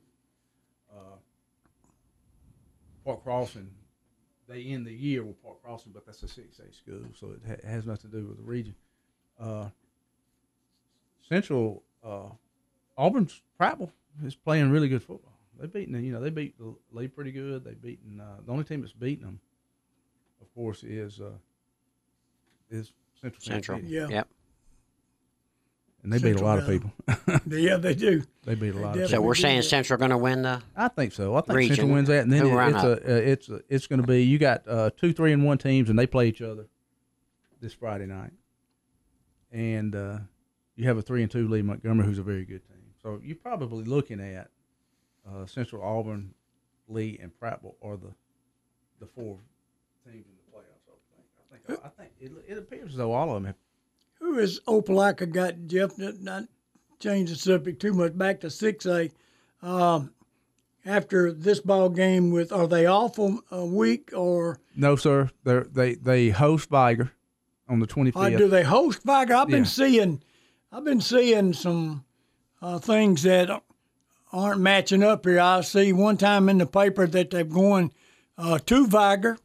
Uh, 0.91 1.15
Park 3.05 3.23
Crossing, 3.23 3.69
they 4.47 4.63
end 4.63 4.85
the 4.85 4.93
year 4.93 5.23
with 5.23 5.41
Park 5.43 5.61
Crossing, 5.63 5.91
but 5.93 6.05
that's 6.05 6.21
a 6.23 6.27
six 6.27 6.59
A 6.59 6.73
school, 6.73 7.01
so 7.19 7.31
it 7.31 7.41
ha- 7.47 7.67
has 7.69 7.85
nothing 7.85 8.11
to 8.11 8.17
do 8.17 8.27
with 8.27 8.37
the 8.37 8.43
region. 8.43 8.75
Uh, 9.39 9.69
Central, 11.27 11.83
uh, 12.03 12.29
Auburn's 12.97 13.41
Prattville 13.59 13.91
is 14.25 14.35
playing 14.35 14.69
really 14.71 14.89
good 14.89 15.03
football. 15.03 15.33
They 15.59 15.67
beaten, 15.67 16.03
you 16.03 16.11
know, 16.13 16.21
they 16.21 16.29
beat 16.29 16.57
the 16.57 16.73
Lee 16.91 17.07
pretty 17.07 17.31
good. 17.31 17.63
They've 17.63 17.81
beaten 17.81 18.19
uh, 18.21 18.37
the 18.45 18.51
only 18.51 18.63
team 18.63 18.81
that's 18.81 18.93
beaten 18.93 19.25
them, 19.25 19.39
of 20.41 20.53
course, 20.55 20.83
is 20.83 21.19
uh, 21.19 21.31
is 22.69 22.93
Central. 23.21 23.41
Central. 23.41 23.79
Yeah. 23.81 24.07
Yep. 24.07 24.27
and 26.03 26.13
they 26.13 26.17
beat 26.17 26.35
a 26.35 26.39
Central 26.39 26.47
lot 26.47 26.59
of 26.59 26.67
people. 26.67 26.91
Yeah, 27.59 27.77
they 27.77 27.93
do. 27.95 28.23
they 28.45 28.55
beat 28.55 28.69
a 28.69 28.73
They 28.73 28.79
lot 28.79 28.89
of 28.89 28.93
definitely 28.95 29.07
So 29.09 29.21
we're 29.21 29.35
saying 29.35 29.57
that. 29.57 29.63
Central 29.63 29.97
going 29.99 30.11
to 30.11 30.17
win 30.17 30.43
the. 30.43 30.61
I 30.75 30.87
think 30.87 31.11
so. 31.13 31.35
I 31.35 31.41
think 31.41 31.57
region. 31.57 31.75
Central 31.75 31.93
wins 31.93 32.07
that, 32.07 32.23
and 32.23 32.31
then 32.31 32.45
it, 32.45 32.53
it's 32.53 32.83
a, 32.83 32.91
uh, 32.91 32.97
it's 33.05 33.49
a, 33.49 33.61
it's 33.67 33.87
going 33.87 34.01
to 34.01 34.07
be 34.07 34.23
you 34.23 34.37
got 34.37 34.67
uh, 34.67 34.89
two, 34.95 35.11
three, 35.13 35.33
and 35.33 35.43
one 35.43 35.57
teams, 35.57 35.89
and 35.89 35.99
they 35.99 36.07
play 36.07 36.27
each 36.29 36.41
other 36.41 36.67
this 37.61 37.73
Friday 37.73 38.05
night, 38.05 38.31
and 39.51 39.95
uh, 39.95 40.19
you 40.75 40.87
have 40.87 40.97
a 40.97 41.01
three 41.01 41.21
and 41.21 41.31
two 41.31 41.47
Lee 41.49 41.61
Montgomery, 41.61 42.05
who's 42.05 42.19
a 42.19 42.23
very 42.23 42.45
good 42.45 42.65
team. 42.67 42.77
So 43.03 43.19
you're 43.23 43.35
probably 43.35 43.83
looking 43.83 44.19
at 44.21 44.49
uh, 45.27 45.45
Central 45.45 45.81
Auburn, 45.83 46.33
Lee, 46.87 47.17
and 47.21 47.31
Prattville 47.41 47.75
are 47.81 47.97
the 47.97 48.13
the 48.99 49.05
four 49.07 49.37
teams 50.05 50.25
in 50.25 50.35
the 50.51 50.57
playoffs. 50.57 50.85
I 50.89 51.55
think. 51.55 51.63
I 51.69 51.73
think. 51.73 51.81
I 51.85 51.89
think 52.01 52.11
it, 52.47 52.51
it 52.51 52.57
appears 52.57 52.91
as 52.91 52.97
though 52.97 53.13
all 53.13 53.29
of 53.29 53.35
them 53.35 53.45
have. 53.45 53.55
Who 54.19 54.37
is 54.37 54.59
Opelika 54.67 55.31
got, 55.31 55.55
Jeff? 55.67 55.97
Not, 55.97 56.43
change 56.99 57.29
the 57.29 57.35
subject 57.37 57.81
too 57.81 57.93
much. 57.93 58.17
Back 58.17 58.41
to 58.41 58.47
6A. 58.47 59.11
Um, 59.61 60.11
after 60.85 61.31
this 61.31 61.59
ball 61.61 61.89
game, 61.89 62.31
with 62.31 62.51
are 62.51 62.67
they 62.67 62.85
off 62.85 63.17
a 63.19 63.37
a 63.51 63.65
week 63.65 64.11
or 64.15 64.59
No, 64.75 64.95
sir. 64.95 65.29
They 65.43 65.59
they 65.59 65.95
they 65.95 66.29
host 66.29 66.69
Vigor 66.69 67.11
on 67.67 67.79
the 67.79 67.87
twenty 67.87 68.11
fifth. 68.11 68.21
or 68.21 68.37
do 68.37 68.47
they 68.47 68.63
host 68.63 69.03
Vigor? 69.03 69.35
I've 69.35 69.49
been 69.49 69.65
seeing, 69.65 70.23
I've 70.71 70.85
been 70.85 71.01
seeing 71.01 71.53
some 71.53 72.05
uh, 72.61 72.79
things 72.79 73.23
that 73.23 73.61
aren't 74.31 74.61
matching 74.61 75.03
up 75.03 75.25
here. 75.25 75.39
I 75.39 75.61
see 75.61 75.93
one 75.93 76.17
time 76.17 76.49
in 76.49 76.57
the 76.57 76.65
paper 76.65 77.07
that 77.07 77.29
they're 77.31 77.43
going 77.43 77.91
uh, 78.37 78.59
to 78.59 78.87
Vigor, 78.87 79.37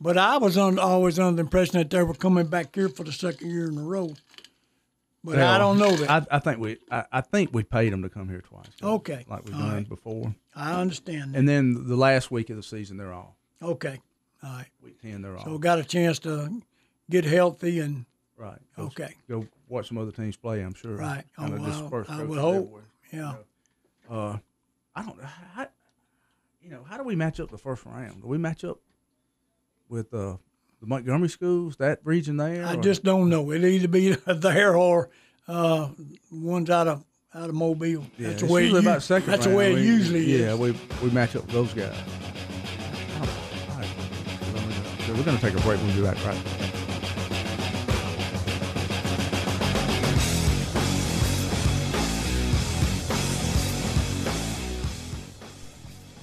but 0.00 0.18
I 0.18 0.36
was 0.38 0.56
on, 0.58 0.78
always 0.78 1.18
under 1.18 1.36
the 1.36 1.42
impression 1.42 1.78
that 1.78 1.90
they 1.90 2.02
were 2.02 2.14
coming 2.14 2.46
back 2.46 2.74
here 2.74 2.88
for 2.88 3.04
the 3.04 3.12
second 3.12 3.50
year 3.50 3.68
in 3.68 3.78
a 3.78 3.82
row. 3.82 4.14
But 5.24 5.40
I 5.40 5.58
don't 5.58 5.78
know 5.78 5.90
that. 5.90 6.08
I, 6.30 6.36
I 6.36 6.38
think 6.38 6.60
we 6.60 6.76
I, 6.88 7.04
I 7.10 7.20
think 7.20 7.50
we 7.52 7.64
paid 7.64 7.92
them 7.92 8.02
to 8.02 8.08
come 8.08 8.28
here 8.28 8.42
twice. 8.42 8.66
Okay. 8.80 9.24
like 9.28 9.44
we've 9.44 9.54
All 9.54 9.60
done 9.60 9.74
right. 9.74 9.88
before. 9.88 10.34
I 10.54 10.80
understand 10.80 11.34
that. 11.34 11.38
And 11.38 11.48
then 11.48 11.88
the 11.88 11.96
last 11.96 12.30
week 12.30 12.48
of 12.50 12.56
the 12.56 12.62
season, 12.62 12.96
they're 12.96 13.12
off. 13.12 13.34
Okay. 13.60 13.98
All 14.44 14.50
right. 14.50 14.66
Week 14.82 15.00
ten, 15.02 15.22
they're 15.22 15.36
off. 15.36 15.44
So 15.44 15.58
got 15.58 15.80
a 15.80 15.84
chance 15.84 16.20
to 16.20 16.62
get 17.10 17.24
healthy 17.24 17.80
and 17.80 18.06
Right. 18.36 18.58
Go- 18.76 18.84
Okay. 18.84 19.14
Go 19.28 19.46
watch 19.68 19.88
some 19.88 19.98
other 19.98 20.12
teams 20.12 20.36
play. 20.36 20.60
I'm 20.60 20.74
sure. 20.74 20.94
Right. 20.96 21.24
Oh, 21.38 21.50
well, 21.50 22.04
I 22.08 22.22
would 22.22 22.38
hope. 22.38 22.54
everywhere. 22.56 22.82
Yeah. 23.12 23.34
Uh, 24.10 24.38
I 24.94 25.02
don't 25.02 25.18
know. 25.18 25.24
How, 25.54 25.66
you 26.62 26.70
know, 26.70 26.84
how 26.88 26.96
do 26.96 27.04
we 27.04 27.14
match 27.16 27.38
up 27.40 27.50
the 27.50 27.58
first 27.58 27.84
round? 27.84 28.22
Do 28.22 28.28
we 28.28 28.38
match 28.38 28.64
up 28.64 28.78
with 29.88 30.12
uh, 30.14 30.36
the 30.80 30.86
Montgomery 30.86 31.28
schools, 31.28 31.76
that 31.76 32.00
region 32.04 32.36
there? 32.36 32.64
I 32.66 32.74
or- 32.76 32.80
just 32.82 33.04
don't 33.04 33.28
know. 33.28 33.50
It'll 33.52 33.66
either 33.66 33.88
be 33.88 34.10
there 34.26 34.76
or 34.76 35.10
uh, 35.48 35.88
ones 36.32 36.70
out 36.70 36.88
of 36.88 37.04
out 37.34 37.48
of 37.50 37.54
Mobile. 37.54 37.86
yeah, 38.18 38.28
that's 38.30 38.42
the 38.42 38.48
way. 38.48 38.62
It, 38.62 38.64
usually 38.64 38.80
about 38.80 39.02
second 39.02 39.30
that's 39.30 39.44
the 39.44 39.50
round. 39.50 39.58
way 39.58 39.72
it 39.72 39.74
We- 39.76 39.82
usually 39.86 40.24
Yeah, 40.40 40.54
is. 40.54 40.58
we 40.58 40.72
we 41.02 41.10
match 41.10 41.36
up 41.36 41.42
with 41.42 41.52
those 41.52 41.72
guys. 41.74 41.94
All 43.14 43.20
right. 43.20 43.28
All 43.70 43.76
right. 43.78 45.08
We're 45.08 45.22
going 45.22 45.36
to 45.36 45.42
take 45.42 45.54
a 45.54 45.62
break. 45.62 45.78
When 45.80 45.86
We'll 45.88 45.96
be 45.96 46.02
back 46.02 46.24
right. 46.24 46.65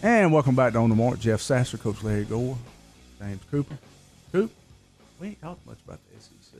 And 0.03 0.33
welcome 0.33 0.53
back 0.53 0.73
to 0.73 0.79
On 0.79 0.89
the 0.89 0.97
Mark. 0.97 1.17
Jeff 1.17 1.39
Sasser, 1.39 1.77
Coach 1.77 2.03
Larry 2.03 2.25
Gore, 2.25 2.57
James 3.21 3.39
Cooper. 3.49 3.77
Coop, 4.33 4.51
we 5.17 5.27
ain't 5.27 5.41
talked 5.41 5.65
much 5.65 5.77
about 5.85 6.01
the 6.03 6.21
SEC. 6.21 6.59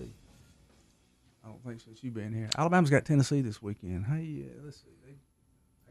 I 1.44 1.50
don't 1.50 1.62
think 1.66 1.82
since 1.82 2.02
you've 2.06 2.14
been 2.14 2.32
here. 2.32 2.48
Alabama's 2.58 2.90
got 2.90 3.04
Tennessee 3.04 3.42
this 3.42 3.62
weekend. 3.62 4.06
Hey, 4.06 4.46
uh, 4.46 4.62
let's 4.64 4.78
see. 4.78 4.92
They, 5.06 5.12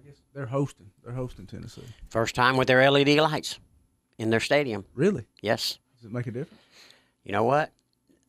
I 0.00 0.06
guess 0.06 0.16
they're 0.34 0.46
hosting. 0.46 0.86
They're 1.04 1.12
hosting 1.12 1.44
Tennessee. 1.44 1.84
First 2.08 2.34
time 2.34 2.56
with 2.56 2.68
their 2.68 2.90
LED 2.90 3.18
lights 3.18 3.60
in 4.16 4.30
their 4.30 4.40
stadium. 4.40 4.86
Really? 4.94 5.26
Yes. 5.42 5.78
Does 5.96 6.06
it 6.06 6.12
make 6.14 6.26
a 6.28 6.30
difference? 6.30 6.62
You 7.22 7.32
know 7.32 7.44
what? 7.44 7.70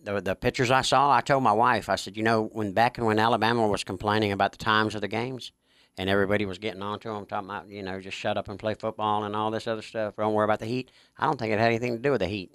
The, 0.04 0.20
the 0.20 0.36
pictures 0.36 0.70
I 0.70 0.82
saw, 0.82 1.16
I 1.16 1.22
told 1.22 1.44
my 1.44 1.54
wife, 1.54 1.88
I 1.88 1.96
said, 1.96 2.18
you 2.18 2.24
know, 2.24 2.50
when 2.52 2.74
back 2.74 2.98
when 2.98 3.20
Alabama 3.20 3.70
was 3.70 3.86
complaining 3.86 4.34
about 4.34 4.52
the 4.52 4.58
times 4.58 4.96
of 4.96 5.02
the 5.02 5.08
games, 5.08 5.54
and 5.98 6.10
everybody 6.10 6.46
was 6.46 6.58
getting 6.58 6.82
on 6.82 7.00
to 7.00 7.10
them, 7.10 7.26
talking 7.26 7.50
about, 7.50 7.70
you 7.70 7.84
know, 7.84 8.00
just 8.00 8.18
shut 8.18 8.38
up 8.38 8.48
and 8.48 8.58
play 8.60 8.74
football 8.74 9.24
and 9.24 9.36
all 9.36 9.52
this 9.52 9.68
other 9.68 9.82
stuff. 9.82 10.16
Don't 10.18 10.34
worry 10.34 10.46
about 10.46 10.60
the 10.60 10.66
heat. 10.66 10.92
I 11.18 11.26
don't 11.26 11.38
think 11.38 11.54
it 11.54 11.60
had 11.60 11.68
anything 11.68 11.94
to 11.94 12.02
do 12.02 12.12
with 12.12 12.22
the 12.22 12.28
heat. 12.28 12.52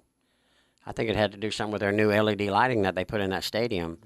I 0.87 0.93
think 0.93 1.11
it 1.11 1.17
had 1.17 1.33
to 1.33 1.39
do 1.39 1.51
something 1.51 1.73
with 1.73 1.81
their 1.81 1.93
new 1.93 2.11
LED 2.11 2.41
lighting 2.43 2.83
that 2.83 2.95
they 2.95 3.05
put 3.05 3.21
in 3.21 3.31
that 3.31 3.45
stadium. 3.45 3.99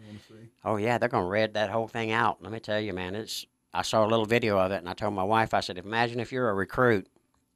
Oh 0.64 0.76
yeah, 0.76 0.98
they're 0.98 1.08
gonna 1.08 1.26
red 1.26 1.54
that 1.54 1.70
whole 1.70 1.88
thing 1.88 2.10
out. 2.10 2.42
Let 2.42 2.52
me 2.52 2.60
tell 2.60 2.80
you, 2.80 2.92
man, 2.92 3.14
it's. 3.14 3.46
I 3.74 3.82
saw 3.82 4.04
a 4.04 4.08
little 4.08 4.26
video 4.26 4.58
of 4.58 4.70
it, 4.72 4.78
and 4.78 4.88
I 4.88 4.92
told 4.92 5.14
my 5.14 5.22
wife, 5.22 5.54
I 5.54 5.60
said, 5.60 5.78
imagine 5.78 6.20
if 6.20 6.30
you're 6.30 6.50
a 6.50 6.54
recruit, 6.54 7.06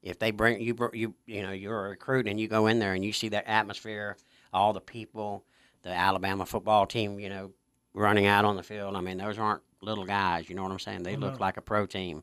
if 0.02 0.18
they 0.18 0.30
bring 0.30 0.62
you, 0.62 0.74
you, 0.94 1.14
you 1.26 1.42
know, 1.42 1.52
you're 1.52 1.86
a 1.86 1.90
recruit, 1.90 2.26
and 2.26 2.40
you 2.40 2.48
go 2.48 2.68
in 2.68 2.78
there 2.78 2.94
and 2.94 3.04
you 3.04 3.12
see 3.12 3.28
that 3.30 3.46
atmosphere, 3.46 4.16
all 4.50 4.72
the 4.72 4.80
people, 4.80 5.44
the 5.82 5.90
Alabama 5.90 6.46
football 6.46 6.86
team, 6.86 7.20
you 7.20 7.28
know, 7.28 7.50
running 7.92 8.26
out 8.26 8.46
on 8.46 8.56
the 8.56 8.62
field. 8.62 8.96
I 8.96 9.02
mean, 9.02 9.18
those 9.18 9.38
aren't 9.38 9.62
little 9.80 10.04
guys. 10.04 10.48
You 10.48 10.56
know 10.56 10.62
what 10.62 10.72
I'm 10.72 10.78
saying? 10.78 11.02
They 11.02 11.16
look 11.16 11.40
like 11.40 11.56
a 11.56 11.62
pro 11.62 11.86
team. 11.86 12.22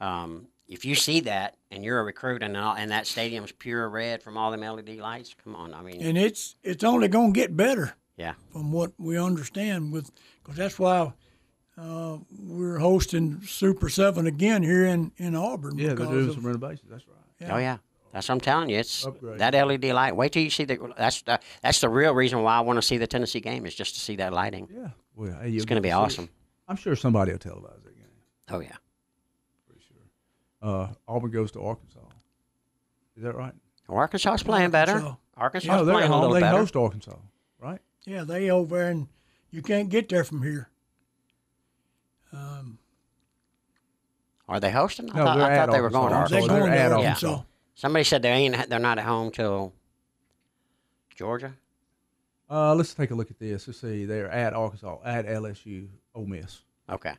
Um, 0.00 0.48
if 0.68 0.84
you 0.84 0.94
see 0.94 1.20
that 1.20 1.56
and 1.70 1.84
you're 1.84 2.00
a 2.00 2.04
recruit 2.04 2.42
and 2.42 2.56
all, 2.56 2.74
and 2.74 2.90
that 2.90 3.06
stadium's 3.06 3.52
pure 3.52 3.88
red 3.88 4.22
from 4.22 4.36
all 4.36 4.50
them 4.50 4.62
LED 4.62 4.96
lights, 4.96 5.34
come 5.42 5.54
on. 5.54 5.74
I 5.74 5.82
mean, 5.82 6.02
and 6.02 6.18
it's 6.18 6.56
it's 6.62 6.82
only 6.82 7.08
going 7.08 7.32
to 7.32 7.40
get 7.40 7.56
better 7.56 7.94
yeah. 8.16 8.34
from 8.52 8.72
what 8.72 8.92
we 8.98 9.18
understand 9.18 9.92
with 9.92 10.10
because 10.42 10.56
that's 10.56 10.78
why 10.78 11.12
uh, 11.78 12.18
we're 12.40 12.78
hosting 12.78 13.42
Super 13.42 13.88
Seven 13.88 14.26
again 14.26 14.62
here 14.62 14.86
in 14.86 15.12
in 15.18 15.36
Auburn. 15.36 15.78
Yeah, 15.78 15.94
they're 15.94 16.06
doing 16.06 16.28
of- 16.28 16.34
some 16.34 16.46
renovations. 16.46 16.90
That's 16.90 17.04
right. 17.06 17.50
Oh 17.52 17.58
yeah, 17.58 17.76
that's 18.12 18.28
what 18.28 18.36
I'm 18.36 18.40
telling 18.40 18.70
you. 18.70 18.78
It's 18.78 19.06
Upgrade. 19.06 19.38
that 19.38 19.54
LED 19.54 19.84
light. 19.84 20.16
Wait 20.16 20.32
till 20.32 20.42
you 20.42 20.50
see 20.50 20.64
the. 20.64 20.92
That's 20.96 21.22
the, 21.22 21.38
that's 21.62 21.80
the 21.80 21.88
real 21.88 22.14
reason 22.14 22.42
why 22.42 22.56
I 22.56 22.60
want 22.60 22.78
to 22.78 22.82
see 22.82 22.96
the 22.96 23.06
Tennessee 23.06 23.40
game 23.40 23.66
is 23.66 23.74
just 23.74 23.94
to 23.94 24.00
see 24.00 24.16
that 24.16 24.32
lighting. 24.32 24.68
Yeah. 24.72 24.88
Well, 25.14 25.38
hey, 25.40 25.50
It's 25.50 25.64
going 25.64 25.76
to 25.76 25.86
be 25.86 25.92
awesome. 25.92 26.24
it. 26.24 26.30
Awesome. 26.66 26.72
I'm 26.72 26.76
sure 26.76 26.96
somebody 26.96 27.32
will 27.32 27.38
televise 27.38 27.82
that 27.84 27.94
game. 27.96 28.04
Oh 28.50 28.60
yeah. 28.60 28.76
Pretty 29.66 29.82
sure. 29.86 29.96
Uh, 30.68 30.88
Auburn 31.08 31.30
goes 31.30 31.50
to 31.52 31.60
Arkansas. 31.60 32.00
Is 33.16 33.22
that 33.22 33.34
right? 33.34 33.54
Arkansas's 33.88 34.42
playing 34.42 34.70
better. 34.70 34.92
Arkansas. 34.92 35.16
Arkansas's 35.36 35.68
No, 35.70 35.84
they're 35.84 35.94
playing 35.94 36.04
at 36.04 36.10
a 36.10 36.12
home. 36.12 36.20
little 36.22 36.34
They 36.34 36.40
better. 36.40 36.58
host 36.58 36.76
Arkansas, 36.76 37.16
right? 37.60 37.80
Yeah, 38.04 38.24
they 38.24 38.50
over 38.50 38.76
there, 38.78 38.88
and 38.90 39.08
you 39.50 39.62
can't 39.62 39.88
get 39.88 40.08
there 40.08 40.24
from 40.24 40.42
here. 40.42 40.68
Are 44.48 44.60
they 44.60 44.70
hosting? 44.70 45.10
I 45.10 45.16
No, 45.18 45.24
thought, 45.24 45.38
they're 45.38 45.46
I 45.46 45.50
at 45.56 45.66
thought 45.66 45.72
they 45.72 45.80
were 45.80 45.90
going 45.90 46.10
to 46.10 46.16
Arkansas. 46.16 46.38
They're 46.46 46.48
they're 46.48 46.60
going 46.68 46.72
at 46.72 46.88
to 46.90 46.94
Arkansas. 46.96 47.26
Arkansas. 47.28 47.44
Somebody 47.74 48.04
said 48.04 48.22
they 48.22 48.30
ain't. 48.30 48.68
They're 48.68 48.78
not 48.78 48.98
at 48.98 49.04
home 49.04 49.30
till 49.32 49.72
Georgia. 51.14 51.54
Uh, 52.48 52.74
let's 52.74 52.94
take 52.94 53.10
a 53.10 53.14
look 53.14 53.30
at 53.30 53.38
this. 53.40 53.66
Let's 53.66 53.80
see. 53.80 54.04
They're 54.04 54.30
at 54.30 54.52
Arkansas, 54.54 54.98
at 55.04 55.26
LSU, 55.26 55.88
Ole 56.16 56.26
Miss. 56.26 56.62
Okay. 56.90 57.14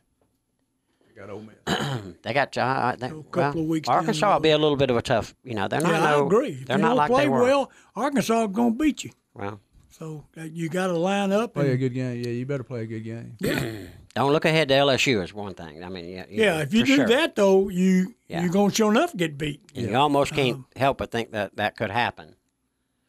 They 1.06 1.20
got 1.20 1.30
Ole 1.30 1.42
Miss. 1.42 1.78
They 2.22 2.32
got 2.32 2.56
uh, 2.58 2.96
they, 2.98 3.06
A 3.06 3.10
couple 3.10 3.32
well, 3.34 3.48
of 3.58 3.66
weeks 3.66 3.88
down 3.88 3.96
Arkansas 3.98 4.32
will 4.34 4.40
be 4.40 4.50
a 4.50 4.58
little 4.58 4.76
bit 4.76 4.90
of 4.90 4.96
a 4.96 5.02
tough. 5.02 5.34
You 5.44 5.54
know, 5.54 5.68
they're 5.68 5.80
not. 5.80 5.92
Yeah, 5.92 6.00
no, 6.00 6.22
I 6.22 6.26
agree. 6.26 6.64
They're 6.64 6.76
you 6.76 6.82
not 6.82 6.88
don't 6.88 6.96
like 6.96 7.10
play 7.10 7.22
they 7.24 7.28
were. 7.28 7.42
well, 7.42 7.70
Arkansas 7.96 8.44
is 8.44 8.50
going 8.52 8.72
to 8.76 8.78
beat 8.84 9.04
you. 9.04 9.10
well, 9.34 9.60
So 9.90 10.24
uh, 10.36 10.42
you 10.42 10.68
got 10.68 10.88
to 10.88 10.98
line 10.98 11.32
up. 11.32 11.54
play 11.54 11.72
a 11.72 11.76
good 11.76 11.94
game. 11.94 12.22
Yeah, 12.22 12.30
you 12.30 12.44
better 12.46 12.64
play 12.64 12.82
a 12.82 12.86
good 12.86 13.04
game. 13.04 13.36
don't 14.14 14.32
look 14.32 14.44
ahead 14.44 14.68
to 14.68 14.74
LSU 14.74 15.22
is 15.22 15.32
one 15.34 15.54
thing. 15.54 15.82
I 15.84 15.88
mean, 15.88 16.08
yeah, 16.08 16.24
yeah, 16.28 16.60
if 16.60 16.72
you 16.74 16.84
do 16.84 16.96
sure. 16.96 17.08
that 17.08 17.34
though, 17.36 17.68
you 17.68 18.14
Yeah. 18.28 18.42
you're 18.42 18.50
going 18.52 18.70
to 18.70 18.76
sure 18.76 18.90
enough 18.90 19.16
get 19.16 19.38
beat. 19.38 19.60
And 19.74 19.88
you 19.90 19.96
almost 19.96 20.32
can't 20.34 20.56
Um, 20.56 20.66
help 20.76 20.98
but 20.98 21.10
think 21.10 21.32
that 21.32 21.56
that 21.56 21.76
could 21.76 21.90
happen. 21.90 22.34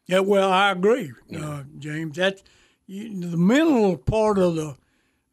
Yeah, 0.06 0.20
well, 0.20 0.50
I 0.50 0.72
agree, 0.72 1.12
uh, 1.36 1.62
James. 1.78 2.16
That's 2.16 2.42
you, 2.86 3.20
the 3.20 3.36
mental 3.36 3.96
part 3.96 4.38
of 4.38 4.56
the 4.56 4.76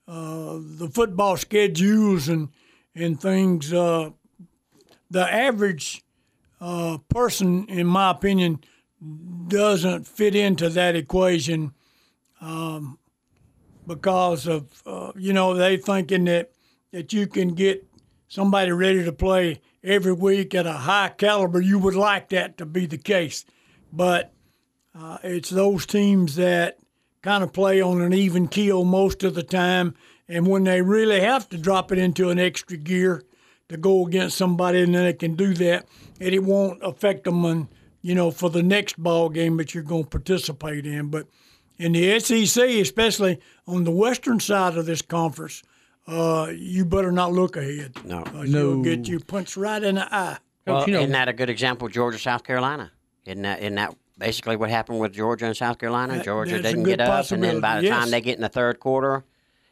uh, 0.08 0.60
the 0.62 0.90
football 0.92 1.38
schedules 1.38 2.30
and 2.30 2.50
and 2.96 3.20
things. 3.20 3.74
Uh, 3.74 4.12
the 5.10 5.34
average 5.34 6.04
uh, 6.60 6.98
person, 7.10 7.68
in 7.68 7.88
my 7.88 8.12
opinion, 8.12 8.60
doesn't 9.48 10.08
fit 10.08 10.36
into 10.36 10.70
that 10.70 10.96
equation 10.96 11.74
um, 12.42 12.98
because 13.86 14.48
of 14.48 14.82
uh, 14.86 15.12
you 15.16 15.34
know 15.34 15.54
they 15.54 15.78
thinking 15.78 16.26
that 16.26 16.52
that 16.92 17.14
you 17.14 17.28
can 17.28 17.54
get 17.54 17.86
somebody 18.28 18.72
ready 18.72 19.04
to 19.04 19.12
play 19.12 19.62
every 19.84 20.14
week 20.14 20.56
at 20.56 20.66
a 20.66 20.74
high 20.74 21.10
caliber. 21.10 21.62
You 21.62 21.80
would 21.80 21.96
like 21.96 22.30
that 22.30 22.58
to 22.58 22.66
be 22.66 22.86
the 22.86 22.98
case, 22.98 23.46
but 23.92 24.34
uh, 24.98 25.18
it's 25.24 25.50
those 25.50 25.86
teams 25.86 26.36
that 26.36 26.78
kind 27.22 27.44
of 27.44 27.54
play 27.54 27.82
on 27.82 28.02
an 28.02 28.14
even 28.14 28.48
keel 28.48 28.84
most 28.84 29.24
of 29.24 29.34
the 29.36 29.44
time, 29.44 29.96
and 30.28 30.48
when 30.48 30.64
they 30.64 30.82
really 30.82 31.20
have 31.22 31.48
to 31.50 31.58
drop 31.58 31.92
it 31.92 31.98
into 31.98 32.30
an 32.30 32.40
extra 32.40 32.78
gear 32.78 33.24
to 33.70 33.78
go 33.78 34.06
against 34.06 34.38
somebody, 34.38 34.82
and 34.82 34.94
then 34.96 35.04
they 35.04 35.14
can 35.14 35.36
do 35.36 35.54
that, 35.56 35.86
and 36.20 36.34
it 36.34 36.44
won't 36.44 36.82
affect 36.84 37.24
them, 37.26 37.44
on, 37.46 37.68
you 38.02 38.16
know, 38.16 38.32
for 38.32 38.50
the 38.50 38.64
next 38.64 38.98
ball 39.02 39.30
game 39.30 39.58
that 39.58 39.74
you're 39.74 39.84
going 39.84 40.04
to 40.04 40.10
participate 40.10 40.86
in. 40.86 41.08
But 41.10 41.28
in 41.78 41.92
the 41.92 42.20
SEC, 42.20 42.64
especially 42.64 43.40
on 43.68 43.84
the 43.84 43.92
western 43.92 44.40
side 44.40 44.78
of 44.78 44.86
this 44.86 45.02
conference, 45.02 45.64
uh, 46.08 46.52
you 46.56 46.86
better 46.86 47.12
not 47.12 47.34
look 47.34 47.58
ahead. 47.58 47.94
No, 48.06 48.24
you'll 48.46 48.76
No. 48.78 48.82
get 48.84 49.08
you 49.10 49.20
punched 49.20 49.58
right 49.58 49.84
in 49.84 49.96
the 49.96 50.14
eye. 50.16 50.38
Well, 50.66 50.86
you 50.88 50.94
know- 50.94 51.00
isn't 51.00 51.12
that 51.12 51.28
a 51.28 51.34
good 51.34 51.50
example? 51.50 51.90
Georgia, 51.90 52.18
South 52.18 52.44
Carolina. 52.44 52.92
Isn't 53.26 53.42
that, 53.42 53.60
isn't 53.60 53.76
that 53.76 53.94
basically 54.18 54.56
what 54.56 54.70
happened 54.70 55.00
with 55.00 55.14
Georgia 55.14 55.46
and 55.46 55.56
South 55.58 55.78
Carolina? 55.78 56.16
That- 56.18 56.26
Georgia 56.26 56.62
didn't 56.62 56.84
get 56.84 57.02
up, 57.02 57.30
and 57.32 57.44
then 57.44 57.60
by 57.60 57.82
the 57.82 57.88
possibility, 57.88 57.90
time 57.90 58.12
they 58.12 58.22
get 58.22 58.36
in 58.36 58.42
the 58.42 58.50
third 58.50 58.80
quarter, 58.80 59.24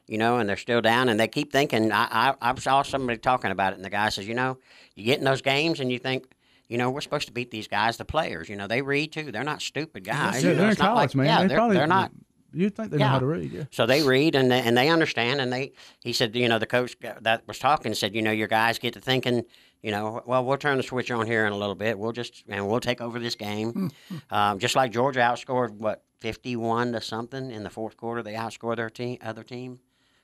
you 0.08 0.18
know, 0.18 0.38
and 0.38 0.48
they're 0.48 0.58
still 0.58 0.82
down, 0.82 1.10
and 1.10 1.20
they 1.20 1.28
keep 1.28 1.52
thinking. 1.52 1.92
I, 1.92 2.34
I, 2.42 2.52
I 2.52 2.56
saw 2.56 2.82
somebody 2.84 3.18
talking 3.20 3.52
about 3.52 3.74
it, 3.74 3.78
and 3.78 3.86
the 3.86 3.90
guy 3.90 4.10
says, 4.10 4.28
you 4.28 4.34
know, 4.36 4.58
you 4.96 5.04
get 5.06 5.20
in 5.20 5.26
those 5.26 5.42
games, 5.42 5.80
and 5.80 5.92
you 5.92 6.00
think. 6.00 6.26
You 6.68 6.80
know, 6.80 6.90
we're 6.90 7.02
supposed 7.02 7.28
to 7.28 7.32
beat 7.32 7.52
these 7.52 7.68
guys, 7.68 7.98
the 7.98 8.06
players. 8.06 8.50
You 8.50 8.56
know, 8.56 8.66
they 8.66 8.82
read 8.82 9.12
too. 9.12 9.32
They're 9.32 9.44
not 9.44 9.62
stupid 9.62 10.04
guys. 10.04 10.44
Yeah, 10.44 10.50
You 10.50 10.56
know, 10.56 10.62
they're 10.64 10.72
in 10.72 10.78
not 10.80 10.88
college, 10.96 11.10
like- 11.10 11.16
man. 11.16 11.26
Yeah, 11.28 11.42
they 11.44 11.48
they're, 11.50 11.58
probably, 11.58 11.76
they're 11.78 11.86
not. 11.86 12.12
You'd 12.54 12.76
think 12.76 12.90
they 12.90 12.98
know 12.98 13.06
how 13.08 13.20
to 13.20 13.26
read, 13.28 13.52
yeah. 13.52 13.64
So 13.70 13.86
they 13.86 14.02
read 14.02 14.34
and 14.34 14.50
they, 14.50 14.62
and 14.62 14.76
they 14.76 14.90
understand 14.90 15.42
and 15.42 15.54
they 15.54 15.74
he 16.00 16.12
said 16.12 16.36
you 16.36 16.50
know 16.50 16.58
the 16.58 16.66
coach 16.66 16.96
that 17.22 17.48
was 17.48 17.60
talking 17.60 17.94
said 17.94 18.16
you 18.16 18.24
know 18.24 18.32
your 18.32 18.48
guys 18.48 18.80
get 18.80 18.96
to 18.96 19.00
thinking 19.00 19.44
you 19.86 19.92
know 19.92 20.22
well 20.26 20.44
we'll 20.44 20.58
turn 20.58 20.78
the 20.78 20.84
switch 20.84 21.12
on 21.12 21.26
here 21.28 21.46
in 21.46 21.54
a 21.54 21.58
little 21.58 21.76
bit 21.76 21.98
we'll 22.00 22.12
just 22.12 22.44
and 22.50 22.68
we'll 22.68 22.80
take 22.80 23.02
over 23.02 23.20
this 23.20 23.36
game 23.36 23.92
um, 24.32 24.60
just 24.60 24.76
like 24.76 24.92
Georgia 24.92 25.20
outscored 25.20 25.72
what 25.72 26.04
fifty 26.20 26.56
one 26.56 26.92
to 26.94 27.02
something 27.02 27.52
in 27.52 27.64
the 27.64 27.70
fourth 27.70 27.96
quarter 27.98 28.24
they 28.24 28.34
outscored 28.34 28.78
their 28.78 28.90
team 28.90 29.18
other 29.22 29.44
team 29.44 29.80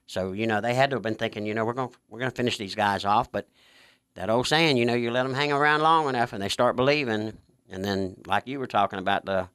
so 0.08 0.32
you 0.32 0.48
know 0.48 0.60
they 0.62 0.74
had 0.74 0.90
to 0.90 0.96
have 0.96 1.04
been 1.04 1.16
thinking 1.16 1.46
you 1.46 1.54
know 1.54 1.64
we're 1.66 1.74
going 1.74 1.90
to 1.90 1.96
we're 2.10 2.20
going 2.20 2.32
to 2.32 2.36
finish 2.36 2.58
these 2.58 2.76
guys 2.76 3.06
off 3.06 3.32
but 3.32 3.48
that 4.16 4.30
old 4.30 4.48
saying 4.48 4.78
you 4.78 4.86
know 4.86 4.94
you 4.96 5.12
let 5.12 5.24
them 5.24 5.34
hang 5.34 5.52
around 5.52 5.82
long 5.82 6.10
enough 6.10 6.34
and 6.34 6.42
they 6.42 6.50
start 6.50 6.76
believing 6.76 7.38
and 7.70 7.86
then 7.86 8.16
like 8.26 8.48
you 8.48 8.58
were 8.60 8.68
talking 8.68 9.00
about 9.00 9.26
the 9.26 9.48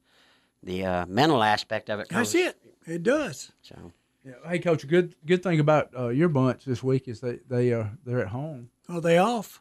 the 0.62 0.84
uh, 0.84 1.06
mental 1.06 1.42
aspect 1.42 1.90
of 1.90 2.00
it 2.00 2.08
That's 2.08 2.32
comes- 2.32 2.46
it. 2.46 2.56
It 2.86 3.02
does. 3.02 3.50
so. 3.62 3.92
yeah. 4.24 4.32
Hey, 4.48 4.60
coach, 4.60 4.84
a 4.84 4.86
good 4.86 5.14
good 5.26 5.42
thing 5.42 5.58
about 5.60 5.90
uh, 5.98 6.08
your 6.08 6.28
bunch 6.28 6.64
this 6.64 6.82
week 6.82 7.08
is 7.08 7.20
they 7.20 7.40
they 7.48 7.72
uh, 7.72 7.86
they're 8.04 8.20
at 8.20 8.28
home. 8.28 8.70
Are 8.88 9.00
they 9.00 9.18
off? 9.18 9.60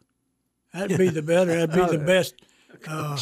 That'd 0.75 0.97
be 0.97 1.09
the 1.09 1.21
better. 1.21 1.65
That'd 1.65 1.73
be 1.91 1.97
the 1.97 2.03
best. 2.03 2.35
Uh, 2.87 3.17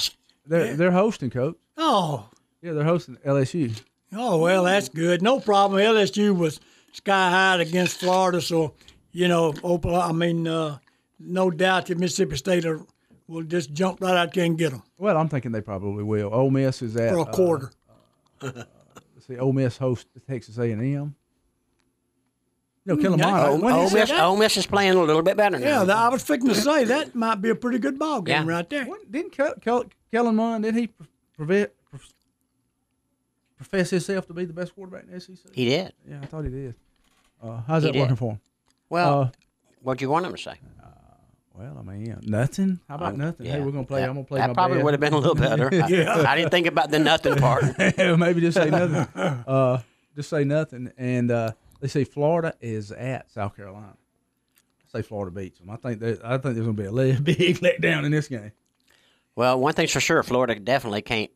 They're 0.48 0.76
they're 0.76 0.92
hosting, 0.92 1.30
coach. 1.30 1.56
oh, 1.78 2.28
Yeah, 2.62 2.74
they're 2.74 2.84
hosting 2.84 3.16
LSU. 3.26 3.80
Oh 4.12 4.40
well, 4.40 4.64
that's 4.64 4.90
good. 4.90 5.22
No 5.22 5.40
problem. 5.40 5.80
LSU 5.80 6.36
was 6.36 6.60
sky 6.92 7.30
high 7.30 7.62
against 7.62 8.00
Florida, 8.00 8.42
so 8.42 8.74
you 9.14 9.28
know, 9.30 9.54
Oklahoma. 9.64 10.10
I 10.10 10.12
mean, 10.12 10.48
uh, 10.48 10.80
no 11.20 11.50
doubt 11.50 11.86
that 11.86 11.98
Mississippi 11.98 12.36
State 12.36 12.66
are, 12.66 12.82
will 13.28 13.44
just 13.44 13.72
jump 13.72 14.02
right 14.02 14.18
out 14.18 14.34
there 14.34 14.44
and 14.44 14.58
get 14.58 14.72
them 14.72 14.84
Well, 14.98 15.16
I'm 15.18 15.30
thinking 15.30 15.52
they 15.54 15.62
probably 15.62 16.04
will. 16.04 16.34
Ole 16.34 16.50
Miss 16.50 16.82
is 16.82 16.98
at 16.98 17.12
for 17.12 17.20
a 17.20 17.22
uh, 17.22 17.32
quarter. 17.32 17.72
let's 18.42 18.66
see, 19.28 19.38
Ole 19.38 19.54
Miss 19.54 19.78
hosts 19.78 20.10
Texas 20.28 20.58
A&M. 20.58 21.16
No, 22.86 22.98
Killamont. 22.98 23.48
Ole, 23.48 23.58
when 23.60 23.74
Ole 23.76 23.86
is 23.86 23.94
Miss, 23.94 24.10
that? 24.10 24.20
Ole 24.24 24.36
Miss 24.38 24.58
is 24.58 24.66
playing 24.68 24.92
a 24.96 25.02
little 25.02 25.22
bit 25.22 25.38
better 25.38 25.58
now. 25.58 25.66
yeah, 25.66 25.84
that, 25.86 25.96
I 25.98 26.10
was 26.10 26.22
fixing 26.22 26.50
to 26.50 26.56
say 26.56 26.84
that 26.84 27.16
might 27.26 27.36
be 27.42 27.50
a 27.50 27.56
pretty 27.56 27.80
good 27.80 27.98
ball 27.98 28.22
game 28.22 28.46
Yeah. 28.48 28.56
right 28.56 28.70
there. 28.70 28.86
When, 28.86 29.00
didn't 29.10 29.32
Kel, 29.32 29.54
Kel, 29.62 29.86
Kellen 30.12 30.36
Mond, 30.36 30.64
didn't 30.66 30.80
he 30.82 30.88
pro- 30.88 31.08
prove- 31.38 31.70
profess 33.58 33.90
himself 33.92 34.28
to 34.28 34.34
be 34.34 34.46
the 34.46 34.54
best 34.54 34.76
quarterback 34.76 35.06
in 35.06 35.12
the 35.12 35.20
SEC? 35.20 35.38
he 35.54 35.66
did. 35.70 35.94
yeah, 36.08 36.20
I 36.22 36.26
thought 36.26 36.44
he 36.44 36.50
did. 36.50 36.76
Uh, 37.42 37.62
how's 37.68 37.84
He 37.84 37.88
that 37.90 37.94
did. 37.94 38.00
working 38.02 38.16
for 38.16 38.32
him? 38.34 38.40
Well, 38.90 39.22
Uh, 39.22 39.30
what'd 39.82 40.02
you 40.02 40.10
want 40.10 40.26
him 40.26 40.34
to 40.34 40.38
say? 40.42 40.56
well, 41.56 41.78
I 41.80 41.84
mean, 41.84 42.06
yeah, 42.06 42.16
nothing. 42.24 42.80
How 42.90 42.96
about 42.96 43.14
Um, 43.14 43.20
nothing? 43.20 43.46
Hey, 43.46 43.62
we're 43.62 43.72
gonna 43.72 43.86
play. 43.86 44.02
That- 44.02 44.10
I'm 44.10 44.16
gonna 44.16 44.26
play. 44.26 44.40
That 44.40 44.48
my 44.50 44.54
probably 44.54 44.78
bad. 44.78 44.84
would 44.86 44.94
have 44.96 45.02
been 45.02 45.14
a 45.14 45.18
little 45.18 45.36
better. 45.36 45.70
I, 45.72 46.26
I 46.32 46.36
didn't 46.36 46.52
think 46.52 46.68
about 46.68 46.90
the 46.92 47.00
nothing 47.00 47.36
part. 47.36 47.64
Maybe 47.98 48.42
just 48.42 48.58
say 48.58 48.70
nothing. 48.70 49.08
Uh, 49.22 49.82
just 50.16 50.30
say 50.30 50.44
nothing. 50.44 50.92
And 50.98 51.32
uh, 51.32 51.52
they 51.84 51.90
say 51.90 52.06
Florida 52.06 52.56
is 52.62 52.94
at 52.94 53.30
South 53.30 53.58
Carolina. 53.58 53.98
I 53.98 55.00
say 55.00 55.02
Florida 55.02 55.36
beats 55.36 55.60
them. 55.60 55.70
I 55.70 55.76
think 55.76 56.00
that 56.00 56.24
I 56.24 56.38
think 56.38 56.56
there's 56.56 56.66
gonna 56.66 56.72
be 56.72 56.86
a 56.86 57.20
big 57.20 57.58
letdown 57.58 58.06
in 58.06 58.12
this 58.14 58.30
game. 58.30 58.54
Well, 59.36 59.60
one 59.60 59.74
thing's 59.74 59.92
for 59.92 60.00
sure, 60.00 60.24
Florida 60.24 60.58
definitely 60.58 61.02
can't. 61.02 61.30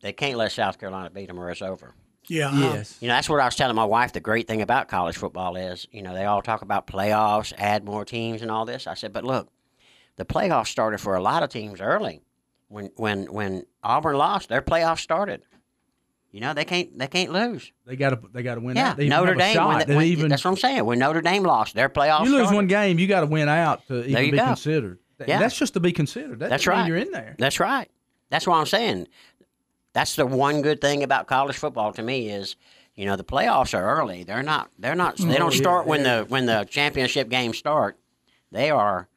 They 0.00 0.12
can't 0.12 0.38
let 0.38 0.52
South 0.52 0.78
Carolina 0.78 1.10
beat 1.10 1.26
them, 1.26 1.40
or 1.40 1.50
it's 1.50 1.62
over. 1.62 1.96
Yeah, 2.28 2.48
uh, 2.48 2.84
You 3.00 3.08
know, 3.08 3.14
that's 3.14 3.28
what 3.28 3.40
I 3.40 3.46
was 3.46 3.56
telling 3.56 3.74
my 3.74 3.86
wife. 3.86 4.12
The 4.12 4.20
great 4.20 4.46
thing 4.46 4.62
about 4.62 4.86
college 4.86 5.16
football 5.16 5.56
is, 5.56 5.88
you 5.90 6.02
know, 6.02 6.14
they 6.14 6.26
all 6.26 6.42
talk 6.42 6.62
about 6.62 6.86
playoffs, 6.86 7.52
add 7.58 7.84
more 7.84 8.04
teams, 8.04 8.40
and 8.40 8.52
all 8.52 8.66
this. 8.66 8.86
I 8.86 8.94
said, 8.94 9.12
but 9.12 9.24
look, 9.24 9.48
the 10.14 10.24
playoffs 10.24 10.68
started 10.68 11.00
for 11.00 11.16
a 11.16 11.22
lot 11.22 11.42
of 11.42 11.48
teams 11.50 11.80
early. 11.80 12.22
When 12.68 12.92
when 12.94 13.32
when 13.32 13.64
Auburn 13.82 14.16
lost, 14.16 14.48
their 14.48 14.62
playoffs 14.62 15.00
started. 15.00 15.42
You 16.30 16.40
know, 16.40 16.52
they 16.52 16.64
can't 16.66 16.98
they 16.98 17.06
can't 17.06 17.32
lose. 17.32 17.72
They 17.86 17.96
got 17.96 18.10
to 18.10 18.20
they 18.32 18.42
got 18.42 18.56
to 18.56 18.60
win. 18.60 18.76
Yeah, 18.76 18.90
out. 18.90 18.96
They 18.98 19.08
Notre 19.08 19.34
Dame. 19.34 19.54
shot. 19.54 19.68
When, 19.78 19.86
They 19.88 19.96
when- 19.96 20.06
even 20.06 20.28
that's 20.28 20.44
what 20.44 20.50
I'm 20.50 20.56
saying. 20.58 20.84
When 20.84 20.98
Notre 20.98 21.22
Dame 21.22 21.42
lost, 21.42 21.74
their 21.74 21.88
playoffs. 21.88 22.24
you 22.24 22.30
lose 22.32 22.42
started. 22.42 22.54
one 22.56 22.66
game, 22.66 22.98
you 22.98 23.06
got 23.06 23.20
to 23.20 23.26
win 23.26 23.48
out 23.48 23.86
to 23.88 24.04
even 24.06 24.30
be 24.32 24.36
go. 24.36 24.44
considered. 24.44 24.98
Yeah. 25.26 25.38
That's 25.38 25.56
just 25.58 25.74
to 25.74 25.80
be 25.80 25.90
considered. 25.92 26.40
That 26.40 26.50
That's 26.50 26.66
right. 26.66 26.86
You're 26.86 26.98
in 26.98 27.10
there. 27.10 27.34
That's 27.38 27.58
right. 27.58 27.90
That's 28.30 28.46
what 28.46 28.56
I'm 28.56 28.66
saying. 28.66 29.08
That's 29.94 30.16
the 30.16 30.26
one 30.26 30.62
good 30.62 30.80
thing 30.80 31.02
about 31.02 31.26
college 31.26 31.56
football 31.56 31.92
to 31.94 32.02
me 32.02 32.28
is, 32.30 32.56
you 32.94 33.06
know, 33.06 33.16
the 33.16 33.24
playoffs 33.24 33.76
are 33.76 33.98
early. 33.98 34.22
They're 34.22 34.42
not. 34.42 34.70
They're 34.78 34.94
not. 34.94 35.16
They 35.16 35.34
Oh, 35.34 35.38
don't 35.38 35.52
start 35.54 35.86
when 35.86 36.02
the 36.02 36.26
when 36.28 36.46
the 36.46 36.66
championship 36.68 37.30
games 37.30 37.56
start. 37.58 37.96
They 38.52 38.70
are. 38.70 39.08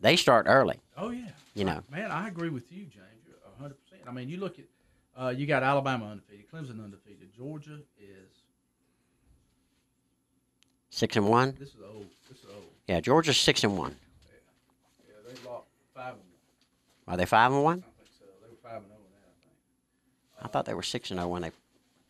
They 0.00 0.16
start 0.16 0.46
early. 0.48 0.80
Oh 0.96 1.10
yeah. 1.10 1.30
You 1.54 1.64
know. 1.64 1.80
Man, 1.90 2.10
I 2.10 2.28
agree 2.28 2.50
with 2.50 2.70
you, 2.70 2.82
James. 2.84 3.24
You're 3.26 3.36
100. 3.58 3.74
percent 3.82 4.02
I 4.08 4.12
mean, 4.12 4.28
you 4.28 4.36
look 4.38 4.58
at 4.58 4.64
uh, 5.18 5.28
you 5.36 5.46
got 5.46 5.62
Alabama 5.62 6.06
undefeated, 6.10 6.50
Clemson 6.50 6.82
undefeated, 6.82 7.28
Georgia 7.36 7.78
is 7.98 8.28
Six 10.90 11.16
and 11.16 11.28
one. 11.28 11.54
this 11.58 11.70
is 11.70 11.76
old. 11.86 12.06
This 12.28 12.38
is 12.38 12.46
old. 12.54 12.64
Yeah, 12.88 13.00
Georgia's 13.00 13.36
six 13.36 13.62
and 13.64 13.76
one. 13.76 13.96
Yeah, 15.06 15.14
they 15.26 15.48
lost 15.48 15.66
five 15.94 16.12
and 16.14 16.22
one. 16.22 17.14
Are 17.14 17.16
they 17.18 17.26
five 17.26 17.52
and 17.52 17.62
one? 17.62 17.78
I 17.86 17.90
think 17.98 18.10
so. 18.18 18.24
They 18.42 18.48
were 18.48 18.56
five 18.62 18.78
and 18.78 18.86
zero 18.86 18.98
in 19.04 19.12
that. 19.12 19.28
I 19.28 20.40
think. 20.40 20.46
I 20.46 20.48
thought 20.48 20.64
they 20.64 20.72
were 20.74 20.82
six 20.82 21.10
and 21.10 21.18
zero 21.20 21.28
when 21.28 21.42
they. 21.42 21.50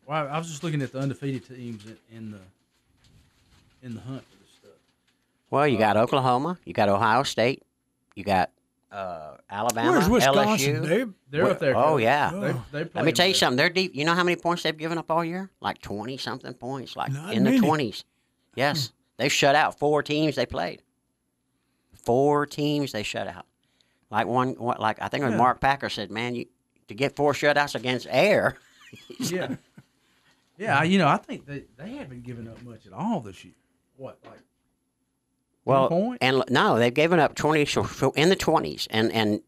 Well, 0.06 0.28
I 0.28 0.38
was 0.38 0.46
just 0.48 0.62
looking 0.62 0.82
at 0.82 0.92
the 0.92 1.00
undefeated 1.00 1.48
teams 1.48 1.84
in, 1.84 1.96
in 2.16 2.30
the 2.30 2.38
in 3.82 3.94
the 3.94 4.00
hunt 4.02 4.22
for 4.22 4.36
this 4.38 4.50
stuff. 4.60 4.78
Well, 5.50 5.66
you 5.66 5.78
got 5.78 5.96
Oklahoma. 5.96 6.58
You 6.64 6.72
got 6.72 6.88
Ohio 6.88 7.24
State. 7.24 7.64
You 8.14 8.22
got 8.22 8.50
uh, 8.92 9.36
Alabama. 9.50 9.90
where's 9.92 10.08
Wisconsin, 10.08 10.76
LSU. 10.84 10.88
Dave? 10.88 11.12
They're 11.30 11.42
Well, 11.44 11.52
up 11.52 11.58
there. 11.58 11.76
oh, 11.76 11.82
Coach. 11.82 12.02
yeah. 12.02 12.30
They, 12.72 12.84
they 12.84 12.90
Let 12.94 13.04
me 13.04 13.12
tell 13.12 13.26
you 13.26 13.32
well. 13.32 13.38
something. 13.38 13.56
They're 13.56 13.70
deep. 13.70 13.94
You 13.94 14.04
know 14.04 14.14
how 14.14 14.24
many 14.24 14.36
points 14.36 14.62
they've 14.62 14.76
given 14.76 14.96
up 14.98 15.10
all 15.10 15.24
year? 15.24 15.50
Like 15.60 15.80
twenty 15.82 16.16
something 16.16 16.54
points. 16.54 16.96
Like 16.96 17.12
Not 17.12 17.34
in 17.34 17.44
the 17.44 17.58
twenties. 17.58 18.04
Yes, 18.54 18.92
they've 19.16 19.32
shut 19.32 19.54
out 19.54 19.78
four 19.78 20.02
teams 20.02 20.36
they 20.36 20.46
played. 20.46 20.82
Four 22.04 22.46
teams 22.46 22.92
they 22.92 23.02
shut 23.02 23.26
out. 23.26 23.46
Like 24.10 24.26
one, 24.26 24.50
what? 24.54 24.80
Like 24.80 25.02
I 25.02 25.08
think 25.08 25.24
when 25.24 25.36
Mark 25.36 25.60
Packer 25.60 25.88
said, 25.88 26.10
"Man, 26.10 26.34
you 26.34 26.46
to 26.88 26.94
get 26.94 27.16
four 27.16 27.32
shutouts 27.32 27.74
against 27.74 28.06
Air." 28.10 28.56
Yeah. 29.18 29.56
Yeah, 30.56 30.82
you 30.84 30.96
know, 30.98 31.08
I 31.08 31.18
think 31.18 31.44
they, 31.44 31.64
they 31.76 31.90
haven't 31.96 32.22
given 32.22 32.48
up 32.48 32.62
much 32.62 32.86
at 32.86 32.92
all 32.94 33.20
this 33.20 33.44
year. 33.44 33.52
What, 33.96 34.18
like 34.24 34.38
Well, 35.66 35.88
points? 35.88 36.18
and 36.22 36.42
no, 36.48 36.78
they've 36.78 36.94
given 36.94 37.18
up 37.20 37.34
twenty 37.34 37.66
so, 37.66 37.84
so 37.84 38.12
in 38.12 38.28
the 38.30 38.36
twenties, 38.36 38.86
and 38.90 39.12
and 39.12 39.40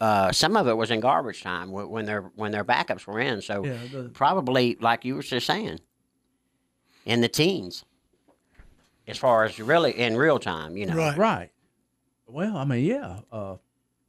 uh, 0.00 0.32
some 0.32 0.56
of 0.56 0.66
it 0.66 0.76
was 0.76 0.90
in 0.90 1.00
garbage 1.00 1.42
time 1.42 1.70
when 1.70 2.04
their 2.06 2.22
when 2.36 2.50
their 2.52 2.64
backups 2.64 3.06
were 3.06 3.20
in. 3.20 3.40
So 3.42 3.64
Yeah, 3.64 3.76
the- 3.92 4.08
probably 4.08 4.76
like 4.80 5.04
you 5.04 5.14
were 5.14 5.22
just 5.22 5.46
saying, 5.46 5.78
in 7.04 7.20
the 7.20 7.28
teens, 7.28 7.84
as 9.06 9.18
far 9.18 9.44
as 9.44 9.58
really 9.58 9.92
in 9.98 10.16
real 10.16 10.38
time, 10.38 10.76
you 10.76 10.86
know. 10.86 10.96
Right. 10.96 11.16
right? 11.18 11.50
Well, 12.26 12.56
I 12.56 12.64
mean, 12.64 12.84
yeah. 12.84 13.20
Uh, 13.32 13.56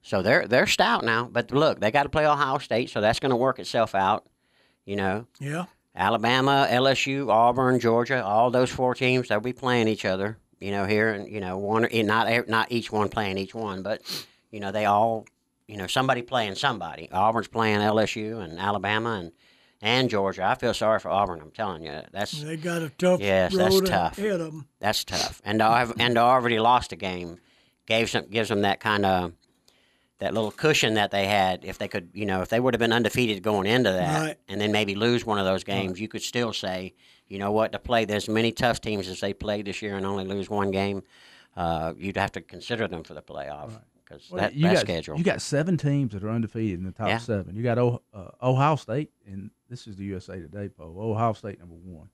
So 0.01 0.21
they're 0.21 0.47
they're 0.47 0.67
stout 0.67 1.03
now, 1.03 1.29
but 1.31 1.51
look, 1.51 1.79
they 1.79 1.91
got 1.91 2.03
to 2.03 2.09
play 2.09 2.25
Ohio 2.25 2.57
State, 2.57 2.89
so 2.89 3.01
that's 3.01 3.19
going 3.19 3.31
to 3.31 3.35
work 3.35 3.59
itself 3.59 3.95
out. 3.95 4.25
You 4.85 4.95
know, 4.95 5.27
Yeah. 5.39 5.65
Alabama, 5.95 6.67
LSU, 6.69 7.29
Auburn, 7.29 7.79
Georgia, 7.79 8.23
all 8.23 8.49
those 8.51 8.69
four 8.71 8.95
teams 8.95 9.27
they'll 9.27 9.39
be 9.41 9.53
playing 9.53 9.87
each 9.87 10.05
other. 10.05 10.37
You 10.59 10.71
know, 10.71 10.85
here 10.85 11.11
and 11.13 11.31
you 11.31 11.39
know 11.39 11.57
one 11.57 11.85
eh, 11.89 12.01
not 12.03 12.47
not 12.49 12.71
each 12.71 12.91
one 12.91 13.09
playing 13.09 13.37
each 13.37 13.55
one, 13.55 13.81
but 13.83 14.01
you 14.51 14.59
know 14.59 14.71
they 14.71 14.85
all 14.85 15.25
you 15.67 15.77
know 15.77 15.87
somebody 15.87 16.21
playing 16.21 16.55
somebody. 16.55 17.09
Auburn's 17.11 17.47
playing 17.47 17.79
LSU 17.79 18.43
and 18.43 18.59
Alabama 18.59 19.11
and 19.19 19.31
and 19.81 20.09
Georgia. 20.09 20.43
I 20.43 20.55
feel 20.55 20.73
sorry 20.73 20.99
for 20.99 21.09
Auburn. 21.09 21.39
I'm 21.41 21.51
telling 21.51 21.83
you, 21.85 22.01
that's 22.11 22.41
They 22.43 22.57
got 22.57 22.81
a 22.81 22.89
tough 22.89 23.21
Yes, 23.21 23.55
that's 23.55 23.79
tough. 23.81 24.17
of 24.17 24.39
them. 24.39 24.67
that's 24.79 25.05
tough. 25.05 25.41
And 25.45 25.59
to, 25.59 25.65
have- 25.65 25.93
and 25.97 26.15
to 26.15 26.21
already 26.21 26.59
lost 26.59 26.91
a 26.91 26.97
game 26.97 27.37
gave 27.85 28.09
some 28.09 28.25
gives 28.27 28.49
them 28.49 28.61
that 28.63 28.81
kind 28.81 29.05
of 29.05 29.31
that 30.19 30.33
little 30.33 30.51
cushion 30.51 30.93
that 30.95 31.11
they 31.11 31.25
had. 31.25 31.63
If 31.65 31.77
they 31.77 31.87
could, 31.87 32.09
you 32.13 32.25
know, 32.25 32.41
if 32.41 32.49
they 32.49 32.59
would 32.59 32.73
have 32.73 32.79
been 32.79 32.93
undefeated 32.93 33.41
going 33.43 33.65
into 33.67 33.91
that, 33.91 34.21
Right. 34.21 34.37
and 34.47 34.59
then 34.61 34.71
maybe 34.71 34.95
lose 34.95 35.25
one 35.25 35.39
of 35.39 35.45
those 35.45 35.63
games, 35.63 35.99
you 35.99 36.07
could 36.07 36.21
still 36.21 36.53
say, 36.53 36.93
you 37.27 37.39
know 37.39 37.51
what, 37.51 37.71
to 37.71 37.79
play 37.79 38.05
as 38.07 38.27
many 38.29 38.51
tough 38.51 38.81
teams 38.81 39.07
as 39.07 39.19
they 39.21 39.33
played 39.33 39.65
this 39.65 39.81
year 39.81 39.95
and 39.97 40.05
only 40.05 40.25
lose 40.25 40.49
one 40.49 40.71
game, 40.71 41.03
uh, 41.55 41.93
you'd 41.97 42.17
have 42.17 42.31
to 42.33 42.41
consider 42.41 42.87
them 42.87 43.03
for 43.03 43.13
the 43.13 43.21
playoff 43.21 43.71
because 44.03 44.29
well, 44.31 44.41
that, 44.41 44.53
you 44.55 44.63
that 44.63 44.73
got 44.73 44.81
schedule. 44.81 45.17
you 45.17 45.23
got 45.23 45.41
seven 45.41 45.77
teams 45.77 46.13
that 46.13 46.23
are 46.23 46.29
undefeated 46.29 46.79
in 46.79 46.85
the 46.85 46.91
top 46.91 47.07
Yeah. 47.09 47.17
seven. 47.19 47.55
You 47.55 47.63
got 47.63 47.77
o, 47.77 48.01
uh, 48.13 48.29
Ohio 48.41 48.75
State, 48.75 49.11
and 49.25 49.51
this 49.69 49.87
is 49.87 49.95
the 49.97 50.03
USA 50.05 50.39
Today 50.39 50.67
poll. 50.69 50.95
Ohio 50.99 51.33
State 51.33 51.59
number 51.59 51.75
one, 51.75 52.09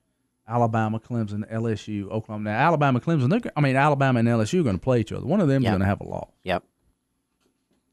Alabama, 0.47 0.99
Clemson, 0.99 1.49
LSU, 1.51 2.09
Oklahoma. 2.09 2.51
Now 2.51 2.59
Alabama, 2.59 2.99
Clemson. 2.99 3.49
I 3.55 3.61
mean, 3.61 3.75
Alabama 3.75 4.19
and 4.19 4.27
LSU 4.27 4.59
are 4.59 4.63
going 4.63 4.75
to 4.75 4.81
play 4.81 4.99
each 4.99 5.11
other. 5.11 5.25
One 5.25 5.41
of 5.41 5.47
them 5.47 5.61
is 5.61 5.65
Yep. 5.65 5.71
going 5.71 5.79
to 5.81 5.85
have 5.87 6.01
a 6.01 6.07
loss. 6.07 6.29
yep. 6.43 6.63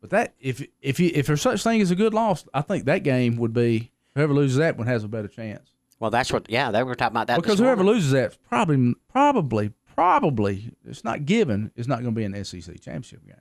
But 0.02 0.10
that 0.10 0.34
if 0.40 0.66
if 0.82 1.00
you 1.00 1.10
if 1.14 1.28
there's 1.28 1.40
such 1.40 1.62
thing 1.62 1.80
as 1.80 1.90
a 1.90 1.96
good 1.96 2.12
loss, 2.12 2.44
I 2.52 2.60
think 2.60 2.84
that 2.86 3.04
game 3.04 3.36
would 3.36 3.54
be 3.54 3.92
whoever 4.14 4.34
loses 4.34 4.58
that 4.58 4.76
one 4.76 4.88
has 4.88 5.04
a 5.04 5.08
better 5.08 5.28
chance. 5.28 5.70
Well, 6.00 6.10
that's 6.10 6.32
what. 6.32 6.50
Yeah, 6.50 6.72
they 6.72 6.82
were 6.82 6.96
talking 6.96 7.12
about 7.12 7.28
that 7.28 7.36
because 7.36 7.58
this 7.58 7.60
whoever 7.60 7.84
loses 7.84 8.10
that 8.10 8.36
probably 8.48 8.94
probably 9.08 9.72
probably 9.94 10.74
it's 10.84 11.04
not 11.04 11.24
given 11.24 11.70
it's 11.76 11.86
not 11.86 12.02
going 12.02 12.14
to 12.14 12.18
be 12.18 12.24
an 12.24 12.44
SEC 12.44 12.80
championship 12.80 13.24
game. 13.24 13.36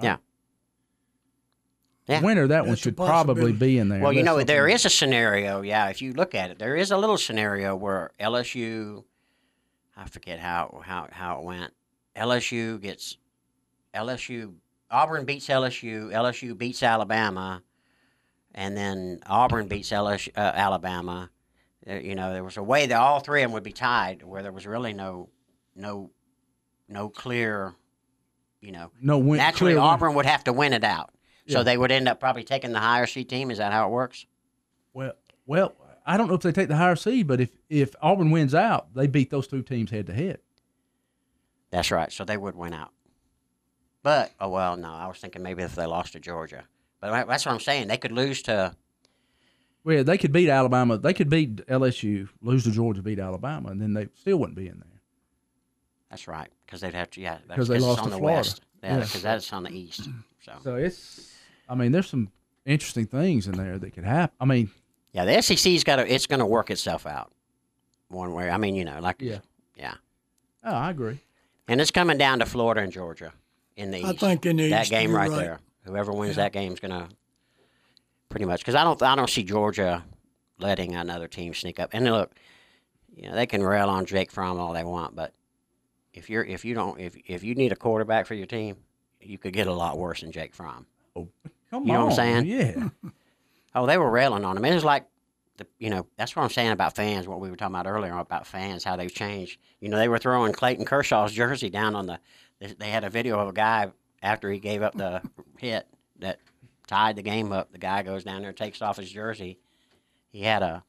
Yeah. 0.00 0.18
Yeah. 2.06 2.20
The 2.20 2.26
winner 2.26 2.46
that 2.46 2.60
one 2.60 2.70
That's 2.70 2.80
a 2.80 2.84
should 2.84 2.96
probably 2.96 3.52
be 3.52 3.78
in 3.78 3.88
there. 3.88 4.00
Well, 4.00 4.12
you 4.12 4.22
know, 4.22 4.42
there 4.42 4.68
is 4.68 4.86
a 4.86 4.90
scenario. 4.90 5.60
Yeah, 5.60 5.88
if 5.88 6.00
you 6.00 6.14
look 6.14 6.34
at 6.34 6.50
it, 6.50 6.58
there 6.58 6.76
is 6.76 6.90
a 6.90 6.96
little 6.96 7.18
scenario 7.18 7.76
where 7.76 8.12
LSU, 8.18 9.04
I 9.96 10.08
forget 10.08 10.38
how 10.38 10.80
how 10.84 11.08
how 11.10 11.40
it 11.40 11.44
went. 11.44 11.72
LSU 12.16 12.80
gets 12.80 13.18
LSU. 13.94 14.54
Auburn 14.90 15.24
beats 15.24 15.48
LSU. 15.48 16.10
LSU 16.12 16.56
beats 16.56 16.82
Alabama, 16.82 17.62
and 18.54 18.76
then 18.76 19.20
Auburn 19.26 19.68
beats 19.68 19.90
LSU, 19.90 20.28
uh, 20.36 20.40
Alabama. 20.40 21.30
Uh, 21.88 21.94
you 21.94 22.14
know, 22.14 22.32
there 22.32 22.44
was 22.44 22.56
a 22.56 22.62
way 22.62 22.86
that 22.86 22.98
all 22.98 23.20
three 23.20 23.42
of 23.42 23.46
them 23.48 23.52
would 23.54 23.62
be 23.62 23.72
tied, 23.72 24.22
where 24.22 24.42
there 24.42 24.52
was 24.52 24.66
really 24.66 24.92
no 24.92 25.28
no 25.76 26.10
no 26.88 27.08
clear. 27.08 27.74
You 28.60 28.72
know, 28.72 28.90
no 29.00 29.18
win. 29.18 29.38
naturally 29.38 29.74
win. 29.74 29.82
Auburn 29.84 30.14
would 30.14 30.26
have 30.26 30.42
to 30.44 30.52
win 30.52 30.72
it 30.72 30.82
out. 30.82 31.10
So 31.46 31.58
Yeah. 31.58 31.62
they 31.62 31.76
would 31.78 31.92
end 31.92 32.08
up 32.08 32.18
probably 32.18 32.42
taking 32.42 32.72
the 32.72 32.80
higher 32.80 33.06
seed 33.06 33.28
team. 33.28 33.50
Is 33.52 33.58
that 33.58 33.72
how 33.72 33.86
it 33.86 33.90
works? 33.92 34.26
Well, 34.92 35.12
well, 35.46 35.74
I 36.04 36.16
don't 36.16 36.26
know 36.28 36.34
if 36.34 36.40
they 36.40 36.50
take 36.52 36.68
the 36.68 36.76
higher 36.76 36.96
seed, 36.96 37.26
but 37.28 37.40
if 37.40 37.50
if 37.68 37.94
Auburn 38.02 38.30
wins 38.32 38.54
out, 38.54 38.92
they 38.94 39.06
beat 39.06 39.30
those 39.30 39.46
two 39.46 39.62
teams 39.62 39.90
head 39.92 40.06
to 40.06 40.12
head. 40.12 40.38
That's 41.70 41.90
right. 41.90 42.10
So 42.10 42.24
they 42.24 42.36
would 42.36 42.56
win 42.56 42.72
out. 42.74 42.90
But 44.02 44.32
oh 44.40 44.48
well, 44.48 44.76
no. 44.76 44.90
I 44.90 45.06
was 45.06 45.18
thinking 45.18 45.42
maybe 45.42 45.62
if 45.62 45.74
they 45.74 45.86
lost 45.86 46.12
to 46.14 46.20
Georgia. 46.20 46.64
But 47.00 47.26
that's 47.26 47.46
what 47.46 47.52
I'm 47.52 47.60
saying. 47.60 47.88
They 47.88 47.96
could 47.96 48.12
lose 48.12 48.42
to. 48.42 48.74
Well, 49.84 50.04
they 50.04 50.18
could 50.18 50.32
beat 50.32 50.48
Alabama. 50.48 50.98
They 50.98 51.14
could 51.14 51.30
beat 51.30 51.56
LSU, 51.66 52.28
lose 52.42 52.64
to 52.64 52.70
Georgia, 52.70 53.02
beat 53.02 53.18
Alabama, 53.18 53.70
and 53.70 53.80
then 53.80 53.94
they 53.94 54.08
still 54.14 54.38
wouldn't 54.38 54.56
be 54.56 54.66
in 54.68 54.78
there. 54.78 55.00
That's 56.10 56.26
right, 56.26 56.48
because 56.66 56.80
they'd 56.80 56.94
have 56.94 57.10
to. 57.10 57.20
Yeah, 57.20 57.38
that's 57.46 57.56
'Cause 57.58 57.68
they 57.68 57.78
lost 57.78 57.98
on 58.00 58.04
to 58.06 58.10
the 58.10 58.16
Florida. 58.18 58.38
west. 58.38 58.62
Yeah, 58.82 58.98
Yeah. 58.98 59.04
because 59.04 59.22
that's 59.22 59.52
on 59.52 59.62
the 59.64 59.70
east. 59.70 60.08
So 60.40 60.52
So 60.62 60.74
it's. 60.76 61.34
I 61.68 61.74
mean, 61.74 61.92
there's 61.92 62.08
some 62.08 62.30
interesting 62.64 63.06
things 63.06 63.46
in 63.48 63.56
there 63.58 63.76
that 63.78 63.90
could 63.92 64.04
happen. 64.04 64.34
I 64.40 64.44
mean, 64.46 64.70
yeah, 65.12 65.24
the 65.26 65.42
SEC's 65.42 65.84
got 65.84 65.96
to. 65.96 66.10
It's 66.10 66.26
going 66.26 66.38
to 66.40 66.46
work 66.46 66.70
itself 66.70 67.04
out. 67.06 67.32
One 68.08 68.32
way. 68.32 68.48
I 68.48 68.56
mean, 68.56 68.74
you 68.74 68.84
know, 68.86 68.98
like 69.00 69.20
Yeah. 69.20 69.40
yeah, 69.76 69.94
oh, 70.64 70.72
I 70.72 70.90
agree. 70.90 71.18
and 71.66 71.80
it's 71.80 71.90
coming 71.90 72.16
down 72.16 72.38
to 72.38 72.46
Florida 72.46 72.80
and 72.80 72.90
Georgia 72.92 73.32
in 73.78 73.90
the 73.90 74.04
I 74.04 74.10
east. 74.10 74.20
think 74.20 74.44
in 74.44 74.56
the 74.56 74.70
that 74.70 74.82
East, 74.82 74.90
game 74.90 75.14
right, 75.14 75.30
right. 75.30 75.36
there. 75.38 75.60
Whoever 75.84 76.12
wins 76.12 76.36
that 76.36 76.52
game 76.52 76.72
is 76.72 76.80
going 76.80 76.90
to 76.90 77.08
pretty 78.28 78.44
much 78.44 78.60
because 78.60 78.74
I 78.74 78.84
don't. 78.84 79.02
I 79.02 79.14
don't 79.16 79.30
see 79.30 79.42
Georgia 79.42 80.04
letting 80.58 80.94
another 80.94 81.28
team 81.28 81.54
sneak 81.54 81.80
up. 81.80 81.90
And 81.92 82.04
look, 82.04 82.34
you 83.14 83.28
know, 83.28 83.34
they 83.34 83.46
can 83.46 83.62
rail 83.62 83.88
on 83.88 84.04
Jake 84.04 84.30
Fromm 84.30 84.58
all 84.60 84.74
they 84.74 84.84
want, 84.84 85.16
but 85.16 85.32
if 86.12 86.28
you're 86.28 86.44
if 86.44 86.64
you 86.64 86.74
don't 86.74 87.00
if 87.00 87.16
if 87.26 87.42
you 87.42 87.54
need 87.54 87.72
a 87.72 87.76
quarterback 87.76 88.26
for 88.26 88.34
your 88.34 88.46
team, 88.46 88.76
you 89.20 89.38
could 89.38 89.54
get 89.54 89.66
a 89.66 89.72
lot 89.72 89.96
worse 89.96 90.20
than 90.20 90.32
Jake 90.32 90.54
Fromm. 90.54 90.86
Oh, 91.16 91.28
Come 91.70 91.86
You 91.86 91.92
know 91.92 92.06
what 92.06 92.18
I'm 92.18 92.44
saying? 92.44 92.46
Yeah. 92.46 92.88
Oh, 93.74 93.86
they 93.86 93.98
were 93.98 94.10
railing 94.10 94.44
on 94.46 94.56
him. 94.56 94.64
It 94.64 94.74
was 94.74 94.82
like, 94.82 95.04
the, 95.58 95.66
you 95.78 95.90
know, 95.90 96.06
that's 96.16 96.34
what 96.34 96.42
I'm 96.42 96.48
saying 96.48 96.70
about 96.72 96.96
fans. 96.96 97.28
What 97.28 97.38
we 97.38 97.50
were 97.50 97.54
talking 97.54 97.76
about 97.76 97.86
earlier 97.86 98.16
about 98.16 98.46
fans, 98.46 98.82
how 98.82 98.96
they've 98.96 99.12
changed. 99.12 99.58
You 99.78 99.88
know, 99.88 99.98
they 99.98 100.08
were 100.08 100.18
throwing 100.18 100.52
Clayton 100.52 100.86
Kershaw's 100.86 101.32
jersey 101.32 101.68
down 101.68 101.94
on 101.94 102.06
the. 102.06 102.18
They, 102.60 102.66
they 102.78 102.90
had 102.90 103.04
a 103.04 103.10
video 103.10 103.38
of 103.38 103.48
a 103.48 103.52
guy 103.52 103.90
after 104.22 104.50
he 104.50 104.58
gave 104.58 104.82
up 104.82 104.94
the 104.94 105.22
hit 105.58 105.86
that 106.18 106.40
tied 106.86 107.16
the 107.16 107.22
game 107.22 107.52
up. 107.52 107.70
The 107.72 107.78
guy 107.78 108.02
goes 108.02 108.24
down 108.24 108.42
there, 108.42 108.52
takes 108.52 108.82
off 108.82 108.96
his 108.96 109.10
jersey. 109.10 109.58
He 110.30 110.42
had 110.42 110.62
a 110.62 110.82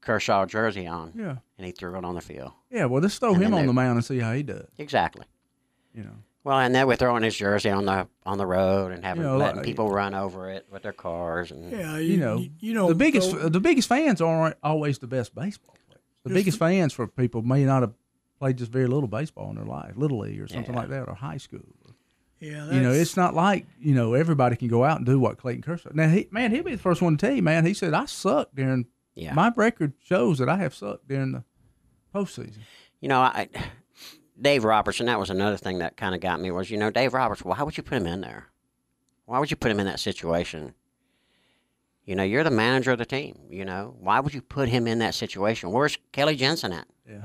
Kershaw 0.00 0.46
jersey 0.46 0.86
on, 0.86 1.12
yeah. 1.16 1.36
and 1.58 1.66
he 1.66 1.72
threw 1.72 1.96
it 1.98 2.04
on 2.04 2.14
the 2.14 2.20
field. 2.20 2.52
Yeah. 2.70 2.84
Well, 2.84 3.02
let's 3.02 3.18
throw 3.18 3.34
And 3.34 3.42
him 3.42 3.54
on 3.54 3.60
they- 3.62 3.66
the 3.66 3.72
mound 3.72 3.96
and 3.96 4.04
see 4.04 4.18
how 4.20 4.32
he 4.32 4.42
does. 4.42 4.66
Exactly. 4.78 5.24
You 5.94 6.04
know. 6.04 6.10
Well, 6.44 6.58
and 6.60 6.72
then 6.72 6.86
we're 6.86 6.94
throwing 6.94 7.24
his 7.24 7.34
jersey 7.34 7.70
on 7.70 7.86
the 7.86 8.06
on 8.24 8.38
the 8.38 8.46
road 8.46 8.92
and 8.92 9.04
having 9.04 9.24
You 9.24 9.30
know, 9.30 9.36
letting 9.36 9.56
like- 9.56 9.64
people 9.64 9.90
run 9.90 10.14
over 10.14 10.48
it 10.50 10.66
with 10.70 10.82
their 10.82 10.92
cars 10.92 11.50
and 11.50 11.72
Yeah, 11.72 11.98
You 11.98 12.18
know, 12.18 12.44
you 12.60 12.72
know 12.72 12.86
the 12.88 12.94
biggest 12.94 13.32
go- 13.32 13.48
the 13.48 13.58
biggest 13.58 13.88
fans 13.88 14.20
aren't 14.20 14.56
always 14.62 15.00
the 15.00 15.08
best 15.08 15.34
baseball 15.34 15.74
players. 15.88 16.02
The 16.22 16.28
Just- 16.30 16.34
biggest 16.38 16.58
fans 16.60 16.92
for 16.92 17.08
people 17.08 17.42
may 17.42 17.64
not 17.64 17.82
have 17.82 17.94
played 18.38 18.58
just 18.58 18.70
very 18.70 18.86
little 18.86 19.08
baseball 19.08 19.50
in 19.50 19.56
their 19.56 19.64
life, 19.64 19.92
little 19.96 20.18
league 20.18 20.40
or 20.40 20.48
something 20.48 20.74
Yeah. 20.74 20.80
like 20.80 20.88
that, 20.90 21.08
or 21.08 21.14
high 21.14 21.36
school. 21.38 21.60
yeah, 22.40 22.70
You 22.70 22.80
know, 22.80 22.92
it's 22.92 23.16
not 23.16 23.34
like 23.34 23.66
you 23.80 23.94
know 23.94 24.14
everybody 24.14 24.56
can 24.56 24.68
go 24.68 24.84
out 24.84 24.98
and 24.98 25.06
do 25.06 25.18
what 25.18 25.38
Clayton 25.38 25.62
Kershaw. 25.62 25.90
Now, 25.94 26.08
he, 26.08 26.28
man, 26.30 26.50
he'll 26.50 26.62
be 26.64 26.72
the 26.72 26.78
first 26.82 27.00
one 27.02 27.16
to 27.16 27.26
tell 27.26 27.34
you, 27.34 27.42
man. 27.42 27.64
He 27.66 27.74
said 27.74 27.94
I 27.94 28.04
sucked 28.06 28.54
during. 28.54 28.86
yeah. 29.14 29.32
My 29.34 29.52
record 29.56 29.94
shows 30.04 30.38
that 30.38 30.48
I 30.48 30.56
have 30.58 30.74
sucked 30.74 31.08
during 31.08 31.32
the 31.32 31.44
postseason. 32.14 32.58
You 33.00 33.08
know, 33.08 33.20
I, 33.20 33.48
Dave 34.40 34.64
Robertson. 34.64 35.06
That 35.06 35.18
was 35.18 35.30
another 35.30 35.56
thing 35.56 35.78
that 35.78 35.96
kind 35.96 36.14
of 36.14 36.20
got 36.20 36.40
me 36.40 36.50
was 36.50 36.70
you 36.70 36.76
know 36.76 36.90
Dave 36.90 37.14
Roberts. 37.14 37.42
Why 37.44 37.62
would 37.62 37.76
you 37.76 37.82
put 37.82 37.96
him 37.98 38.06
in 38.06 38.20
there? 38.20 38.48
Why 39.24 39.38
would 39.38 39.50
you 39.50 39.56
put 39.56 39.70
him 39.70 39.80
in 39.80 39.86
that 39.86 39.98
situation? 40.00 40.74
You 42.04 42.14
know, 42.14 42.22
you're 42.22 42.44
the 42.44 42.50
manager 42.52 42.92
of 42.92 42.98
the 42.98 43.04
team. 43.06 43.36
You 43.50 43.64
know, 43.64 43.96
why 43.98 44.20
would 44.20 44.32
you 44.32 44.40
put 44.42 44.68
him 44.68 44.86
in 44.86 45.00
that 45.00 45.14
situation? 45.14 45.72
Where's 45.72 45.98
Kenley 46.12 46.36
Jansen 46.36 46.72
at? 46.72 46.86
Yeah, 47.08 47.24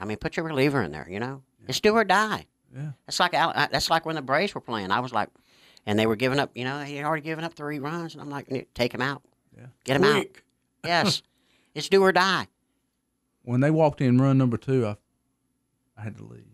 I 0.00 0.04
mean, 0.06 0.16
put 0.16 0.36
your 0.36 0.46
reliever 0.46 0.82
in 0.82 0.90
there. 0.92 1.06
You 1.08 1.20
know, 1.20 1.42
it's 1.68 1.80
do 1.80 1.94
or 1.94 2.04
die. 2.04 2.46
yeah. 2.74 2.92
That's 3.06 3.20
like 3.20 3.34
uh, 3.34 3.52
that's 3.70 3.90
like 3.90 4.06
when 4.06 4.16
the 4.16 4.22
Braves 4.22 4.54
were 4.54 4.60
playing. 4.60 4.90
I 4.90 5.00
was 5.00 5.12
like, 5.12 5.28
and 5.86 5.98
they 5.98 6.06
were 6.06 6.16
giving 6.16 6.38
up. 6.40 6.50
You 6.54 6.64
know, 6.64 6.80
he 6.80 6.96
had 6.96 7.04
already 7.04 7.22
given 7.22 7.44
up 7.44 7.54
three 7.54 7.78
runs, 7.78 8.14
and 8.14 8.22
I'm 8.22 8.30
like, 8.30 8.68
take 8.74 8.92
him 8.94 9.02
out. 9.02 9.22
Yeah. 9.56 9.66
Get 9.84 9.96
him 9.96 10.04
out. 10.04 10.26
Yes, 10.82 11.20
it's 11.74 11.90
do 11.90 12.00
or 12.02 12.10
die. 12.10 12.46
When 13.42 13.60
they 13.60 13.70
walked 13.70 14.00
in 14.00 14.18
run 14.18 14.38
number 14.38 14.56
two, 14.56 14.86
I, 14.86 14.96
I 15.94 16.02
had 16.04 16.16
to 16.16 16.24
leave. 16.24 16.46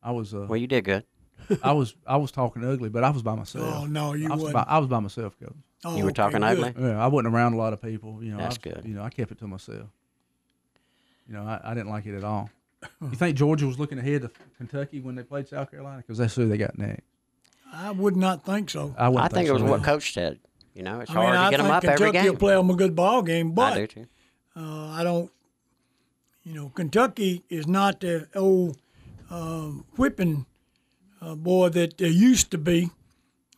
I 0.00 0.12
was 0.12 0.32
uh, 0.32 0.46
Well, 0.48 0.56
you 0.58 0.68
did 0.68 0.84
good. 0.84 1.04
I 1.62 1.72
was 1.72 1.96
I 2.06 2.16
was 2.18 2.30
talking 2.30 2.64
ugly, 2.64 2.88
but 2.88 3.02
I 3.02 3.10
was 3.10 3.22
by 3.22 3.34
myself. 3.34 3.74
Oh 3.76 3.86
no, 3.86 4.12
you 4.14 4.30
I 4.32 4.36
was 4.36 4.52
by, 4.52 4.64
I 4.68 4.78
was 4.78 4.86
by 4.86 5.00
myself, 5.00 5.36
coach. 5.40 5.52
Oh, 5.84 5.96
You 5.96 6.04
were 6.04 6.12
talking 6.12 6.38
good. 6.38 6.58
ugly? 6.60 6.74
Yeah, 6.78 7.02
I 7.04 7.08
wasn't 7.08 7.34
around 7.34 7.54
a 7.54 7.56
lot 7.56 7.72
of 7.72 7.82
people. 7.82 8.22
You 8.22 8.30
know, 8.30 8.38
That's 8.38 8.58
I 8.64 8.68
was- 8.68 8.74
good. 8.76 8.84
You 8.86 8.94
know, 8.94 9.02
I 9.02 9.10
kept 9.10 9.32
it 9.32 9.38
to 9.40 9.48
myself. 9.48 9.88
You 11.28 11.34
know, 11.34 11.42
I, 11.44 11.60
I 11.64 11.74
didn't 11.74 11.90
like 11.90 12.06
it 12.06 12.16
at 12.16 12.24
all. 12.24 12.50
you 13.00 13.10
think 13.10 13.36
Georgia 13.36 13.66
was 13.66 13.78
looking 13.78 13.98
ahead 13.98 14.22
to 14.22 14.30
Kentucky 14.58 15.00
when 15.00 15.14
they 15.14 15.22
played 15.22 15.48
South 15.48 15.70
Carolina 15.70 15.98
because 15.98 16.18
that's 16.18 16.34
who 16.34 16.48
they 16.48 16.56
got 16.58 16.76
next? 16.78 17.02
I 17.72 17.90
would 17.90 18.16
not 18.16 18.44
think 18.44 18.70
so. 18.70 18.94
I, 18.98 19.06
I 19.12 19.28
think 19.28 19.44
it 19.46 19.48
so 19.48 19.54
was 19.54 19.62
what. 19.62 19.82
Coach 19.82 20.12
said. 20.12 20.38
You 20.74 20.82
know, 20.82 21.00
it's 21.00 21.10
I 21.10 21.14
hard 21.14 21.26
mean, 21.26 21.34
to 21.34 21.40
I 21.40 21.50
get 21.50 21.56
them 21.58 21.70
up 21.70 21.82
Kentucky 21.82 22.02
every 22.04 22.18
will 22.20 22.30
game. 22.32 22.36
play 22.38 22.54
them 22.54 22.70
a 22.70 22.74
good 22.76 22.96
ball 22.96 23.22
game, 23.22 23.50
I 23.50 23.54
but 23.54 23.74
do 23.74 23.86
too. 23.86 24.06
Uh, 24.56 24.88
I 24.88 25.04
don't, 25.04 25.30
you 26.44 26.54
know, 26.54 26.70
Kentucky 26.70 27.44
is 27.48 27.66
not 27.66 28.00
the 28.00 28.26
old 28.34 28.78
uh, 29.30 29.68
whipping 29.96 30.46
uh, 31.20 31.34
boy 31.34 31.68
that 31.70 31.98
they 31.98 32.08
used 32.08 32.50
to 32.50 32.58
be. 32.58 32.90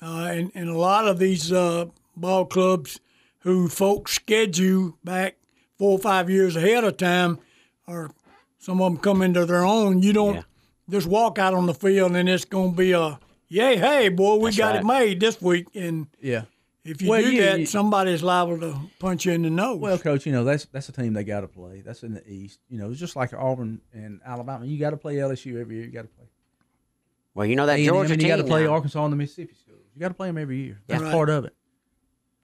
Uh, 0.03 0.29
and, 0.31 0.53
and 0.55 0.69
a 0.69 0.77
lot 0.77 1.07
of 1.09 1.19
these 1.19 1.51
uh, 1.53 1.87
ball 2.17 2.45
clubs 2.47 3.01
who 3.41 3.69
folks 3.69 4.13
schedule 4.13 4.99
back 5.03 5.37
four 5.79 5.93
or 5.93 5.99
five 5.99 6.29
years 6.29 6.57
ahead 6.57 6.85
of 6.85 6.97
time, 6.97 7.39
or 7.87 8.11
some 8.59 8.81
of 8.81 8.93
them 8.93 9.01
come 9.01 9.23
into 9.23 9.45
their 9.47 9.65
own, 9.65 10.03
you 10.03 10.13
don't 10.13 10.37
Yeah. 10.37 10.43
just 10.91 11.07
walk 11.07 11.39
out 11.39 11.55
on 11.55 11.67
the 11.67 11.75
field 11.75 12.15
and 12.17 12.29
it's 12.29 12.45
going 12.45 12.73
to 12.73 12.77
be 12.77 12.93
a, 12.93 13.19
yay, 13.49 13.77
hey, 13.77 14.09
boy, 14.09 14.37
we 14.37 14.45
That's 14.47 14.57
got 14.59 14.77
it 14.77 14.85
made 14.85 15.21
this 15.21 15.41
week. 15.41 15.67
And 15.75 16.07
Yeah. 16.21 16.45
if 16.85 17.03
you 17.03 17.11
Well, 17.11 17.23
do 17.23 17.31
you- 17.33 17.43
that, 17.43 17.61
you- 17.61 17.67
somebody's 17.67 18.23
liable 18.23 18.59
to 18.61 18.77
punch 18.99 19.27
you 19.27 19.33
in 19.33 19.43
the 19.43 19.51
nose. 19.51 19.79
Well, 19.79 19.99
coach, 19.99 20.27
you 20.27 20.33
know 20.33 20.45
that's 20.45 20.65
that's 20.67 20.89
a 20.89 20.93
team 20.93 21.13
they 21.13 21.25
got 21.25 21.41
to 21.43 21.49
play. 21.49 21.83
That's 21.85 22.03
in 22.03 22.15
the 22.15 22.27
East. 22.31 22.61
You 22.69 22.79
know, 22.79 22.91
it's 22.91 23.01
just 23.01 23.17
like 23.17 23.33
Auburn 23.35 23.81
and 23.93 24.21
Alabama. 24.25 24.65
You 24.67 24.79
got 24.79 24.91
to 24.91 24.97
play 24.97 25.17
LSU 25.17 25.61
every 25.61 25.77
year. 25.77 25.85
You 25.87 25.91
got 25.93 26.03
to 26.03 26.09
play. 26.09 26.27
Well, 27.35 27.47
you 27.47 27.57
know 27.57 27.67
that 27.67 27.79
A&M, 27.79 27.87
Georgia 27.87 28.13
and 28.13 28.23
you 28.23 28.29
got 28.29 28.37
to 28.37 28.45
play 28.45 28.65
now. 28.65 28.73
Arkansas 28.75 29.03
and 29.05 29.13
the 29.13 29.17
Mississippi 29.17 29.55
schools. 29.55 29.81
You 29.95 30.01
got 30.01 30.09
to 30.09 30.15
play 30.15 30.29
them 30.29 30.39
every 30.39 30.57
year. 30.59 30.81
That's 30.87 31.03
Right. 31.03 31.13
part 31.13 31.31
of 31.31 31.45
it. 31.45 31.55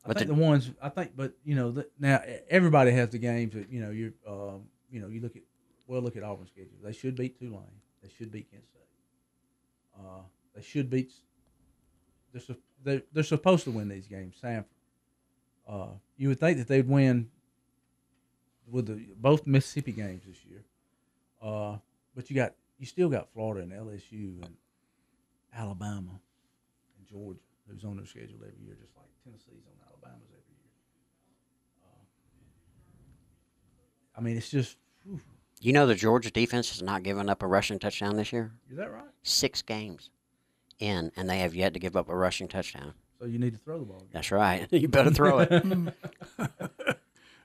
I 0.05 0.09
But 0.09 0.17
think 0.19 0.29
the- 0.31 0.35
the, 0.35 0.41
ones 0.41 0.71
I 0.83 0.89
think, 0.89 1.13
but 1.15 1.35
you 1.45 1.55
know, 1.55 1.71
the, 1.73 1.87
now 1.99 2.23
everybody 2.49 2.91
has 2.93 3.11
the 3.11 3.19
games 3.19 3.55
that 3.55 3.71
you 3.71 3.81
know 3.81 3.91
you 3.91 4.13
um, 4.27 4.63
you 4.91 5.01
know 5.01 5.09
you 5.09 5.21
look 5.21 5.37
at 5.37 5.43
well 5.87 6.01
look 6.03 6.17
at 6.17 6.23
Auburn's 6.23 6.51
schedule. 6.51 6.77
They 6.83 6.93
should 6.93 7.17
beat 7.17 7.39
Tulane. 7.39 7.63
They 8.03 8.09
should 8.17 8.31
beat 8.31 8.51
Kent 8.51 8.65
State. 8.69 8.81
Uh, 9.99 10.23
they 10.55 10.63
should 10.63 10.89
beat. 10.91 11.13
They're, 12.33 12.41
sup- 12.43 12.59
they're 12.83 13.03
they're 13.13 13.23
supposed 13.23 13.65
to 13.65 13.71
win 13.71 13.89
these 13.89 14.07
games. 14.07 14.37
Samford. 14.43 14.65
Uh, 15.69 15.89
you 16.17 16.29
would 16.29 16.41
think 16.41 16.59
that 16.59 16.69
they'd 16.69 16.89
win 16.89 17.31
with 18.71 18.87
the 18.87 19.01
both 19.17 19.47
Mississippi 19.47 19.93
games 19.93 20.23
this 20.27 20.39
year. 20.49 20.65
Uh, 21.43 21.77
but 22.15 22.31
you 22.31 22.37
got 22.37 22.55
you 22.79 22.87
still 22.87 23.09
got 23.09 23.33
Florida 23.33 23.63
and 23.63 23.73
LSU 23.73 24.43
and 24.45 24.55
Alabama 25.55 26.21
and 26.99 27.07
Georgia, 27.09 27.41
who's 27.69 27.85
on 27.85 27.97
their 27.97 28.07
schedule 28.07 28.39
every 28.41 28.65
year, 28.65 28.77
just 28.81 28.97
like 28.97 29.07
Tennessee's 29.25 29.67
on 29.67 29.77
Alabama's 29.87 30.29
every 30.31 30.57
year. 30.57 30.73
Uh, 31.85 32.05
I 34.21 34.23
mean, 34.23 34.37
it's 34.37 34.51
just. 34.51 34.77
whew, 35.05 35.21
You 35.61 35.73
know 35.73 35.87
the 35.87 35.95
Georgia 35.95 36.31
defense 36.31 36.71
has 36.71 36.83
not 36.83 37.03
given 37.03 37.31
up 37.31 37.43
a 37.43 37.47
rushing 37.47 37.79
touchdown 37.79 38.17
this 38.17 38.33
year. 38.33 38.53
is 38.71 38.77
that 38.77 38.93
right? 38.93 39.05
Six 39.23 39.63
games 39.63 40.11
in, 40.79 41.11
and 41.17 41.29
they 41.29 41.39
have 41.39 41.55
yet 41.55 41.73
to 41.75 41.81
give 41.81 41.97
up 41.97 42.09
a 42.09 42.17
rushing 42.17 42.47
touchdown. 42.47 42.93
So 43.19 43.27
you 43.27 43.39
need 43.39 43.53
to 43.53 43.59
throw 43.59 43.79
the 43.79 43.85
ball. 43.85 43.99
Again. 43.99 44.09
That's 44.13 44.31
right. 44.31 44.67
you 44.71 44.89
better 44.89 45.11
throw 45.11 45.41
it. 45.41 45.51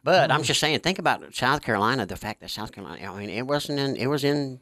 but 0.03 0.31
I'm 0.31 0.41
oh. 0.41 0.43
just 0.43 0.59
saying, 0.59 0.79
think 0.79 0.99
about 0.99 1.33
South 1.33 1.61
Carolina. 1.61 2.05
The 2.05 2.17
fact 2.17 2.41
that 2.41 2.49
South 2.49 2.71
Carolina, 2.71 3.11
I 3.11 3.19
mean, 3.19 3.29
it 3.29 3.47
wasn't 3.47 3.79
in. 3.79 3.95
It 3.95 4.07
was 4.07 4.23
in. 4.23 4.59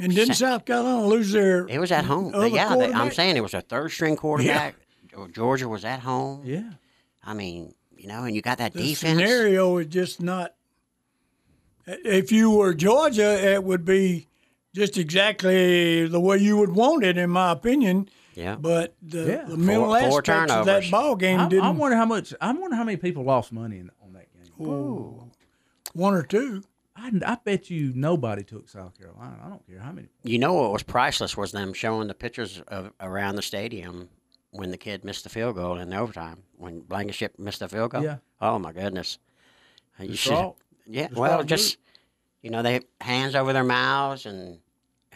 And 0.00 0.12
didn't 0.12 0.34
Sa- 0.34 0.46
South 0.46 0.64
Carolina 0.64 1.06
lose 1.06 1.30
their? 1.30 1.68
It 1.68 1.78
was 1.78 1.92
at 1.92 2.04
home. 2.04 2.32
yeah, 2.52 2.76
they, 2.76 2.92
I'm 2.92 3.12
saying 3.12 3.36
it 3.36 3.42
was 3.42 3.54
a 3.54 3.60
third 3.60 3.92
string 3.92 4.16
quarterback. 4.16 4.74
Yeah. 5.16 5.26
Georgia 5.32 5.68
was 5.68 5.84
at 5.84 6.00
home. 6.00 6.42
Yeah. 6.44 6.70
I 7.24 7.34
mean, 7.34 7.72
you 7.96 8.08
know, 8.08 8.24
and 8.24 8.34
you 8.34 8.42
got 8.42 8.58
that 8.58 8.72
the 8.72 8.82
defense. 8.82 9.18
scenario 9.20 9.78
is 9.78 9.86
just 9.86 10.20
not. 10.20 10.54
If 11.86 12.32
you 12.32 12.50
were 12.50 12.74
Georgia, 12.74 13.52
it 13.52 13.62
would 13.64 13.84
be 13.84 14.26
just 14.74 14.96
exactly 14.98 16.06
the 16.06 16.20
way 16.20 16.38
you 16.38 16.56
would 16.56 16.74
want 16.74 17.04
it, 17.04 17.16
in 17.18 17.30
my 17.30 17.52
opinion. 17.52 18.08
Yeah. 18.34 18.56
But 18.56 18.94
the, 19.02 19.18
Yeah. 19.26 19.44
the 19.44 19.56
mental 19.56 19.84
Four- 19.86 20.00
four 20.00 20.18
aspects 20.20 20.52
of 20.52 20.66
that 20.66 20.90
ball 20.90 21.14
game 21.14 21.40
I, 21.40 21.48
didn't. 21.48 21.64
I 21.64 21.70
wonder 21.70 21.96
how 21.96 22.06
much. 22.06 22.34
I 22.40 22.52
wonder 22.52 22.74
how 22.76 22.84
many 22.84 22.96
people 22.96 23.22
lost 23.24 23.52
money 23.52 23.78
in, 23.78 23.90
on 24.02 24.12
that 24.14 24.26
game. 24.32 24.50
one 25.92 26.14
or 26.14 26.22
two. 26.22 26.62
I, 26.96 27.10
I 27.26 27.36
bet 27.44 27.70
you 27.70 27.92
nobody 27.94 28.44
took 28.44 28.68
South 28.68 28.96
Carolina. 28.98 29.36
I 29.44 29.48
don't 29.48 29.66
care 29.66 29.80
how 29.80 29.92
many. 29.92 30.08
You 30.22 30.38
know 30.38 30.54
what 30.54 30.72
was 30.72 30.82
priceless 30.82 31.36
was 31.36 31.52
them 31.52 31.72
showing 31.74 32.08
the 32.08 32.14
pictures 32.14 32.62
of 32.68 32.92
around 33.00 33.36
the 33.36 33.42
stadium 33.42 34.08
when 34.50 34.70
the 34.70 34.76
kid 34.76 35.04
missed 35.04 35.24
the 35.24 35.30
field 35.30 35.56
goal 35.56 35.78
in 35.78 35.90
the 35.90 35.96
overtime. 35.96 36.44
When 36.56 36.80
Blankenship 36.80 37.38
missed 37.38 37.60
the 37.60 37.68
field 37.68 37.90
goal. 37.90 38.02
Yeah. 38.04 38.16
Oh 38.40 38.58
my 38.58 38.72
goodness. 38.72 39.18
You 39.98 40.14
should- 40.16 40.30
Distraught. 40.30 40.56
Yeah. 40.86 41.08
Distraught 41.08 41.20
Well, 41.20 41.36
group. 41.38 41.48
just 41.48 41.78
you 42.42 42.50
know, 42.50 42.62
they 42.62 42.80
hands 43.00 43.34
over 43.34 43.52
their 43.52 43.64
mouths, 43.64 44.26
and 44.26 44.58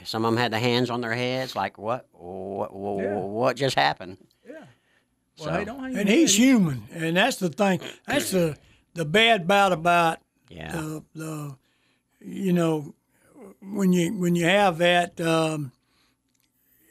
some 0.04 0.24
of 0.24 0.32
them 0.32 0.38
had 0.38 0.52
the 0.52 0.58
hands 0.58 0.88
on 0.90 1.00
their 1.00 1.14
heads. 1.14 1.54
Like 1.56 1.76
what? 1.78 2.06
What? 2.12 2.74
What, 2.74 3.04
Yeah. 3.04 3.14
what 3.16 3.56
just 3.56 3.76
happened? 3.76 4.16
Yeah. 4.48 4.64
Well, 5.38 5.54
hey, 5.58 5.64
don't 5.64 5.96
and 5.96 6.08
he's 6.08 6.36
human, 6.36 6.84
and 6.92 7.16
that's 7.16 7.36
the 7.36 7.48
thing. 7.50 7.80
That's 8.06 8.30
the 8.30 8.56
the 8.94 9.04
bad 9.04 9.46
part 9.48 9.72
about 9.72 10.18
Yeah. 10.48 10.72
the 10.72 11.04
the 11.14 11.56
you 12.20 12.52
know 12.52 12.94
when 13.60 13.92
you 13.92 14.12
when 14.18 14.34
you 14.34 14.44
have 14.46 14.78
that 14.78 15.20
um, 15.20 15.72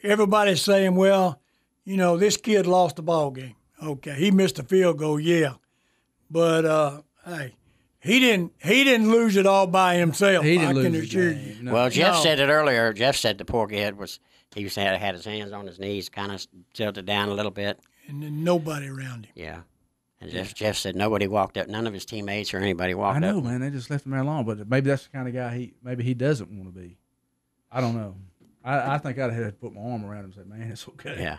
everybody's 0.02 0.62
saying, 0.62 0.94
well, 0.94 1.40
you 1.84 1.96
know, 1.96 2.16
this 2.16 2.36
kid 2.36 2.66
lost 2.66 2.96
the 2.96 3.02
ball 3.02 3.30
game. 3.30 3.54
Okay, 3.82 4.14
he 4.14 4.30
missed 4.30 4.58
a 4.58 4.62
field 4.64 4.98
goal, 4.98 5.20
yeah, 5.20 5.54
but 6.30 6.64
uh, 6.64 7.02
hey, 7.24 7.54
he 8.00 8.20
didn't 8.20 8.52
he 8.62 8.84
didn't 8.84 9.10
lose 9.10 9.36
it 9.36 9.46
all 9.46 9.66
by 9.66 9.96
himself. 9.96 10.44
He 10.44 10.58
I 10.58 10.72
didn't 10.72 10.82
can 10.82 10.92
lose 10.92 11.12
the 11.12 11.18
assure 11.18 11.32
you. 11.32 11.62
No. 11.62 11.72
Well, 11.72 11.90
Jeff 11.90 12.14
No. 12.14 12.20
said 12.20 12.40
it 12.40 12.48
earlier. 12.48 12.92
Jeff 12.92 13.16
said 13.16 13.38
the 13.38 13.44
poor 13.44 13.66
kid 13.66 13.96
was 13.98 14.20
he 14.54 14.64
was 14.64 14.74
had, 14.74 14.98
had 14.98 15.14
his 15.14 15.24
hands 15.24 15.52
on 15.52 15.66
his 15.66 15.78
knees, 15.78 16.08
kind 16.08 16.32
of 16.32 16.46
tilted 16.72 17.06
down 17.06 17.28
a 17.28 17.34
little 17.34 17.50
bit. 17.50 17.80
And 18.08 18.22
then 18.22 18.42
nobody 18.44 18.88
around 18.88 19.26
him. 19.26 19.32
Yeah. 19.34 19.60
And 20.20 20.30
Jeff, 20.30 20.54
Jeff 20.54 20.76
said 20.76 20.96
nobody 20.96 21.26
walked 21.28 21.56
up. 21.58 21.68
None 21.68 21.86
of 21.86 21.92
his 21.92 22.04
teammates 22.04 22.52
or 22.52 22.58
anybody 22.58 22.94
walked 22.94 23.18
up. 23.18 23.22
I 23.24 23.30
know, 23.30 23.38
up. 23.38 23.44
man. 23.44 23.60
They 23.60 23.70
just 23.70 23.90
left 23.90 24.04
him 24.06 24.12
there 24.12 24.20
alone. 24.20 24.44
But 24.44 24.68
maybe 24.68 24.88
that's 24.90 25.04
the 25.04 25.10
kind 25.10 25.28
of 25.28 25.34
guy 25.34 25.56
he 25.56 25.74
maybe 25.82 26.02
he 26.02 26.14
doesn't 26.14 26.50
want 26.50 26.74
to 26.74 26.80
be. 26.80 26.96
I 27.70 27.80
don't 27.80 27.94
know. 27.94 28.16
I, 28.64 28.94
I 28.94 28.98
think 28.98 29.18
I'd 29.18 29.32
have 29.32 29.46
to 29.46 29.52
put 29.52 29.74
my 29.74 29.80
arm 29.80 30.04
around 30.04 30.20
him 30.20 30.24
and 30.26 30.34
say, 30.34 30.42
"Man, 30.44 30.70
it's 30.70 30.88
okay." 30.88 31.16
Yeah. 31.18 31.38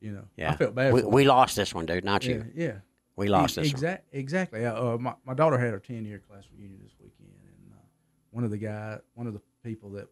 You 0.00 0.12
know. 0.12 0.24
Yeah. 0.36 0.52
I 0.52 0.56
felt 0.56 0.74
bad. 0.74 0.92
We, 0.92 1.00
for 1.00 1.06
him. 1.06 1.12
we 1.12 1.24
lost 1.24 1.56
this 1.56 1.74
one, 1.74 1.86
dude. 1.86 2.04
Not 2.04 2.24
yeah, 2.24 2.34
you. 2.34 2.44
yeah. 2.54 2.72
We 3.16 3.28
lost 3.28 3.56
this 3.56 3.68
one. 3.68 3.70
Exact, 3.70 4.06
exactly. 4.12 4.64
Uh, 4.64 4.96
my, 4.98 5.14
my 5.26 5.34
daughter 5.34 5.58
had 5.58 5.72
her 5.72 5.78
10 5.78 6.04
year 6.04 6.18
class 6.18 6.44
reunion 6.56 6.80
this 6.82 6.94
weekend, 6.98 7.32
and 7.44 7.72
uh, 7.72 7.82
one 8.30 8.44
of 8.44 8.50
the 8.50 8.58
guy, 8.58 8.98
one 9.14 9.26
of 9.26 9.34
the 9.34 9.42
people 9.62 9.90
that 9.90 10.08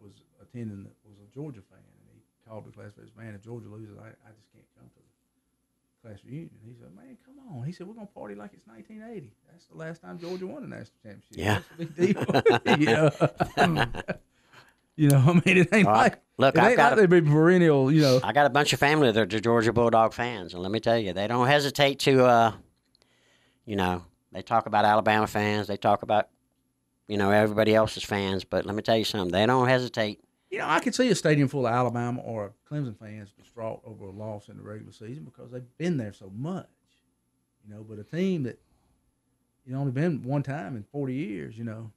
was 0.00 0.12
attending 0.42 0.84
that 0.84 0.94
was 1.04 1.18
a 1.18 1.34
Georgia 1.34 1.60
fan, 1.70 1.78
and 1.78 2.08
he 2.14 2.22
called 2.48 2.66
the 2.66 2.72
class 2.72 2.92
and 2.96 3.08
said, 3.08 3.16
Man, 3.16 3.34
if 3.34 3.42
Georgia 3.42 3.68
loses, 3.68 3.96
I, 3.98 4.08
I 4.08 4.32
just 4.34 4.50
can't 4.52 4.64
come 4.78 4.88
to 4.88 5.00
the 5.00 6.08
class 6.08 6.24
reunion. 6.24 6.50
He 6.64 6.74
said, 6.74 6.88
Man, 6.96 7.18
come 7.24 7.36
on. 7.52 7.66
He 7.66 7.72
said, 7.72 7.86
We're 7.86 7.94
going 7.94 8.06
to 8.06 8.12
party 8.12 8.34
like 8.34 8.52
it's 8.54 8.66
1980. 8.66 9.32
That's 9.50 9.66
the 9.66 9.76
last 9.76 10.00
time 10.00 10.18
Georgia 10.18 10.46
won 10.46 10.64
a 10.64 10.66
national 10.66 10.98
championship. 11.02 11.36
Yeah. 11.36 11.60
That's 11.76 11.90
a 11.90 12.60
big 12.64 12.80
deal. 12.80 13.12
know? 13.68 13.84
you 14.98 15.08
know, 15.08 15.18
I 15.26 15.32
mean, 15.32 15.56
it 15.58 15.68
ain't 15.72 15.86
Well, 15.86 15.96
like, 15.96 16.20
look, 16.36 16.56
it 16.56 16.58
I've 16.58 16.68
ain't 16.70 16.76
got 16.76 16.92
like 16.92 17.04
a- 17.04 17.06
they 17.06 17.20
be 17.20 17.30
perennial, 17.30 17.90
you 17.92 18.02
know. 18.02 18.20
I 18.22 18.32
got 18.32 18.46
a 18.46 18.50
bunch 18.50 18.72
of 18.72 18.80
family 18.80 19.10
that 19.12 19.32
are 19.34 19.40
Georgia 19.40 19.72
Bulldog 19.72 20.12
fans, 20.12 20.52
and 20.54 20.62
let 20.62 20.72
me 20.72 20.80
tell 20.80 20.98
you, 20.98 21.12
they 21.12 21.26
don't 21.28 21.46
hesitate 21.46 22.00
to, 22.00 22.24
uh, 22.26 22.52
you 23.64 23.76
know, 23.76 24.04
they 24.32 24.42
talk 24.42 24.66
about 24.66 24.84
Alabama 24.84 25.26
fans, 25.26 25.68
they 25.68 25.76
talk 25.76 26.02
about, 26.02 26.28
you 27.06 27.16
know, 27.16 27.30
everybody 27.30 27.74
else's 27.74 28.02
fans, 28.02 28.44
but 28.44 28.66
let 28.66 28.74
me 28.74 28.82
tell 28.82 28.96
you 28.96 29.04
something, 29.04 29.30
they 29.32 29.46
don't 29.46 29.68
hesitate. 29.68 30.20
You 30.50 30.58
know, 30.58 30.66
I 30.66 30.80
could 30.80 30.94
see 30.94 31.08
a 31.10 31.14
stadium 31.14 31.46
full 31.46 31.66
of 31.66 31.72
Alabama 31.72 32.20
or 32.22 32.52
Clemson 32.70 32.98
fans 32.98 33.30
distraught 33.38 33.82
over 33.84 34.06
a 34.06 34.10
loss 34.10 34.48
in 34.48 34.56
the 34.56 34.62
regular 34.62 34.92
season 34.92 35.24
because 35.24 35.50
they've 35.50 35.62
been 35.78 35.96
there 35.96 36.12
so 36.12 36.32
much. 36.34 36.66
You 37.66 37.74
know, 37.74 37.84
but 37.88 37.98
a 37.98 38.02
team 38.04 38.44
that 38.44 38.58
you 39.66 39.72
know 39.74 39.80
only 39.80 39.92
been 39.92 40.22
one 40.22 40.42
time 40.42 40.74
in 40.74 40.84
forty 40.90 41.12
years, 41.14 41.56
you 41.58 41.64
know, 41.64 41.92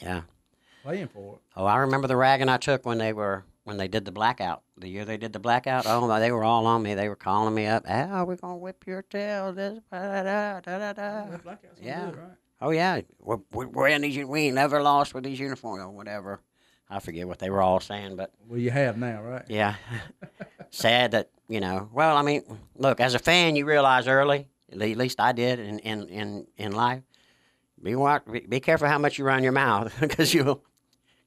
Yeah. 0.00 0.22
Playing 0.82 1.08
for 1.08 1.34
it. 1.34 1.40
Oh, 1.56 1.64
I 1.66 1.78
remember 1.78 2.08
the 2.08 2.16
ragging 2.16 2.48
I 2.48 2.56
took 2.56 2.84
when 2.86 2.98
they 2.98 3.12
were 3.12 3.44
when 3.64 3.76
they 3.76 3.88
did 3.88 4.04
the 4.04 4.12
blackout. 4.12 4.62
The 4.78 4.88
year 4.88 5.04
they 5.04 5.16
did 5.16 5.32
the 5.32 5.38
blackout. 5.38 5.84
Oh, 5.86 6.06
my, 6.06 6.18
they 6.20 6.32
were 6.32 6.44
all 6.44 6.66
on 6.66 6.82
me. 6.82 6.94
They 6.94 7.08
were 7.08 7.16
calling 7.16 7.54
me 7.54 7.66
up. 7.66 7.84
Ah, 7.88 8.24
we're 8.24 8.36
gonna 8.36 8.56
whip 8.56 8.84
your 8.86 9.02
tail. 9.02 9.52
This, 9.52 9.78
da, 9.92 10.22
da, 10.22 10.60
da, 10.60 10.78
da, 10.78 10.92
da. 10.92 11.30
That 11.30 11.42
blackout's 11.42 11.80
no 11.80 11.86
yeah. 11.86 12.10
Oh 12.62 12.70
yeah, 12.70 13.00
we're, 13.20 13.38
we're 13.52 13.66
wearing 13.68 14.02
these. 14.02 14.22
We 14.26 14.42
ain't 14.42 14.54
never 14.54 14.82
lost 14.82 15.14
with 15.14 15.24
these 15.24 15.38
uniforms 15.40 15.82
or 15.82 15.90
whatever. 15.90 16.40
I 16.90 16.98
forget 16.98 17.26
what 17.28 17.38
they 17.38 17.48
were 17.50 17.62
all 17.62 17.80
saying, 17.80 18.16
but 18.16 18.32
Well, 18.48 18.58
you 18.58 18.70
have 18.70 18.98
now, 18.98 19.22
right? 19.22 19.44
yeah, 19.48 19.76
sad 20.70 21.12
that 21.12 21.30
you 21.48 21.60
know. 21.60 21.88
Well, 21.92 22.16
I 22.16 22.22
mean, 22.22 22.42
look, 22.76 23.00
as 23.00 23.14
a 23.14 23.18
fan, 23.18 23.56
you 23.56 23.64
realize 23.64 24.08
early. 24.08 24.46
At 24.70 24.78
least 24.78 25.20
I 25.20 25.32
did 25.32 25.58
in 25.58 25.78
in 25.80 26.08
in, 26.08 26.46
in 26.56 26.72
life. 26.72 27.02
Be 27.82 27.94
be 28.48 28.60
careful 28.60 28.88
how 28.88 28.98
much 28.98 29.18
you 29.18 29.24
run 29.24 29.42
your 29.42 29.52
mouth 29.52 29.92
because 30.00 30.34
you'll, 30.34 30.62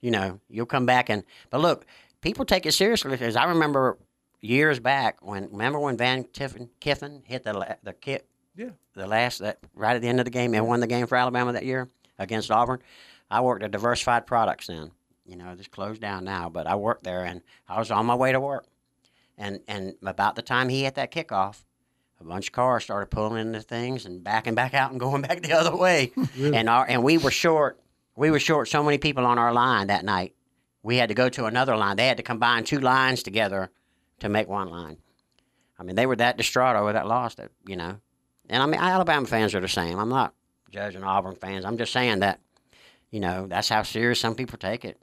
you 0.03 0.11
know, 0.11 0.39
you'll 0.49 0.65
come 0.65 0.85
back 0.85 1.09
and. 1.09 1.23
But 1.49 1.61
look, 1.61 1.85
people 2.21 2.43
take 2.43 2.65
it 2.65 2.73
seriously 2.73 3.09
because 3.11 3.37
I 3.37 3.45
remember 3.45 3.97
years 4.41 4.79
back 4.79 5.25
when 5.25 5.49
remember 5.49 5.79
when 5.79 5.95
Van 5.95 6.25
Tiffin, 6.25 6.69
Kiffin 6.81 7.23
hit 7.25 7.43
the 7.43 7.77
the 7.81 7.93
kick. 7.93 8.27
Yeah. 8.55 8.69
the 8.93 9.07
last 9.07 9.39
that 9.39 9.57
right 9.73 9.95
at 9.95 10.03
the 10.03 10.07
end 10.07 10.19
of 10.19 10.25
the 10.25 10.31
game 10.31 10.53
and 10.53 10.67
won 10.67 10.79
the 10.79 10.85
game 10.85 11.07
for 11.07 11.15
Alabama 11.15 11.53
that 11.53 11.65
year 11.65 11.89
against 12.19 12.51
Auburn. 12.51 12.79
I 13.31 13.41
worked 13.41 13.63
at 13.63 13.71
Diversified 13.71 14.27
Products 14.27 14.67
then. 14.67 14.91
You 15.25 15.37
know, 15.37 15.55
it's 15.57 15.67
closed 15.67 16.01
down 16.01 16.25
now, 16.25 16.49
but 16.49 16.67
I 16.67 16.75
worked 16.75 17.03
there 17.03 17.23
and 17.23 17.41
I 17.67 17.79
was 17.79 17.89
on 17.89 18.05
my 18.05 18.13
way 18.13 18.33
to 18.33 18.39
work. 18.39 18.67
And 19.37 19.61
and 19.67 19.95
about 20.03 20.35
the 20.35 20.41
time 20.43 20.67
he 20.69 20.83
hit 20.83 20.95
that 20.95 21.11
kickoff, 21.11 21.63
a 22.19 22.25
bunch 22.25 22.49
of 22.49 22.51
cars 22.51 22.83
started 22.83 23.09
pulling 23.09 23.39
into 23.39 23.61
things 23.61 24.05
and 24.05 24.23
backing 24.23 24.53
back 24.53 24.73
out 24.73 24.91
and 24.91 24.99
going 25.07 25.21
back 25.21 25.41
the 25.41 25.53
other 25.53 25.75
way. 25.75 26.11
And 26.37 26.67
our 26.67 26.85
and 26.87 27.03
we 27.03 27.17
were 27.17 27.31
short. 27.31 27.79
We 28.15 28.31
were 28.31 28.39
short 28.39 28.67
so 28.67 28.83
many 28.83 28.97
people 28.97 29.25
on 29.25 29.39
our 29.39 29.53
line 29.53 29.87
that 29.87 30.05
night. 30.05 30.35
We 30.83 30.97
had 30.97 31.09
to 31.09 31.15
go 31.15 31.29
to 31.29 31.45
another 31.45 31.75
line. 31.75 31.95
They 31.95 32.07
had 32.07 32.17
to 32.17 32.23
combine 32.23 32.63
two 32.63 32.79
lines 32.79 33.23
together 33.23 33.71
to 34.19 34.29
make 34.29 34.47
one 34.47 34.69
line. 34.69 34.97
I 35.79 35.83
mean, 35.83 35.95
they 35.95 36.05
were 36.05 36.15
that 36.17 36.37
distraught 36.37 36.75
over 36.75 36.93
that 36.93 37.07
loss 37.07 37.35
that 37.35 37.51
you 37.67 37.75
know. 37.75 37.99
And 38.49 38.61
I 38.61 38.65
mean, 38.65 38.79
Alabama 38.79 39.25
fans 39.25 39.55
are 39.55 39.59
the 39.59 39.67
same. 39.67 39.97
I'm 39.97 40.09
not 40.09 40.33
judging 40.69 41.03
Auburn 41.03 41.35
fans. 41.35 41.65
I'm 41.65 41.77
just 41.77 41.93
saying 41.93 42.19
that, 42.19 42.39
you 43.11 43.19
know, 43.19 43.47
that's 43.47 43.69
how 43.69 43.83
serious 43.83 44.19
some 44.19 44.35
people 44.35 44.57
take 44.57 44.83
it. 44.83 44.99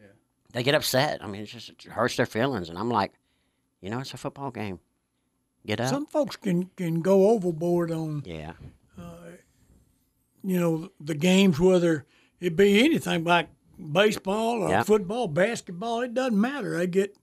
Yeah. 0.00 0.06
They 0.52 0.62
get 0.62 0.74
upset. 0.74 1.22
I 1.22 1.26
mean, 1.26 1.42
it 1.42 1.46
just 1.46 1.68
it 1.70 1.84
hurts 1.84 2.16
their 2.16 2.26
feelings. 2.26 2.68
And 2.68 2.78
I'm 2.78 2.90
like, 2.90 3.12
you 3.80 3.90
know, 3.90 4.00
it's 4.00 4.14
a 4.14 4.16
football 4.16 4.50
game. 4.50 4.80
Get 5.66 5.80
up. 5.80 5.90
Some 5.90 6.06
folks 6.06 6.36
can 6.36 6.70
can 6.76 7.00
go 7.02 7.30
overboard 7.30 7.90
on 7.90 8.22
yeah. 8.24 8.52
Uh, 8.98 9.32
you 10.42 10.58
know 10.58 10.90
the 11.00 11.14
games, 11.14 11.60
whether 11.60 12.06
it 12.40 12.56
be 12.56 12.84
anything 12.84 13.24
like 13.24 13.48
baseball 13.92 14.62
or 14.62 14.70
Yeah. 14.70 14.82
football, 14.82 15.28
basketball. 15.28 16.02
It 16.02 16.14
doesn't 16.14 16.40
matter. 16.40 16.76
They 16.76 16.86
get, 16.86 17.16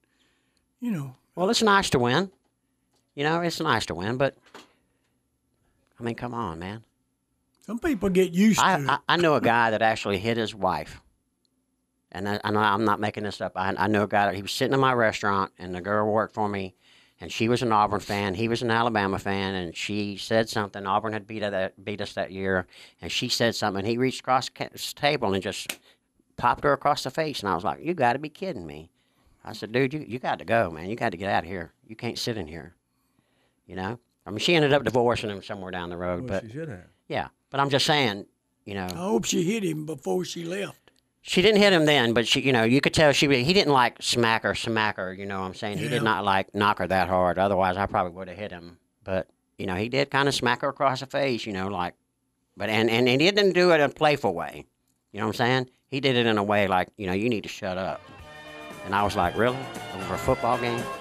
you 0.80 0.90
know, 0.90 1.16
Well, 1.34 1.50
it's 1.50 1.62
nice 1.62 1.90
to 1.90 1.98
win. 1.98 2.30
You 3.14 3.24
know, 3.24 3.40
it's 3.40 3.60
nice 3.60 3.86
to 3.86 3.94
win, 3.94 4.16
but 4.16 4.34
I 5.98 6.02
mean, 6.02 6.14
come 6.14 6.34
on, 6.34 6.58
man. 6.58 6.84
some 7.64 7.78
people 7.78 8.08
get 8.10 8.32
used 8.32 8.58
to 8.60 8.64
I, 8.66 8.78
it. 8.78 8.88
I, 8.88 8.98
I 9.08 9.16
know 9.16 9.34
a 9.34 9.40
guy 9.40 9.70
that 9.70 9.82
actually 9.82 10.18
hit 10.18 10.36
his 10.36 10.54
wife. 10.54 11.00
And 12.12 12.28
I, 12.28 12.40
I 12.44 12.50
know 12.50 12.60
I'm 12.60 12.84
not 12.84 13.00
making 13.00 13.24
this 13.24 13.40
up. 13.40 13.52
I, 13.56 13.74
I 13.76 13.88
know 13.88 14.04
a 14.04 14.08
guy 14.08 14.26
that 14.26 14.34
he 14.36 14.42
was 14.42 14.52
sitting 14.52 14.72
in 14.74 14.80
my 14.80 14.92
restaurant, 14.92 15.52
and 15.58 15.74
the 15.74 15.80
girl 15.80 16.10
worked 16.10 16.34
for 16.34 16.48
me, 16.48 16.74
and 17.20 17.32
she 17.32 17.48
was 17.48 17.62
an 17.62 17.72
Auburn 17.72 18.00
fan. 18.00 18.34
He 18.34 18.48
was 18.48 18.62
an 18.62 18.70
Alabama 18.70 19.18
fan, 19.18 19.54
and 19.54 19.74
she 19.76 20.16
said 20.16 20.48
something. 20.48 20.86
Auburn 20.86 21.12
had 21.12 21.26
beat, 21.26 21.42
uh, 21.42 21.50
that, 21.50 21.84
beat 21.84 22.00
us 22.00 22.12
that 22.14 22.30
year, 22.30 22.66
and 23.00 23.10
she 23.10 23.28
said 23.28 23.54
something. 23.54 23.84
He 23.84 23.96
reached 23.98 24.20
across 24.20 24.48
the 24.50 24.92
table 24.94 25.32
and 25.34 25.42
just 25.42 25.78
popped 26.36 26.64
her 26.64 26.72
across 26.72 27.02
the 27.04 27.10
face, 27.10 27.40
and 27.40 27.48
I 27.48 27.54
was 27.54 27.64
like, 27.64 27.82
"You 27.82 27.94
got 27.94 28.12
to 28.14 28.18
be 28.18 28.28
kidding 28.28 28.66
me!" 28.66 28.90
I 29.44 29.52
said, 29.52 29.72
"Dude, 29.72 29.94
you, 29.94 30.04
you 30.06 30.18
got 30.18 30.38
to 30.40 30.44
go, 30.44 30.70
man. 30.70 30.90
You 30.90 30.96
got 30.96 31.10
to 31.12 31.16
get 31.18 31.30
out 31.30 31.44
of 31.44 31.48
here. 31.48 31.72
You 31.86 31.96
can't 31.96 32.18
sit 32.18 32.36
in 32.36 32.46
here." 32.48 32.74
You 33.66 33.76
know. 33.76 33.98
I 34.26 34.30
mean, 34.30 34.38
she 34.40 34.54
ended 34.56 34.72
up 34.72 34.82
divorcing 34.82 35.30
him 35.30 35.42
somewhere 35.42 35.70
down 35.70 35.88
the 35.88 35.96
road, 35.96 36.28
Well, 36.28 36.40
but 36.40 36.46
she 36.46 36.52
should 36.52 36.68
have. 36.68 36.86
yeah. 37.08 37.28
But 37.48 37.60
I'm 37.60 37.70
just 37.70 37.86
saying, 37.86 38.26
you 38.64 38.74
know. 38.74 38.86
I 38.90 38.96
hope 38.96 39.24
she 39.24 39.44
hit 39.44 39.62
him 39.62 39.86
before 39.86 40.24
she 40.24 40.42
left. 40.44 40.85
She 41.28 41.42
didn't 41.42 41.60
hit 41.60 41.72
him 41.72 41.86
then, 41.86 42.12
but 42.12 42.28
she, 42.28 42.40
you 42.40 42.52
know, 42.52 42.62
you 42.62 42.80
could 42.80 42.94
tell 42.94 43.10
she 43.10 43.26
he 43.42 43.52
didn't 43.52 43.72
like 43.72 43.96
smack 44.00 44.44
her, 44.44 44.54
smack 44.54 44.96
her. 44.96 45.12
You 45.12 45.26
know 45.26 45.40
what 45.40 45.46
I'm 45.46 45.54
saying? 45.54 45.78
He 45.78 45.88
did 45.88 46.04
not 46.04 46.24
like 46.24 46.54
knock 46.54 46.78
her 46.78 46.86
that 46.86 47.08
hard. 47.08 47.36
Otherwise, 47.36 47.76
I 47.76 47.86
probably 47.86 48.12
would 48.12 48.28
have 48.28 48.38
hit 48.38 48.52
him. 48.52 48.78
But 49.02 49.26
you 49.58 49.66
know, 49.66 49.74
he 49.74 49.88
did 49.88 50.08
kind 50.08 50.28
of 50.28 50.36
smack 50.36 50.60
her 50.60 50.68
across 50.68 51.00
the 51.00 51.06
face. 51.06 51.44
You 51.44 51.52
know, 51.52 51.66
like, 51.66 51.94
but 52.56 52.70
and, 52.70 52.88
and 52.88 53.08
and 53.08 53.20
he 53.20 53.28
didn't 53.32 53.54
do 53.54 53.72
it 53.72 53.80
in 53.80 53.80
a 53.80 53.88
playful 53.88 54.34
way. 54.34 54.66
You 55.10 55.18
know 55.18 55.26
what 55.26 55.40
I'm 55.40 55.46
saying? 55.46 55.70
He 55.88 55.98
did 55.98 56.14
it 56.14 56.26
in 56.26 56.38
a 56.38 56.44
way 56.44 56.68
like, 56.68 56.90
you 56.96 57.08
know, 57.08 57.12
you 57.12 57.28
need 57.28 57.42
to 57.42 57.48
shut 57.48 57.76
up. 57.76 58.00
And 58.84 58.94
I 58.94 59.02
was 59.02 59.16
like, 59.16 59.36
really? 59.36 59.58
Over 59.96 60.14
a 60.14 60.18
football 60.18 60.58
game? 60.58 60.80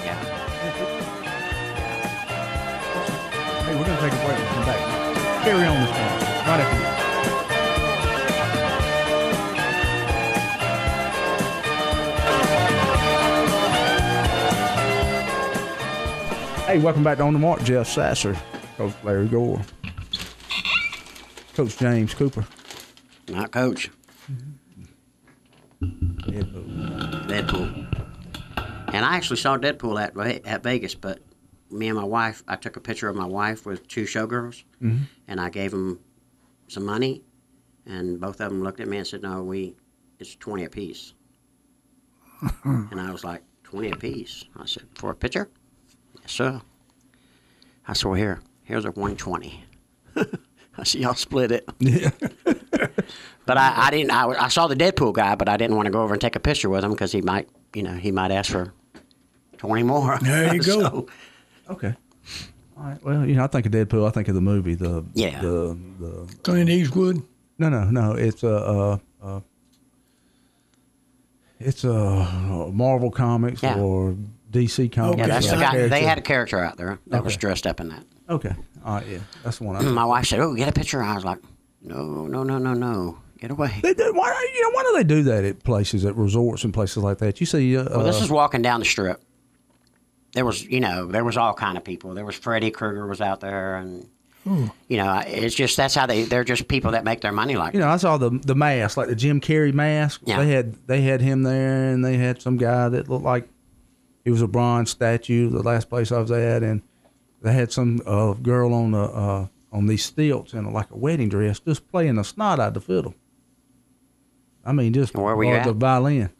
Yeah. 0.00 0.14
Hey, 3.64 3.76
we're 3.76 3.84
gonna 3.84 4.00
take 4.00 4.12
a 4.12 4.26
break 4.26 4.38
and 4.38 4.48
come 4.48 4.64
back. 4.64 5.44
Carry 5.44 5.66
on 5.66 5.80
this 5.80 5.90
one. 5.90 5.98
Right 6.48 6.60
after 6.60 6.78
this. 6.78 7.09
Hey, 16.70 16.78
welcome 16.78 17.02
back 17.02 17.18
to 17.18 17.24
On 17.24 17.32
the 17.32 17.38
Mark. 17.40 17.64
Jeff 17.64 17.88
Sasser, 17.88 18.38
Coach 18.76 18.94
Larry 19.02 19.26
Gore, 19.26 19.60
Coach 21.52 21.76
James 21.76 22.14
Cooper. 22.14 22.46
Not 23.26 23.50
coach. 23.50 23.90
Deadpool. 25.82 27.26
Deadpool. 27.26 28.94
And 28.94 29.04
I 29.04 29.16
actually 29.16 29.38
saw 29.38 29.58
Deadpool 29.58 30.00
at 30.00 30.46
at 30.46 30.62
Vegas, 30.62 30.94
but 30.94 31.18
me 31.72 31.88
and 31.88 31.96
my 31.98 32.04
wife, 32.04 32.44
I 32.46 32.54
took 32.54 32.76
a 32.76 32.80
picture 32.80 33.08
of 33.08 33.16
my 33.16 33.26
wife 33.26 33.66
with 33.66 33.88
two 33.88 34.04
showgirls, 34.04 34.62
mm-hmm. 34.80 35.02
and 35.26 35.40
I 35.40 35.50
gave 35.50 35.72
them 35.72 35.98
some 36.68 36.86
money, 36.86 37.24
and 37.84 38.20
both 38.20 38.40
of 38.40 38.48
them 38.48 38.62
looked 38.62 38.78
at 38.78 38.86
me 38.86 38.98
and 38.98 39.06
said, 39.06 39.22
"No, 39.22 39.42
we, 39.42 39.74
it's 40.20 40.36
twenty 40.36 40.62
apiece." 40.66 41.14
and 42.62 43.00
I 43.00 43.10
was 43.10 43.24
like, 43.24 43.42
20 43.64 43.90
apiece? 43.90 44.44
I 44.56 44.66
said, 44.66 44.84
"For 44.94 45.10
a 45.10 45.16
picture?" 45.16 45.50
Yes, 46.30 46.36
So 46.36 46.60
I 47.88 47.92
saw 47.94 48.14
here. 48.14 48.40
Here's 48.62 48.84
a 48.84 48.88
120. 48.92 49.64
I 50.78 50.84
see 50.84 51.00
y'all 51.00 51.14
split 51.14 51.50
it. 51.52 51.68
Yeah. 51.78 52.10
But 53.46 53.56
I, 53.58 53.88
I 53.88 53.90
didn't. 53.90 54.12
I, 54.12 54.26
I 54.44 54.48
saw 54.48 54.68
the 54.68 54.76
Deadpool 54.76 55.12
guy, 55.14 55.34
but 55.34 55.48
I 55.48 55.56
didn't 55.56 55.74
want 55.74 55.86
to 55.86 55.90
go 55.90 56.02
over 56.02 56.14
and 56.14 56.20
take 56.20 56.36
a 56.36 56.40
picture 56.40 56.68
with 56.70 56.84
him 56.84 56.92
because 56.92 57.10
he 57.10 57.20
might, 57.20 57.48
you 57.74 57.82
know, 57.82 57.94
he 57.94 58.12
might 58.12 58.30
ask 58.30 58.52
for 58.52 58.72
20 59.56 59.82
more. 59.82 60.18
There 60.20 60.54
you 60.54 60.62
go. 60.62 60.80
So, 60.80 61.06
Okay. 61.68 61.92
All 62.78 62.84
right. 62.84 63.02
Well, 63.02 63.26
you 63.26 63.34
know, 63.34 63.42
I 63.42 63.48
think 63.48 63.66
of 63.66 63.72
Deadpool. 63.72 64.06
I 64.06 64.10
think 64.10 64.28
of 64.28 64.36
the 64.36 64.40
movie. 64.40 64.76
The 64.76 65.04
Yeah. 65.14 65.40
The 65.40 65.76
the 65.98 66.34
Clint 66.44 66.70
Eastwood. 66.70 67.22
no 67.58 67.68
no 67.70 67.90
no. 67.90 68.12
It's 68.12 68.44
a 68.44 68.54
uh, 68.56 68.98
uh, 69.20 69.40
it's 71.58 71.82
a 71.82 72.70
Marvel 72.72 73.10
comics 73.10 73.64
Yeah. 73.64 73.80
or 73.80 74.14
DC 74.50 74.90
comics. 74.92 75.18
yeah, 75.18 75.26
that's 75.26 75.50
the 75.50 75.56
guy. 75.56 75.88
They 75.88 76.02
had 76.02 76.18
a 76.18 76.22
character 76.22 76.58
out 76.58 76.76
there 76.76 76.98
that 77.08 77.24
was 77.24 77.36
dressed 77.36 77.66
up 77.66 77.80
in 77.80 77.88
that. 77.88 78.04
Okay. 78.28 78.54
All 78.84 78.94
right. 78.96 79.06
Yeah. 79.06 79.18
That's 79.44 79.58
the 79.58 79.64
one. 79.64 79.76
I 79.76 79.82
My 79.82 80.04
wife 80.04 80.26
said, 80.26 80.40
"Oh, 80.40 80.54
get 80.54 80.68
a 80.68 80.72
picture." 80.72 81.02
I 81.02 81.14
was 81.14 81.24
like, 81.24 81.38
"No, 81.82 82.26
no, 82.26 82.42
no, 82.42 82.58
no, 82.58 82.74
no, 82.74 83.18
get 83.38 83.50
away." 83.50 83.78
They 83.82 83.94
do, 83.94 84.12
why, 84.14 84.50
you 84.54 84.62
know, 84.62 84.70
why 84.70 84.82
do 84.84 84.92
they 84.96 85.04
do 85.04 85.22
that 85.24 85.44
at 85.44 85.62
places, 85.64 86.04
at 86.04 86.16
resorts 86.16 86.64
and 86.64 86.72
places 86.72 86.98
like 86.98 87.18
that? 87.18 87.40
You 87.40 87.46
see, 87.46 87.76
uh, 87.76 87.84
Well, 87.90 88.04
this 88.04 88.20
uh, 88.20 88.24
is 88.24 88.30
walking 88.30 88.62
down 88.62 88.80
the 88.80 88.86
strip. 88.86 89.20
There 90.32 90.44
was, 90.44 90.64
you 90.64 90.78
know, 90.80 91.06
there 91.06 91.24
was 91.24 91.36
all 91.36 91.54
kind 91.54 91.76
of 91.76 91.82
people. 91.84 92.14
There 92.14 92.24
was 92.24 92.36
Freddy 92.36 92.70
Krueger 92.70 93.06
was 93.06 93.20
out 93.20 93.40
there, 93.40 93.76
and 93.76 94.08
you 94.88 94.96
know, 94.96 95.22
it's 95.26 95.54
just 95.54 95.76
that's 95.76 95.94
how 95.94 96.06
they. 96.06 96.22
They're 96.22 96.44
just 96.44 96.66
people 96.68 96.92
that 96.92 97.04
make 97.04 97.20
their 97.20 97.32
money 97.32 97.56
like. 97.56 97.74
you 97.74 97.80
know, 97.80 97.88
I 97.88 97.96
saw 97.98 98.16
the 98.16 98.30
the 98.30 98.54
mask, 98.54 98.96
like 98.96 99.08
the 99.08 99.16
Jim 99.16 99.40
Carrey 99.40 99.74
mask. 99.74 100.20
Yeah. 100.24 100.38
They 100.42 100.50
had 100.50 100.74
they 100.86 101.00
had 101.02 101.20
him 101.20 101.42
there, 101.42 101.90
and 101.92 102.04
they 102.04 102.16
had 102.16 102.40
some 102.40 102.56
guy 102.56 102.88
that 102.88 103.08
looked 103.08 103.24
like 103.24 103.48
he 104.24 104.30
was 104.30 104.42
a 104.42 104.48
bronze 104.48 104.90
statue. 104.90 105.48
The 105.50 105.62
last 105.62 105.88
place 105.88 106.12
I 106.12 106.18
was 106.20 106.30
at, 106.30 106.62
and 106.62 106.82
they 107.42 107.52
had 107.52 107.72
some 107.72 108.00
uh, 108.06 108.32
girl 108.34 108.72
on 108.74 108.90
the 108.92 109.02
uh, 109.02 109.46
on 109.72 109.86
these 109.86 110.04
stilts 110.04 110.52
in 110.52 110.64
a, 110.64 110.70
like 110.70 110.90
a 110.90 110.96
wedding 110.96 111.28
dress, 111.28 111.60
just 111.60 111.88
playing 111.90 112.16
the 112.16 112.24
snot 112.24 112.58
out 112.60 112.68
of 112.68 112.74
the 112.74 112.80
fiddle. 112.80 113.14
I 114.64 114.72
mean, 114.72 114.92
just 114.92 115.14
Where 115.16 115.34
were 115.34 115.44
you 115.44 115.54
at? 115.54 115.64
the 115.64 115.72
violin. 115.72 116.30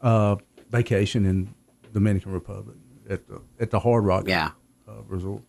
Uh, 0.00 0.36
vacation 0.70 1.24
in 1.24 1.54
Dominican 1.94 2.32
Republic 2.32 2.76
at 3.08 3.26
the 3.26 3.40
at 3.58 3.70
the 3.70 3.78
Hard 3.80 4.04
Rock 4.04 4.24
Yeah, 4.26 4.50
uh, 4.88 5.02
resort. 5.06 5.42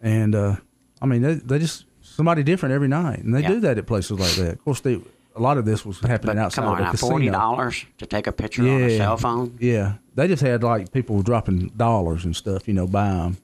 And 0.00 0.34
uh, 0.34 0.56
I 1.02 1.06
mean, 1.06 1.20
they, 1.20 1.34
they 1.34 1.58
just 1.58 1.84
somebody 2.00 2.42
different 2.42 2.74
every 2.74 2.88
night, 2.88 3.18
and 3.18 3.34
they 3.34 3.42
Yeah. 3.42 3.48
do 3.48 3.60
that 3.60 3.76
at 3.76 3.86
places 3.86 4.18
like 4.18 4.32
that. 4.36 4.52
Of 4.54 4.64
course, 4.64 4.80
they 4.80 5.00
a 5.36 5.40
lot 5.40 5.58
of 5.58 5.64
this 5.66 5.84
was 5.84 5.98
happening 6.00 6.36
but 6.36 6.42
outside 6.42 6.62
come 6.62 6.72
on, 6.72 6.72
of 6.74 6.78
the 6.78 6.84
now 7.06 7.10
forty 7.10 7.28
dollars 7.28 7.84
to 7.98 8.06
take 8.06 8.26
a 8.26 8.32
picture 8.32 8.62
on 8.62 8.68
a 8.82 8.88
Yeah. 8.88 8.96
cell 8.96 9.16
phone. 9.18 9.58
Yeah, 9.60 9.94
they 10.14 10.28
just 10.28 10.42
had 10.42 10.62
like 10.62 10.92
people 10.92 11.22
dropping 11.22 11.68
dollars 11.76 12.24
and 12.24 12.34
stuff, 12.36 12.66
you 12.68 12.74
know, 12.74 12.86
buy 12.86 13.08
them, 13.10 13.36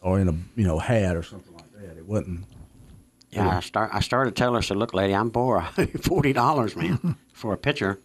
or 0.00 0.18
in 0.20 0.28
a 0.28 0.34
you 0.56 0.66
know 0.66 0.78
hat 0.78 1.16
or 1.16 1.22
something 1.22 1.54
like 1.54 1.72
that. 1.74 1.96
It 1.96 2.06
wasn't. 2.06 2.44
Yeah, 3.30 3.56
I 3.56 3.60
start. 3.60 3.90
I 3.92 4.00
started 4.00 4.34
telling 4.36 4.54
her, 4.54 4.58
I 4.58 4.62
said, 4.62 4.76
"Look, 4.78 4.94
lady, 4.94 5.14
I'm 5.14 5.30
poor. 5.30 5.60
Forty 6.02 6.32
dollars, 6.32 6.74
man, 6.76 7.16
for 7.32 7.52
a 7.52 7.58
picture, 7.58 7.98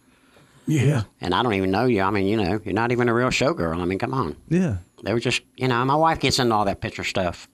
Yeah. 0.66 1.04
and 1.20 1.34
I 1.34 1.42
don't 1.42 1.54
even 1.54 1.70
know 1.70 1.86
you. 1.86 2.02
I 2.02 2.10
mean, 2.10 2.26
you 2.26 2.36
know, 2.36 2.60
you're 2.64 2.74
not 2.74 2.92
even 2.92 3.08
a 3.08 3.14
real 3.14 3.28
showgirl. 3.28 3.80
I 3.80 3.84
mean, 3.86 3.98
come 3.98 4.12
on. 4.12 4.36
Yeah, 4.50 4.76
They 5.02 5.12
were 5.14 5.20
just, 5.20 5.40
you 5.56 5.66
know, 5.68 5.82
my 5.86 5.94
wife 5.96 6.20
gets 6.20 6.38
into 6.38 6.54
all 6.54 6.66
that 6.66 6.80
picture 6.82 7.04
stuff 7.04 7.48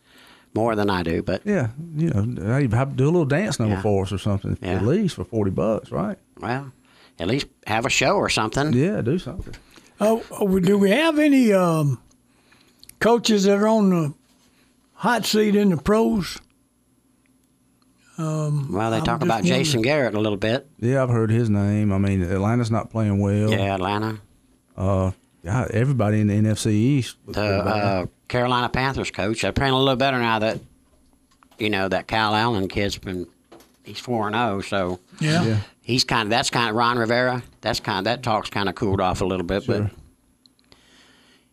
more 0.52 0.74
than 0.74 0.90
I 0.90 1.04
do, 1.04 1.22
but 1.22 1.42
yeah, 1.44 1.68
you 1.96 2.10
know, 2.10 2.68
have- 2.76 2.96
do 2.96 3.04
a 3.04 3.12
little 3.12 3.24
dance 3.24 3.60
number 3.60 3.76
Yeah. 3.76 3.82
for 3.82 4.02
us 4.02 4.10
or 4.12 4.18
something, 4.18 4.58
Yeah. 4.60 4.70
at 4.74 4.84
least 4.84 5.14
for 5.14 5.24
forty 5.24 5.52
bucks, 5.52 5.92
right? 5.92 6.18
well, 6.40 6.72
at 7.20 7.28
least 7.28 7.46
have 7.68 7.86
a 7.86 7.90
show 7.90 8.14
or 8.16 8.28
something. 8.28 8.72
Yeah, 8.72 9.00
do 9.00 9.16
something. 9.20 9.54
Oh, 10.00 10.24
oh, 10.30 10.58
do 10.58 10.78
we 10.78 10.90
have 10.90 11.18
any 11.18 11.52
um, 11.52 12.00
coaches 13.00 13.44
that 13.44 13.58
are 13.58 13.68
on 13.68 13.90
the 13.90 14.14
hot 14.94 15.26
seat 15.26 15.54
in 15.54 15.70
the 15.70 15.76
pros? 15.76 16.38
Well, 18.18 18.50
they 18.90 18.98
I'm 18.98 19.04
talk 19.04 19.20
just 19.20 19.22
about 19.22 19.44
Jason 19.44 19.80
Garrett 19.82 20.14
a 20.14 20.20
little 20.20 20.36
bit. 20.36 20.68
Yeah, 20.78 21.02
I've 21.02 21.08
heard 21.08 21.30
his 21.30 21.48
name. 21.48 21.90
I 21.92 21.98
mean, 21.98 22.22
Atlanta's 22.22 22.70
not 22.70 22.90
playing 22.90 23.18
well. 23.18 23.50
Yeah, 23.50 23.74
Atlanta. 23.74 24.18
Uh, 24.76 25.12
yeah, 25.42 25.66
everybody 25.72 26.20
in 26.20 26.26
the 26.26 26.34
NFC 26.34 26.66
East. 26.72 27.16
The 27.26 27.42
uh, 27.42 28.06
Carolina 28.28 28.68
Panthers 28.68 29.10
coach. 29.10 29.40
They're 29.40 29.52
playing 29.52 29.72
a 29.72 29.78
little 29.78 29.96
better 29.96 30.18
now 30.18 30.38
that, 30.40 30.60
you 31.58 31.70
know, 31.70 31.88
that 31.88 32.08
Kyle 32.08 32.34
Allen 32.34 32.68
kid's 32.68 32.98
been, 32.98 33.26
he's 33.84 33.98
4 34.00 34.26
and 34.28 34.36
0, 34.36 34.60
so 34.60 35.00
Yeah. 35.18 35.44
yeah. 35.44 35.56
He's 35.90 36.04
kind 36.04 36.22
of, 36.26 36.30
that's 36.30 36.50
kind 36.50 36.70
of, 36.70 36.76
Ron 36.76 36.98
Rivera, 36.98 37.42
that's 37.60 37.80
kind 37.80 37.98
of, 37.98 38.04
that 38.04 38.22
talk's 38.22 38.48
kind 38.50 38.68
of 38.68 38.74
cooled 38.74 39.00
off 39.00 39.20
a 39.20 39.24
little 39.24 39.46
bit, 39.46 39.64
Sure. 39.64 39.82
but 39.82 39.90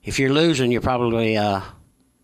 if 0.03 0.19
you're 0.19 0.31
losing, 0.33 0.71
you're 0.71 0.81
probably, 0.81 1.37
uh, 1.37 1.61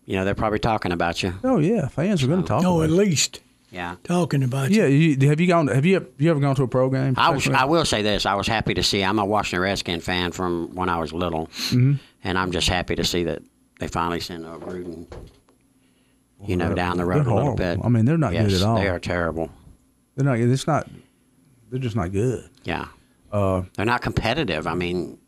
you 0.06 0.16
know, 0.16 0.24
they're 0.24 0.34
probably 0.34 0.58
talking 0.58 0.92
about 0.92 1.22
you. 1.22 1.34
Oh 1.44 1.58
yeah, 1.58 1.88
fans 1.88 2.22
are 2.22 2.26
going 2.26 2.42
to 2.42 2.46
talk. 2.48 2.64
Oh, 2.64 2.76
about 2.80 2.84
at 2.84 2.90
it. 2.90 2.92
least 2.94 3.40
Yeah. 3.70 3.96
talking 4.04 4.42
about 4.42 4.70
you. 4.70 4.82
Yeah, 4.82 4.86
you, 4.86 5.28
have 5.28 5.40
you 5.40 5.46
gone? 5.46 5.68
Have 5.68 5.84
you 5.86 6.06
you 6.18 6.30
ever 6.30 6.40
gone 6.40 6.54
to 6.56 6.62
a 6.62 6.68
pro 6.68 6.88
game? 6.90 7.14
I 7.16 7.30
was. 7.30 7.48
I 7.48 7.64
will 7.64 7.84
say 7.84 8.02
this: 8.02 8.26
I 8.26 8.34
was 8.34 8.46
happy 8.46 8.74
to 8.74 8.82
see. 8.82 9.02
I'm 9.02 9.18
a 9.18 9.24
Washington 9.24 9.60
Redskin 9.62 10.00
fan 10.00 10.32
from 10.32 10.74
when 10.74 10.88
I 10.88 10.98
was 10.98 11.12
little, 11.12 11.46
Mm-hmm. 11.46 11.94
and 12.22 12.38
I'm 12.38 12.52
just 12.52 12.68
happy 12.68 12.94
to 12.96 13.04
see 13.04 13.24
that 13.24 13.42
they 13.80 13.88
finally 13.88 14.20
sent 14.20 14.44
a 14.44 14.48
Gruden, 14.58 15.06
you 16.46 16.56
know, 16.56 16.74
down 16.74 16.96
the 16.98 17.04
road 17.04 17.26
a 17.26 17.34
little 17.34 17.56
bit. 17.56 17.78
I 17.82 17.88
mean, 17.88 18.04
they're 18.04 18.18
not 18.18 18.32
good 18.32 18.52
at 18.52 18.62
all. 18.62 18.76
They 18.76 18.88
are 18.88 19.00
terrible. 19.00 19.50
They're 20.16 20.24
not. 20.26 20.38
It's 20.38 20.66
not. 20.66 20.88
They're 21.74 21.80
just 21.82 21.96
not 21.96 22.12
good. 22.12 22.48
Yeah, 22.62 22.86
Uh, 23.32 23.62
they're 23.74 23.84
not 23.84 24.00
competitive. 24.00 24.68
I 24.68 24.74
mean, 24.74 25.18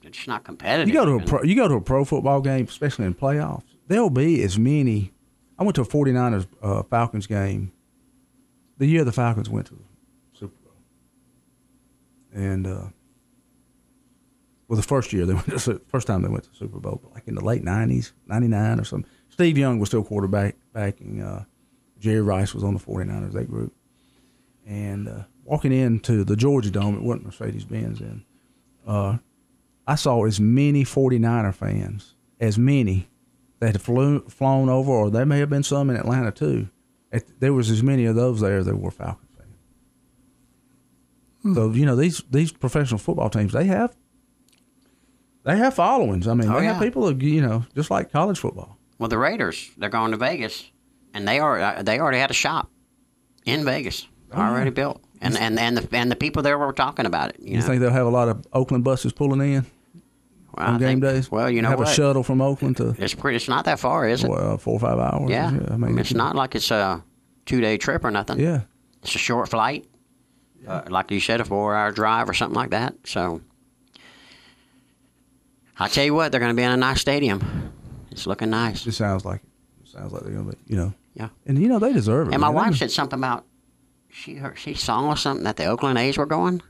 they're 0.00 0.10
just 0.10 0.26
not 0.26 0.42
competitive. 0.42 0.88
you 0.88 0.94
go 0.94 1.04
to 1.04 1.12
a 1.12 1.24
pro. 1.24 1.44
You 1.44 1.54
go 1.54 1.68
to 1.68 1.74
a 1.74 1.80
pro 1.80 2.04
football 2.04 2.40
game, 2.40 2.64
especially 2.64 3.04
in 3.04 3.14
playoffs. 3.14 3.62
There'll 3.86 4.10
be 4.10 4.42
as 4.42 4.58
many. 4.58 5.12
I 5.60 5.62
went 5.62 5.76
to 5.76 5.82
a 5.82 5.84
49ers 5.84 6.48
uh, 6.60 6.82
Falcons 6.82 7.28
game. 7.28 7.70
The 8.78 8.86
year 8.86 9.04
the 9.04 9.12
Falcons 9.12 9.48
went 9.48 9.68
to 9.68 9.74
the 9.74 9.84
Super 10.32 10.56
Bowl, 10.64 10.74
and 12.34 12.66
uh, 12.66 12.86
well, 14.66 14.76
the 14.76 14.82
first 14.82 15.12
year 15.12 15.24
they 15.24 15.34
went, 15.34 15.46
to, 15.46 15.74
the 15.74 15.82
first 15.86 16.08
time 16.08 16.22
they 16.22 16.28
went 16.28 16.42
to 16.42 16.50
the 16.50 16.56
Super 16.56 16.80
Bowl, 16.80 17.00
like 17.14 17.28
in 17.28 17.36
the 17.36 17.44
late 17.44 17.62
'90s, 17.64 18.10
'99 18.26 18.80
or 18.80 18.84
something. 18.84 19.08
Steve 19.28 19.56
Young 19.56 19.78
was 19.78 19.88
still 19.88 20.02
quarterback. 20.02 20.56
Backing 20.72 21.22
uh, 21.22 21.44
Jerry 22.00 22.22
Rice 22.22 22.54
was 22.54 22.64
on 22.64 22.74
the 22.74 22.80
49ers. 22.80 23.34
That 23.34 23.48
group, 23.48 23.72
and 24.66 25.06
uh, 25.08 25.22
walking 25.44 25.72
into 25.72 26.24
the 26.24 26.36
Georgia 26.36 26.70
Dome, 26.70 26.96
it 26.96 27.02
wasn't 27.02 27.26
Mercedes 27.26 27.64
Benz, 27.64 28.00
and 28.00 28.22
uh, 28.86 29.18
I 29.86 29.94
saw 29.96 30.24
as 30.24 30.38
many 30.40 30.84
49er 30.84 31.54
fans, 31.54 32.14
as 32.40 32.58
many 32.58 33.08
that 33.60 33.72
had 33.72 33.82
flew, 33.82 34.20
flown 34.28 34.68
over, 34.68 34.90
or 34.90 35.10
there 35.10 35.26
may 35.26 35.38
have 35.38 35.50
been 35.50 35.62
some 35.62 35.90
in 35.90 35.96
Atlanta 35.96 36.30
too. 36.32 36.68
At, 37.12 37.24
there 37.40 37.52
was 37.52 37.70
as 37.70 37.82
many 37.82 38.04
of 38.06 38.14
those 38.16 38.40
there 38.40 38.58
as 38.58 38.66
there 38.66 38.74
were 38.76 38.90
Falcons 38.90 39.28
fans. 41.44 41.56
So 41.56 41.70
you 41.72 41.84
know 41.86 41.96
these 41.96 42.22
these 42.30 42.52
professional 42.52 42.98
football 42.98 43.28
teams 43.28 43.52
they 43.52 43.64
have 43.66 43.94
they 45.44 45.56
have 45.58 45.74
followings. 45.74 46.26
I 46.28 46.34
mean 46.34 46.48
Oh, 46.48 46.58
they 46.58 46.64
yeah. 46.66 46.74
have 46.74 46.82
people 46.82 47.06
that, 47.06 47.20
you 47.20 47.42
know 47.42 47.64
just 47.74 47.90
like 47.90 48.12
college 48.12 48.38
football. 48.38 48.78
Well, 48.98 49.08
the 49.08 49.18
Raiders, 49.18 49.70
they're 49.76 49.88
going 49.90 50.12
to 50.12 50.16
Vegas, 50.16 50.70
and 51.12 51.26
they 51.26 51.40
are. 51.40 51.58
uh, 51.60 51.82
They 51.82 51.98
already 51.98 52.18
had 52.18 52.30
a 52.30 52.34
shop 52.34 52.70
in 53.44 53.64
Vegas, 53.64 54.06
Oh, 54.30 54.40
already 54.40 54.70
built, 54.70 55.02
and 55.22 55.38
and 55.38 55.58
and 55.58 55.76
the 55.78 55.96
and 55.96 56.10
the 56.10 56.16
people 56.16 56.42
there 56.42 56.58
were 56.58 56.72
talking 56.72 57.06
about 57.06 57.30
it. 57.30 57.36
You, 57.40 57.52
You 57.52 57.56
know? 57.60 57.62
think 57.66 57.80
they'll 57.80 57.90
have 57.90 58.06
a 58.06 58.10
lot 58.10 58.28
of 58.28 58.44
Oakland 58.52 58.84
buses 58.84 59.12
pulling 59.12 59.40
in 59.40 59.64
Well, 60.56 60.66
on 60.68 60.74
I 60.74 60.78
game 60.78 61.00
think- 61.00 61.02
days? 61.14 61.30
Well, 61.30 61.48
you 61.50 61.62
know 61.62 61.70
have 61.70 61.78
what? 61.78 61.88
a 61.88 61.94
shuttle 61.94 62.22
from 62.22 62.40
Oakland 62.42 62.76
to 62.78 62.94
It's 62.98 63.14
pretty. 63.14 63.36
It's 63.36 63.48
not 63.48 63.64
that 63.64 63.78
far, 63.80 64.06
is 64.08 64.22
it? 64.24 64.28
well, 64.30 64.58
four 64.58 64.74
or 64.74 64.80
five 64.80 64.98
hours. 64.98 65.30
Yeah. 65.30 65.48
I 65.70 65.76
mean, 65.78 65.98
it's 65.98 66.12
not 66.12 66.34
like 66.36 66.54
it's 66.54 66.70
a 66.70 67.02
two 67.46 67.60
day 67.62 67.78
trip 67.78 68.04
or 68.04 68.10
nothing. 68.10 68.38
Yeah, 68.38 68.62
It's 69.02 69.14
a 69.14 69.18
short 69.18 69.48
flight. 69.48 69.86
Uh, 70.66 70.82
like 70.88 71.10
you 71.10 71.18
said, 71.20 71.40
a 71.40 71.44
four 71.44 71.74
hour 71.74 71.90
drive 71.90 72.28
or 72.28 72.34
something 72.34 72.54
like 72.54 72.70
that. 72.70 72.94
So 73.04 73.40
I 75.78 75.88
tell 75.88 76.04
you 76.04 76.14
what, 76.14 76.30
they're 76.30 76.40
going 76.40 76.52
to 76.54 76.56
be 76.56 76.62
in 76.62 76.70
a 76.70 76.76
nice 76.76 77.00
stadium. 77.00 77.72
It's 78.10 78.26
looking 78.26 78.50
nice. 78.50 78.86
it 78.86 78.92
sounds 78.92 79.24
like 79.24 79.40
it. 79.42 79.48
It 79.84 79.88
sounds 79.88 80.12
like 80.12 80.22
they're 80.22 80.32
gonna 80.32 80.50
be. 80.52 80.58
You 80.68 80.76
know. 80.76 80.94
Yeah. 81.14 81.28
And 81.46 81.58
you 81.58 81.68
know 81.68 81.78
they 81.78 81.92
deserve 81.92 82.28
it. 82.28 82.34
And 82.34 82.40
my 82.40 82.48
man. 82.48 82.54
They 82.54 82.68
wife 82.70 82.76
said 82.76 82.90
something 82.90 83.18
about 83.18 83.44
she 84.12 84.34
heard 84.36 84.58
she 84.58 84.74
saw 84.74 85.14
something 85.14 85.44
that 85.44 85.56
the 85.56 85.64
Oakland 85.66 85.98
A's 85.98 86.16
were 86.18 86.26
going. 86.26 86.62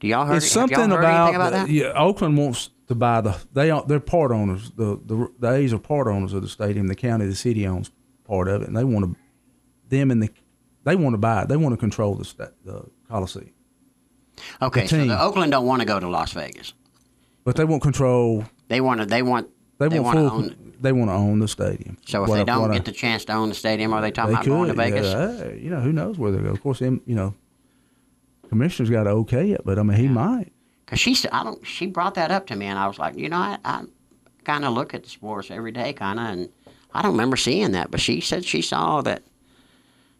Do 0.00 0.08
y'all 0.08 0.26
heard? 0.26 0.36
it's 0.38 0.50
something 0.50 0.78
heard 0.78 0.92
about, 0.92 1.28
anything 1.28 1.34
about 1.36 1.52
the- 1.52 1.58
that? 1.58 1.70
yeah. 1.70 1.92
Oakland 2.00 2.36
wants 2.36 2.70
to 2.88 2.94
buy 2.94 3.20
the 3.22 3.36
they 3.52 3.70
are 3.70 3.84
they're 3.86 3.98
part 4.00 4.30
owners. 4.30 4.70
The 4.76 5.00
the 5.04 5.28
the 5.38 5.52
A's 5.52 5.72
are 5.72 5.78
part 5.78 6.06
owners 6.06 6.32
of 6.32 6.42
the 6.42 6.48
stadium. 6.48 6.86
The 6.86 6.94
county, 6.94 7.26
the 7.26 7.34
city 7.34 7.66
owns 7.66 7.90
part 8.24 8.48
of 8.48 8.62
it, 8.62 8.68
and 8.68 8.76
they 8.76 8.84
want 8.84 9.04
to 9.06 9.16
them 9.88 10.10
and 10.10 10.22
the 10.22 10.30
they 10.84 10.96
want 10.96 11.14
to 11.14 11.18
buy 11.18 11.42
it. 11.42 11.48
They 11.48 11.56
want 11.56 11.72
to 11.72 11.76
control 11.78 12.14
the 12.14 12.50
the 12.64 12.84
Coliseum, 13.08 13.50
Okay, 14.60 14.86
so 14.86 15.04
the 15.04 15.20
Oakland 15.20 15.52
don't 15.52 15.64
want 15.66 15.80
to 15.80 15.86
go 15.86 15.98
to 15.98 16.08
Las 16.08 16.32
Vegas. 16.32 16.74
but 17.44 17.56
they 17.56 17.64
want 17.64 17.82
control. 17.82 18.44
They 18.68 18.80
want 18.80 19.00
to. 19.00 19.06
They 19.06 19.22
want. 19.22 19.48
They, 19.78 19.88
They 19.88 20.00
want 20.00 20.18
full. 20.18 20.30
own 20.30 20.72
They 20.80 20.92
want 20.92 21.10
to 21.10 21.14
own 21.14 21.38
the 21.40 21.48
stadium. 21.48 21.96
So 22.06 22.22
if 22.22 22.28
What 22.28 22.36
they 22.36 22.44
don't 22.44 22.70
I- 22.70 22.74
get 22.74 22.84
the 22.84 22.92
chance 22.92 23.24
to 23.26 23.32
own 23.34 23.48
the 23.50 23.54
stadium, 23.54 23.92
are 23.92 24.00
they 24.00 24.10
talking 24.10 24.30
they 24.30 24.40
about 24.40 24.46
going 24.46 24.68
to 24.68 24.74
Vegas? 24.74 25.06
Yeah, 25.06 25.52
you 25.52 25.70
know 25.70 25.80
who 25.80 25.92
knows 25.92 26.18
where 26.18 26.30
they 26.32 26.38
go. 26.38 26.48
Of 26.50 26.62
course, 26.62 26.78
him. 26.78 27.00
You 27.06 27.14
know, 27.14 27.34
commissioner's 28.48 28.90
got 28.90 29.04
to 29.04 29.10
okay 29.10 29.50
it, 29.52 29.62
but 29.64 29.78
I 29.78 29.82
mean 29.82 29.98
he 29.98 30.08
might. 30.08 30.52
Cause 30.86 31.00
she 31.00 31.14
said, 31.14 31.30
I 31.32 31.42
don't. 31.42 31.66
She 31.66 31.86
brought 31.86 32.14
that 32.14 32.30
up 32.30 32.46
to 32.46 32.56
me, 32.56 32.66
and 32.66 32.78
I 32.78 32.86
was 32.86 32.98
like, 32.98 33.18
you 33.18 33.28
know, 33.28 33.38
I, 33.38 33.58
I 33.64 33.82
kind 34.44 34.64
of 34.64 34.72
look 34.72 34.94
at 34.94 35.02
the 35.02 35.08
sports 35.10 35.50
every 35.50 35.72
day, 35.72 35.92
kind 35.92 36.20
of, 36.20 36.26
and 36.26 36.48
I 36.94 37.02
don't 37.02 37.12
remember 37.12 37.36
seeing 37.36 37.72
that. 37.72 37.90
But 37.90 38.00
she 38.00 38.20
said 38.20 38.44
she 38.44 38.62
saw 38.62 39.02
that. 39.02 39.22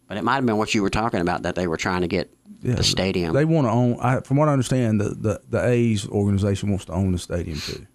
But 0.09 0.17
it 0.17 0.23
might 0.23 0.35
have 0.35 0.45
been 0.45 0.57
what 0.57 0.73
you 0.75 0.81
were 0.81 0.89
talking 0.89 1.19
about 1.21 1.43
that 1.43 1.55
they 1.55 1.67
were 1.67 1.75
trying 1.77 2.01
to 2.01 2.07
get 2.07 2.33
Yeah, 2.61 2.75
the 2.75 2.83
stadium. 2.83 3.33
They 3.33 3.45
want 3.45 3.67
to 3.67 3.71
own. 3.71 3.97
I, 4.01 4.19
from 4.21 4.37
what 4.37 4.49
I 4.49 4.53
understand, 4.53 4.99
the, 4.99 5.09
the 5.09 5.41
the 5.49 5.65
A's 5.65 6.05
organization 6.07 6.69
wants 6.69 6.83
to 6.85 6.93
own 6.93 7.13
the 7.13 7.17
stadium 7.19 7.59
too. 7.59 7.87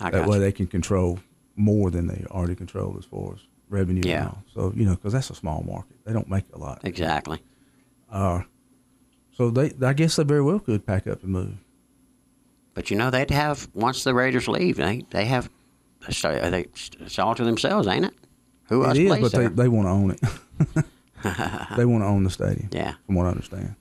I 0.00 0.10
That 0.10 0.26
way, 0.28 0.36
you. 0.36 0.42
they 0.42 0.52
can 0.52 0.66
control 0.66 1.18
more 1.56 1.90
than 1.90 2.06
they 2.06 2.24
already 2.30 2.54
control 2.54 2.96
as 2.98 3.04
far 3.04 3.34
as 3.34 3.40
revenue. 3.68 4.02
Yeah. 4.04 4.18
And 4.20 4.28
all. 4.28 4.42
So 4.54 4.72
you 4.76 4.84
know, 4.86 4.94
because 4.94 5.12
that's 5.12 5.30
a 5.30 5.34
small 5.34 5.62
market, 5.62 5.96
they 6.04 6.12
don't 6.12 6.28
make 6.28 6.44
a 6.54 6.58
lot. 6.58 6.80
exactly. 6.84 7.40
Uh, 8.10 8.42
So 9.36 9.50
they, 9.50 9.72
I 9.86 9.92
guess 9.92 10.16
they 10.16 10.24
very 10.24 10.42
well 10.42 10.58
could 10.60 10.84
pack 10.86 11.06
up 11.06 11.22
and 11.22 11.32
move. 11.32 11.54
But 12.74 12.90
you 12.90 12.96
know 12.96 13.10
they'd 13.10 13.30
have 13.30 13.68
once 13.74 14.04
the 14.04 14.14
Raiders 14.14 14.46
leave, 14.48 14.76
they 14.76 15.04
they 15.10 15.24
have 15.26 15.50
so 16.10 16.32
they 16.50 16.66
it's 17.00 17.18
all 17.18 17.34
to 17.34 17.44
themselves, 17.44 17.88
ain't 17.88 18.04
it? 18.04 18.14
Who 18.68 18.84
else 18.84 18.96
It 18.96 19.02
is, 19.04 19.08
plays 19.08 19.22
but 19.22 19.32
they, 19.32 19.46
they 19.48 19.68
want 19.68 19.86
to 19.86 19.90
own 19.90 20.10
it. 20.12 20.20
they 21.76 21.84
want 21.84 22.02
to 22.04 22.06
own 22.06 22.22
the 22.24 22.30
stadium. 22.30 22.68
Yeah. 22.72 22.94
from 23.06 23.14
what 23.16 23.26
I 23.26 23.30
understand. 23.30 23.74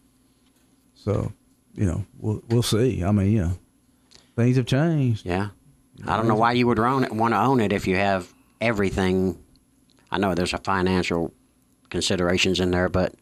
So, 0.96 1.32
you 1.76 1.86
know, 1.86 2.06
we'll 2.18 2.42
we'll 2.50 2.64
see. 2.64 3.04
I 3.04 3.12
mean, 3.12 3.32
you 3.32 3.42
know, 3.42 3.52
things 4.36 4.58
have 4.58 4.66
changed. 4.66 5.26
Yeah. 5.26 5.50
I 6.06 6.16
don't 6.16 6.28
know 6.28 6.36
why 6.36 6.54
you 6.54 6.68
would 6.68 6.80
own 6.80 7.04
it, 7.04 7.12
want 7.12 7.34
to 7.34 7.42
own 7.42 7.60
it 7.60 7.74
if 7.74 7.88
you 7.88 7.96
have 7.96 8.32
everything. 8.62 9.44
I 10.12 10.18
know 10.18 10.36
there's 10.36 10.54
a 10.54 10.60
financial 10.60 11.34
considerations 11.90 12.60
in 12.60 12.72
there, 12.72 12.90
but 12.90 13.16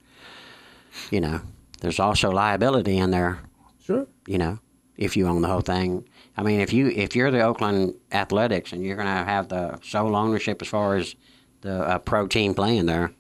you 1.11 1.21
know, 1.21 1.41
there's 1.81 1.99
also 1.99 2.31
liability 2.31 2.97
in 2.97 3.11
there. 3.11 3.39
Sure. 3.81 4.07
You 4.27 4.37
know, 4.37 4.59
if 4.97 5.15
you 5.15 5.27
own 5.27 5.41
the 5.41 5.47
whole 5.47 5.61
thing. 5.61 6.07
I 6.37 6.43
mean, 6.43 6.59
if 6.59 6.73
you 6.73 6.87
if 6.87 7.15
you're 7.15 7.31
the 7.31 7.41
Oakland 7.41 7.95
Athletics 8.11 8.73
and 8.73 8.83
you're 8.83 8.95
going 8.95 9.07
to 9.07 9.23
have 9.23 9.47
the 9.47 9.79
sole 9.81 10.15
ownership 10.15 10.61
as 10.61 10.67
far 10.67 10.95
as 10.95 11.15
the 11.61 11.81
uh, 11.81 11.99
pro 11.99 12.27
team 12.27 12.53
playing 12.53 12.87
there, 12.87 13.11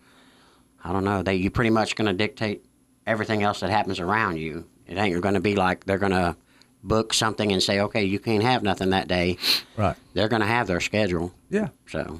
I 0.83 0.91
don't 0.91 1.05
know. 1.05 1.23
They 1.23 1.35
you 1.35 1.49
pretty 1.49 1.69
much 1.69 1.95
going 1.95 2.07
to 2.07 2.13
dictate 2.13 2.65
everything 3.07 3.43
else 3.43 3.61
that 3.61 3.69
happens 3.69 3.99
around 3.99 4.37
you. 4.37 4.65
It 4.87 4.97
ain't 4.97 5.21
going 5.21 5.35
to 5.35 5.39
be 5.41 5.55
like 5.55 5.85
they're 5.85 5.97
going 5.97 6.11
to 6.11 6.35
book 6.87 7.13
something 7.13 7.51
and 7.51 7.61
say, 7.61 7.79
okay, 7.81 8.03
you 8.03 8.19
can't 8.19 8.43
have 8.43 8.63
nothing 8.63 8.91
that 8.91 9.07
day 9.07 9.37
Right. 9.75 9.95
they're 10.13 10.27
going 10.27 10.41
to 10.41 10.47
have 10.47 10.67
their 10.67 10.79
schedule. 10.79 11.33
Yeah. 11.49 11.69
So 11.87 12.19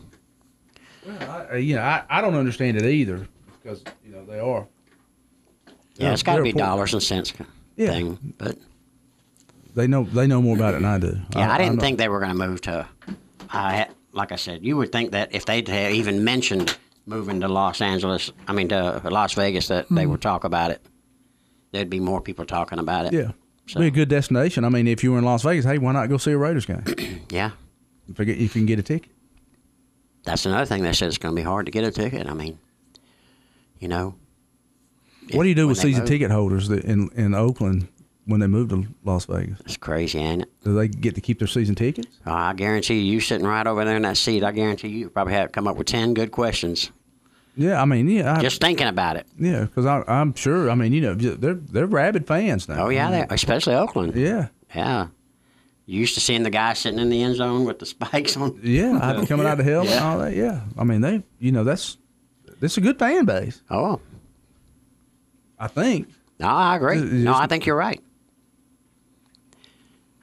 Well, 1.05 1.47
I, 1.51 1.57
you 1.57 1.76
know, 1.76 1.82
I, 1.82 2.03
I 2.09 2.22
don't 2.22 2.36
understand 2.36 2.78
it 2.78 2.86
either 2.86 3.28
because 3.61 3.84
you 4.05 4.11
know 4.11 4.26
they 4.26 4.39
are. 4.39 4.68
yeah, 5.97 6.13
it's 6.13 6.24
got 6.24 6.38
to 6.38 6.43
be 6.43 6.49
important. 6.49 6.70
dollars 6.70 6.93
and 6.93 7.03
cents 7.03 7.34
Yeah. 7.76 7.91
thing. 7.91 8.34
But 8.38 8.57
They 9.76 9.88
know 9.88 10.03
they 10.03 10.28
know 10.28 10.41
more 10.41 10.55
about 10.55 10.74
it 10.74 10.82
than 10.82 10.86
I 10.86 10.97
do. 10.97 11.18
yeah, 11.36 11.51
I, 11.51 11.55
I'm 11.55 11.61
didn't 11.61 11.80
think 11.80 11.97
they 11.97 12.09
were 12.09 12.20
going 12.20 12.32
to 12.38 12.47
move 12.47 12.61
to. 12.61 12.88
I 13.49 13.88
like 14.13 14.32
I 14.32 14.38
said, 14.38 14.66
you 14.66 14.78
would 14.78 14.91
think 14.91 15.11
that 15.11 15.36
if 15.36 15.45
they'd 15.45 15.68
even 15.70 16.24
mentioned 16.24 16.78
moving 17.05 17.41
to 17.41 17.47
Los 17.47 17.82
Angeles, 17.82 18.32
I 18.47 18.53
mean 18.53 18.70
to 18.70 19.01
Las 19.03 19.34
Vegas, 19.34 19.68
that 19.68 19.88
they 19.89 20.03
hmm. 20.05 20.11
would 20.11 20.22
talk 20.22 20.43
about 20.43 20.72
it. 20.72 20.82
There'd 21.72 21.89
be 21.89 21.99
more 21.99 22.22
people 22.22 22.45
talking 22.45 22.80
about 22.80 23.05
it. 23.07 23.13
Yeah. 23.13 23.32
So- 23.68 23.80
Be 23.80 23.88
a 23.88 23.91
good 23.91 24.09
destination. 24.09 24.63
I 24.63 24.70
mean, 24.70 24.88
if 24.88 25.03
you 25.03 25.11
were 25.11 25.18
in 25.18 25.26
Las 25.26 25.43
Vegas, 25.43 25.66
hey, 25.66 25.78
why 25.78 25.91
not 25.91 26.07
go 26.07 26.18
see 26.18 26.32
a 26.32 26.38
Raiders 26.38 26.66
game? 26.66 26.84
Yeah, 27.30 27.51
if, 28.07 28.20
you 28.20 28.26
if 28.34 28.39
you 28.39 28.49
can 28.49 28.66
get 28.68 28.78
a 28.80 28.84
ticket. 28.84 29.09
that's 30.24 30.45
another 30.45 30.66
thing. 30.66 30.84
They 30.84 30.93
said 30.93 31.07
it's 31.07 31.18
going 31.18 31.36
to 31.36 31.39
be 31.39 31.43
hard 31.43 31.66
to 31.66 31.72
get 31.72 31.84
a 31.84 31.91
ticket. 31.91 32.28
I 32.28 32.34
mean, 32.34 32.59
you 33.80 33.88
know. 33.88 34.16
what 35.34 35.43
do 35.43 35.49
you 35.49 35.55
do 35.55 35.68
with 35.68 35.78
season 35.80 36.01
move- 36.03 36.09
ticket 36.09 36.32
holders 36.32 36.68
that 36.68 36.86
in 36.86 37.09
in 37.16 37.34
Oakland 37.34 37.88
when 38.26 38.39
they 38.41 38.47
move 38.47 38.70
to 38.70 38.86
Las 39.03 39.26
Vegas? 39.26 39.59
It's 39.66 39.76
crazy, 39.78 40.20
ain't 40.20 40.43
it? 40.43 40.49
Do 40.63 40.76
they 40.76 40.88
get 40.88 41.16
to 41.16 41.22
keep 41.22 41.39
their 41.39 41.47
season 41.47 41.74
tickets? 41.76 42.07
Oh, 42.28 42.32
I 42.32 42.53
guarantee 42.53 42.99
you, 42.99 43.13
you 43.13 43.20
sitting 43.20 43.47
right 43.47 43.66
over 43.66 43.84
there 43.84 43.95
in 43.95 44.03
that 44.03 44.18
seat. 44.18 44.43
I 44.43 44.51
guarantee 44.51 44.89
you, 44.89 44.97
you 44.99 45.09
probably 45.09 45.34
have 45.34 45.51
come 45.51 45.68
up 45.68 45.76
with 45.76 45.88
ten 45.88 46.13
good 46.13 46.32
questions 46.32 46.91
Yeah, 47.58 47.82
I 47.82 47.86
mean, 47.86 48.10
yeah, 48.10 48.36
I, 48.38 48.41
just 48.41 48.60
thinking 48.62 48.88
about 48.88 49.16
it. 49.16 49.26
yeah, 49.39 49.62
because 49.62 49.86
I'm 49.86 50.36
sure. 50.36 50.70
I 50.70 50.76
mean, 50.76 50.91
you 50.93 51.01
know, 51.01 51.14
they're 51.16 51.53
they're 51.53 51.86
rabid 51.88 52.28
fans 52.28 52.68
now. 52.68 52.86
Oh 52.86 52.89
yeah, 52.89 53.26
especially 53.30 53.76
Oakland. 53.76 54.16
yeah, 54.16 54.47
Yeah. 54.76 55.08
You 55.88 55.99
used 55.99 56.16
to 56.16 56.20
seeing 56.20 56.41
the 56.41 56.49
guy 56.49 56.74
sitting 56.74 56.97
in 56.99 57.10
the 57.10 57.22
end 57.22 57.36
zone 57.36 57.64
with 57.64 57.78
the 57.80 57.86
spikes 57.86 58.36
on. 58.38 58.60
yeah. 58.64 58.99
I'd 59.01 59.28
coming 59.28 59.45
out 59.45 59.60
of 59.60 59.66
the 59.66 59.72
helmet 59.72 59.91
and 59.93 60.03
all 60.03 60.18
that. 60.18 60.34
Yeah, 60.36 60.62
I 60.78 60.84
mean, 60.84 61.01
they, 61.01 61.22
you 61.39 61.51
know, 61.51 61.64
that's 61.64 61.97
that's 62.60 62.78
a 62.78 62.82
good 62.82 62.97
fan 62.99 63.26
base. 63.26 63.62
Oh, 63.70 64.01
I 65.60 65.68
think. 65.68 66.10
no, 66.39 66.47
I 66.47 66.76
agree. 66.76 66.99
Just- 66.99 67.12
No, 67.14 67.34
I 67.36 67.47
think 67.47 67.66
you're 67.66 67.76
right. 67.78 68.01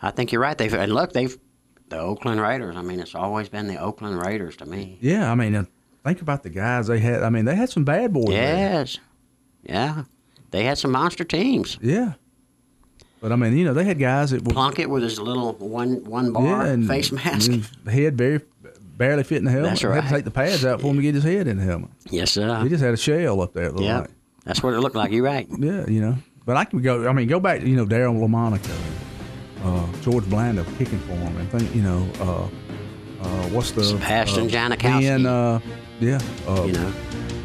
I 0.00 0.10
think 0.10 0.32
you're 0.32 0.40
right. 0.42 0.58
They've 0.58 0.72
and 0.74 0.92
look, 0.92 1.12
they've 1.12 1.38
the 1.88 1.98
Oakland 1.98 2.40
Raiders. 2.40 2.76
I 2.76 2.82
mean, 2.82 3.00
it's 3.00 3.14
always 3.14 3.48
been 3.48 3.68
the 3.68 3.76
Oakland 3.78 4.20
Raiders 4.20 4.56
to 4.56 4.66
me. 4.66 4.98
Yeah, 5.00 5.30
I 5.30 5.34
mean, 5.34 5.54
uh, 5.54 5.64
think 6.04 6.20
about 6.22 6.42
the 6.42 6.50
guys 6.50 6.86
they 6.86 6.98
had. 6.98 7.22
I 7.22 7.30
mean, 7.30 7.44
they 7.44 7.54
had 7.54 7.70
some 7.70 7.84
bad 7.84 8.12
boys. 8.12 8.28
there. 8.28 8.72
Yes. 8.72 8.98
Yeah. 9.62 10.04
They 10.50 10.64
had 10.64 10.78
some 10.78 10.92
monster 10.92 11.24
teams. 11.24 11.78
Yeah. 11.80 12.14
But 13.20 13.30
I 13.32 13.36
mean, 13.36 13.56
you 13.56 13.64
know, 13.64 13.72
they 13.72 13.84
had 13.84 13.98
guys 13.98 14.32
that 14.32 14.44
were 14.44 14.52
Plunkett 14.52 14.90
with 14.90 15.04
his 15.04 15.20
little 15.20 15.52
one 15.54 16.04
one 16.04 16.32
bar 16.32 16.66
yeah, 16.66 16.72
and, 16.72 16.88
face 16.88 17.12
mask. 17.12 17.50
and 17.50 17.64
his 17.64 17.94
head 17.94 18.18
very 18.18 18.40
barely 18.96 19.22
fit 19.22 19.38
in 19.38 19.44
the 19.44 19.50
helmet. 19.52 19.70
That's 19.70 19.82
Had 19.82 19.88
right. 19.88 20.02
to 20.02 20.08
take 20.10 20.24
the 20.24 20.30
pads 20.32 20.64
out 20.64 20.80
for 20.80 20.88
him 20.88 20.96
to 20.96 21.02
get 21.02 21.14
his 21.14 21.22
head 21.22 21.46
in 21.46 21.58
the 21.58 21.62
helmet. 21.62 21.90
yes, 22.10 22.32
sir. 22.32 22.62
He 22.64 22.68
just 22.68 22.82
had 22.82 22.94
a 22.94 22.96
shell 22.96 23.40
up 23.40 23.52
there. 23.52 23.70
Yeah. 23.76 24.00
like. 24.00 24.10
That's 24.44 24.60
what 24.60 24.74
it 24.74 24.80
looked 24.80 24.96
like. 24.96 25.12
You're 25.12 25.24
right. 25.24 25.46
Yeah, 25.56 25.86
you 25.86 26.00
know. 26.00 26.16
But 26.44 26.56
I 26.56 26.64
can 26.64 26.82
go. 26.82 27.08
I 27.08 27.12
mean, 27.12 27.28
go 27.28 27.38
back. 27.38 27.62
You 27.62 27.76
know, 27.76 27.86
Daryle 27.86 28.18
Lamonica, 28.18 28.76
uh, 29.62 29.86
George 30.00 30.28
Blanda 30.28 30.64
kicking 30.76 30.98
for 31.00 31.12
him, 31.12 31.36
and 31.36 31.48
think. 31.48 31.72
You 31.76 31.82
know, 31.82 32.08
uh, 32.20 32.48
uh, 33.22 33.48
what's 33.50 33.70
the 33.70 33.84
Sebastian 33.84 34.48
uh, 34.48 34.50
Janikowski. 34.50 35.00
Ben, 35.00 35.26
uh, 35.26 35.60
yeah. 36.02 36.18
Uh, 36.48 36.64
You 36.64 36.72
know. 36.72 36.92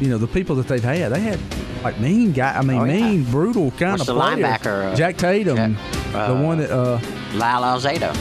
you 0.00 0.08
know 0.08 0.18
the 0.18 0.26
people 0.26 0.56
that 0.56 0.68
they've 0.68 0.82
had. 0.82 1.12
They 1.12 1.20
had 1.20 1.38
like 1.82 1.98
mean 2.00 2.32
guy. 2.32 2.56
I 2.58 2.62
mean, 2.62 2.78
Oh, 2.78 2.84
yeah. 2.84 2.92
mean, 3.00 3.24
brutal 3.24 3.70
kind 3.72 3.92
What's 3.92 4.02
of 4.02 4.06
the 4.08 4.14
players. 4.20 4.38
linebacker, 4.40 4.92
uh, 4.92 4.94
Jack 4.96 5.16
Tatum, 5.16 5.56
Jack- 5.56 6.12
the 6.12 6.34
uh, 6.34 6.42
one 6.42 6.58
that. 6.58 6.70
Uh, 6.70 6.98
Lyle 7.34 7.62
Alzado. 7.62 8.14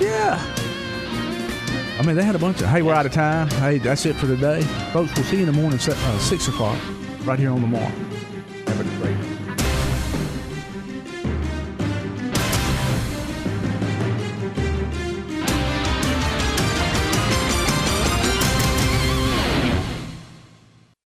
yeah. 0.00 0.40
I 1.98 2.04
mean, 2.04 2.16
they 2.16 2.24
had 2.24 2.34
a 2.34 2.38
bunch 2.38 2.60
of. 2.60 2.68
Hey, 2.68 2.82
we're 2.82 2.94
out 2.94 3.06
of 3.06 3.12
time. 3.12 3.48
Hey, 3.60 3.78
that's 3.78 4.04
it 4.06 4.16
for 4.16 4.26
today, 4.26 4.62
folks. 4.92 5.14
We'll 5.14 5.24
see 5.26 5.36
you 5.36 5.46
in 5.46 5.52
the 5.54 5.60
morning, 5.60 5.78
uh, 5.78 6.18
six 6.18 6.48
o'clock, 6.48 6.76
right 7.24 7.38
here 7.38 7.50
on 7.50 7.60
the 7.60 7.66
mark. 7.68 7.92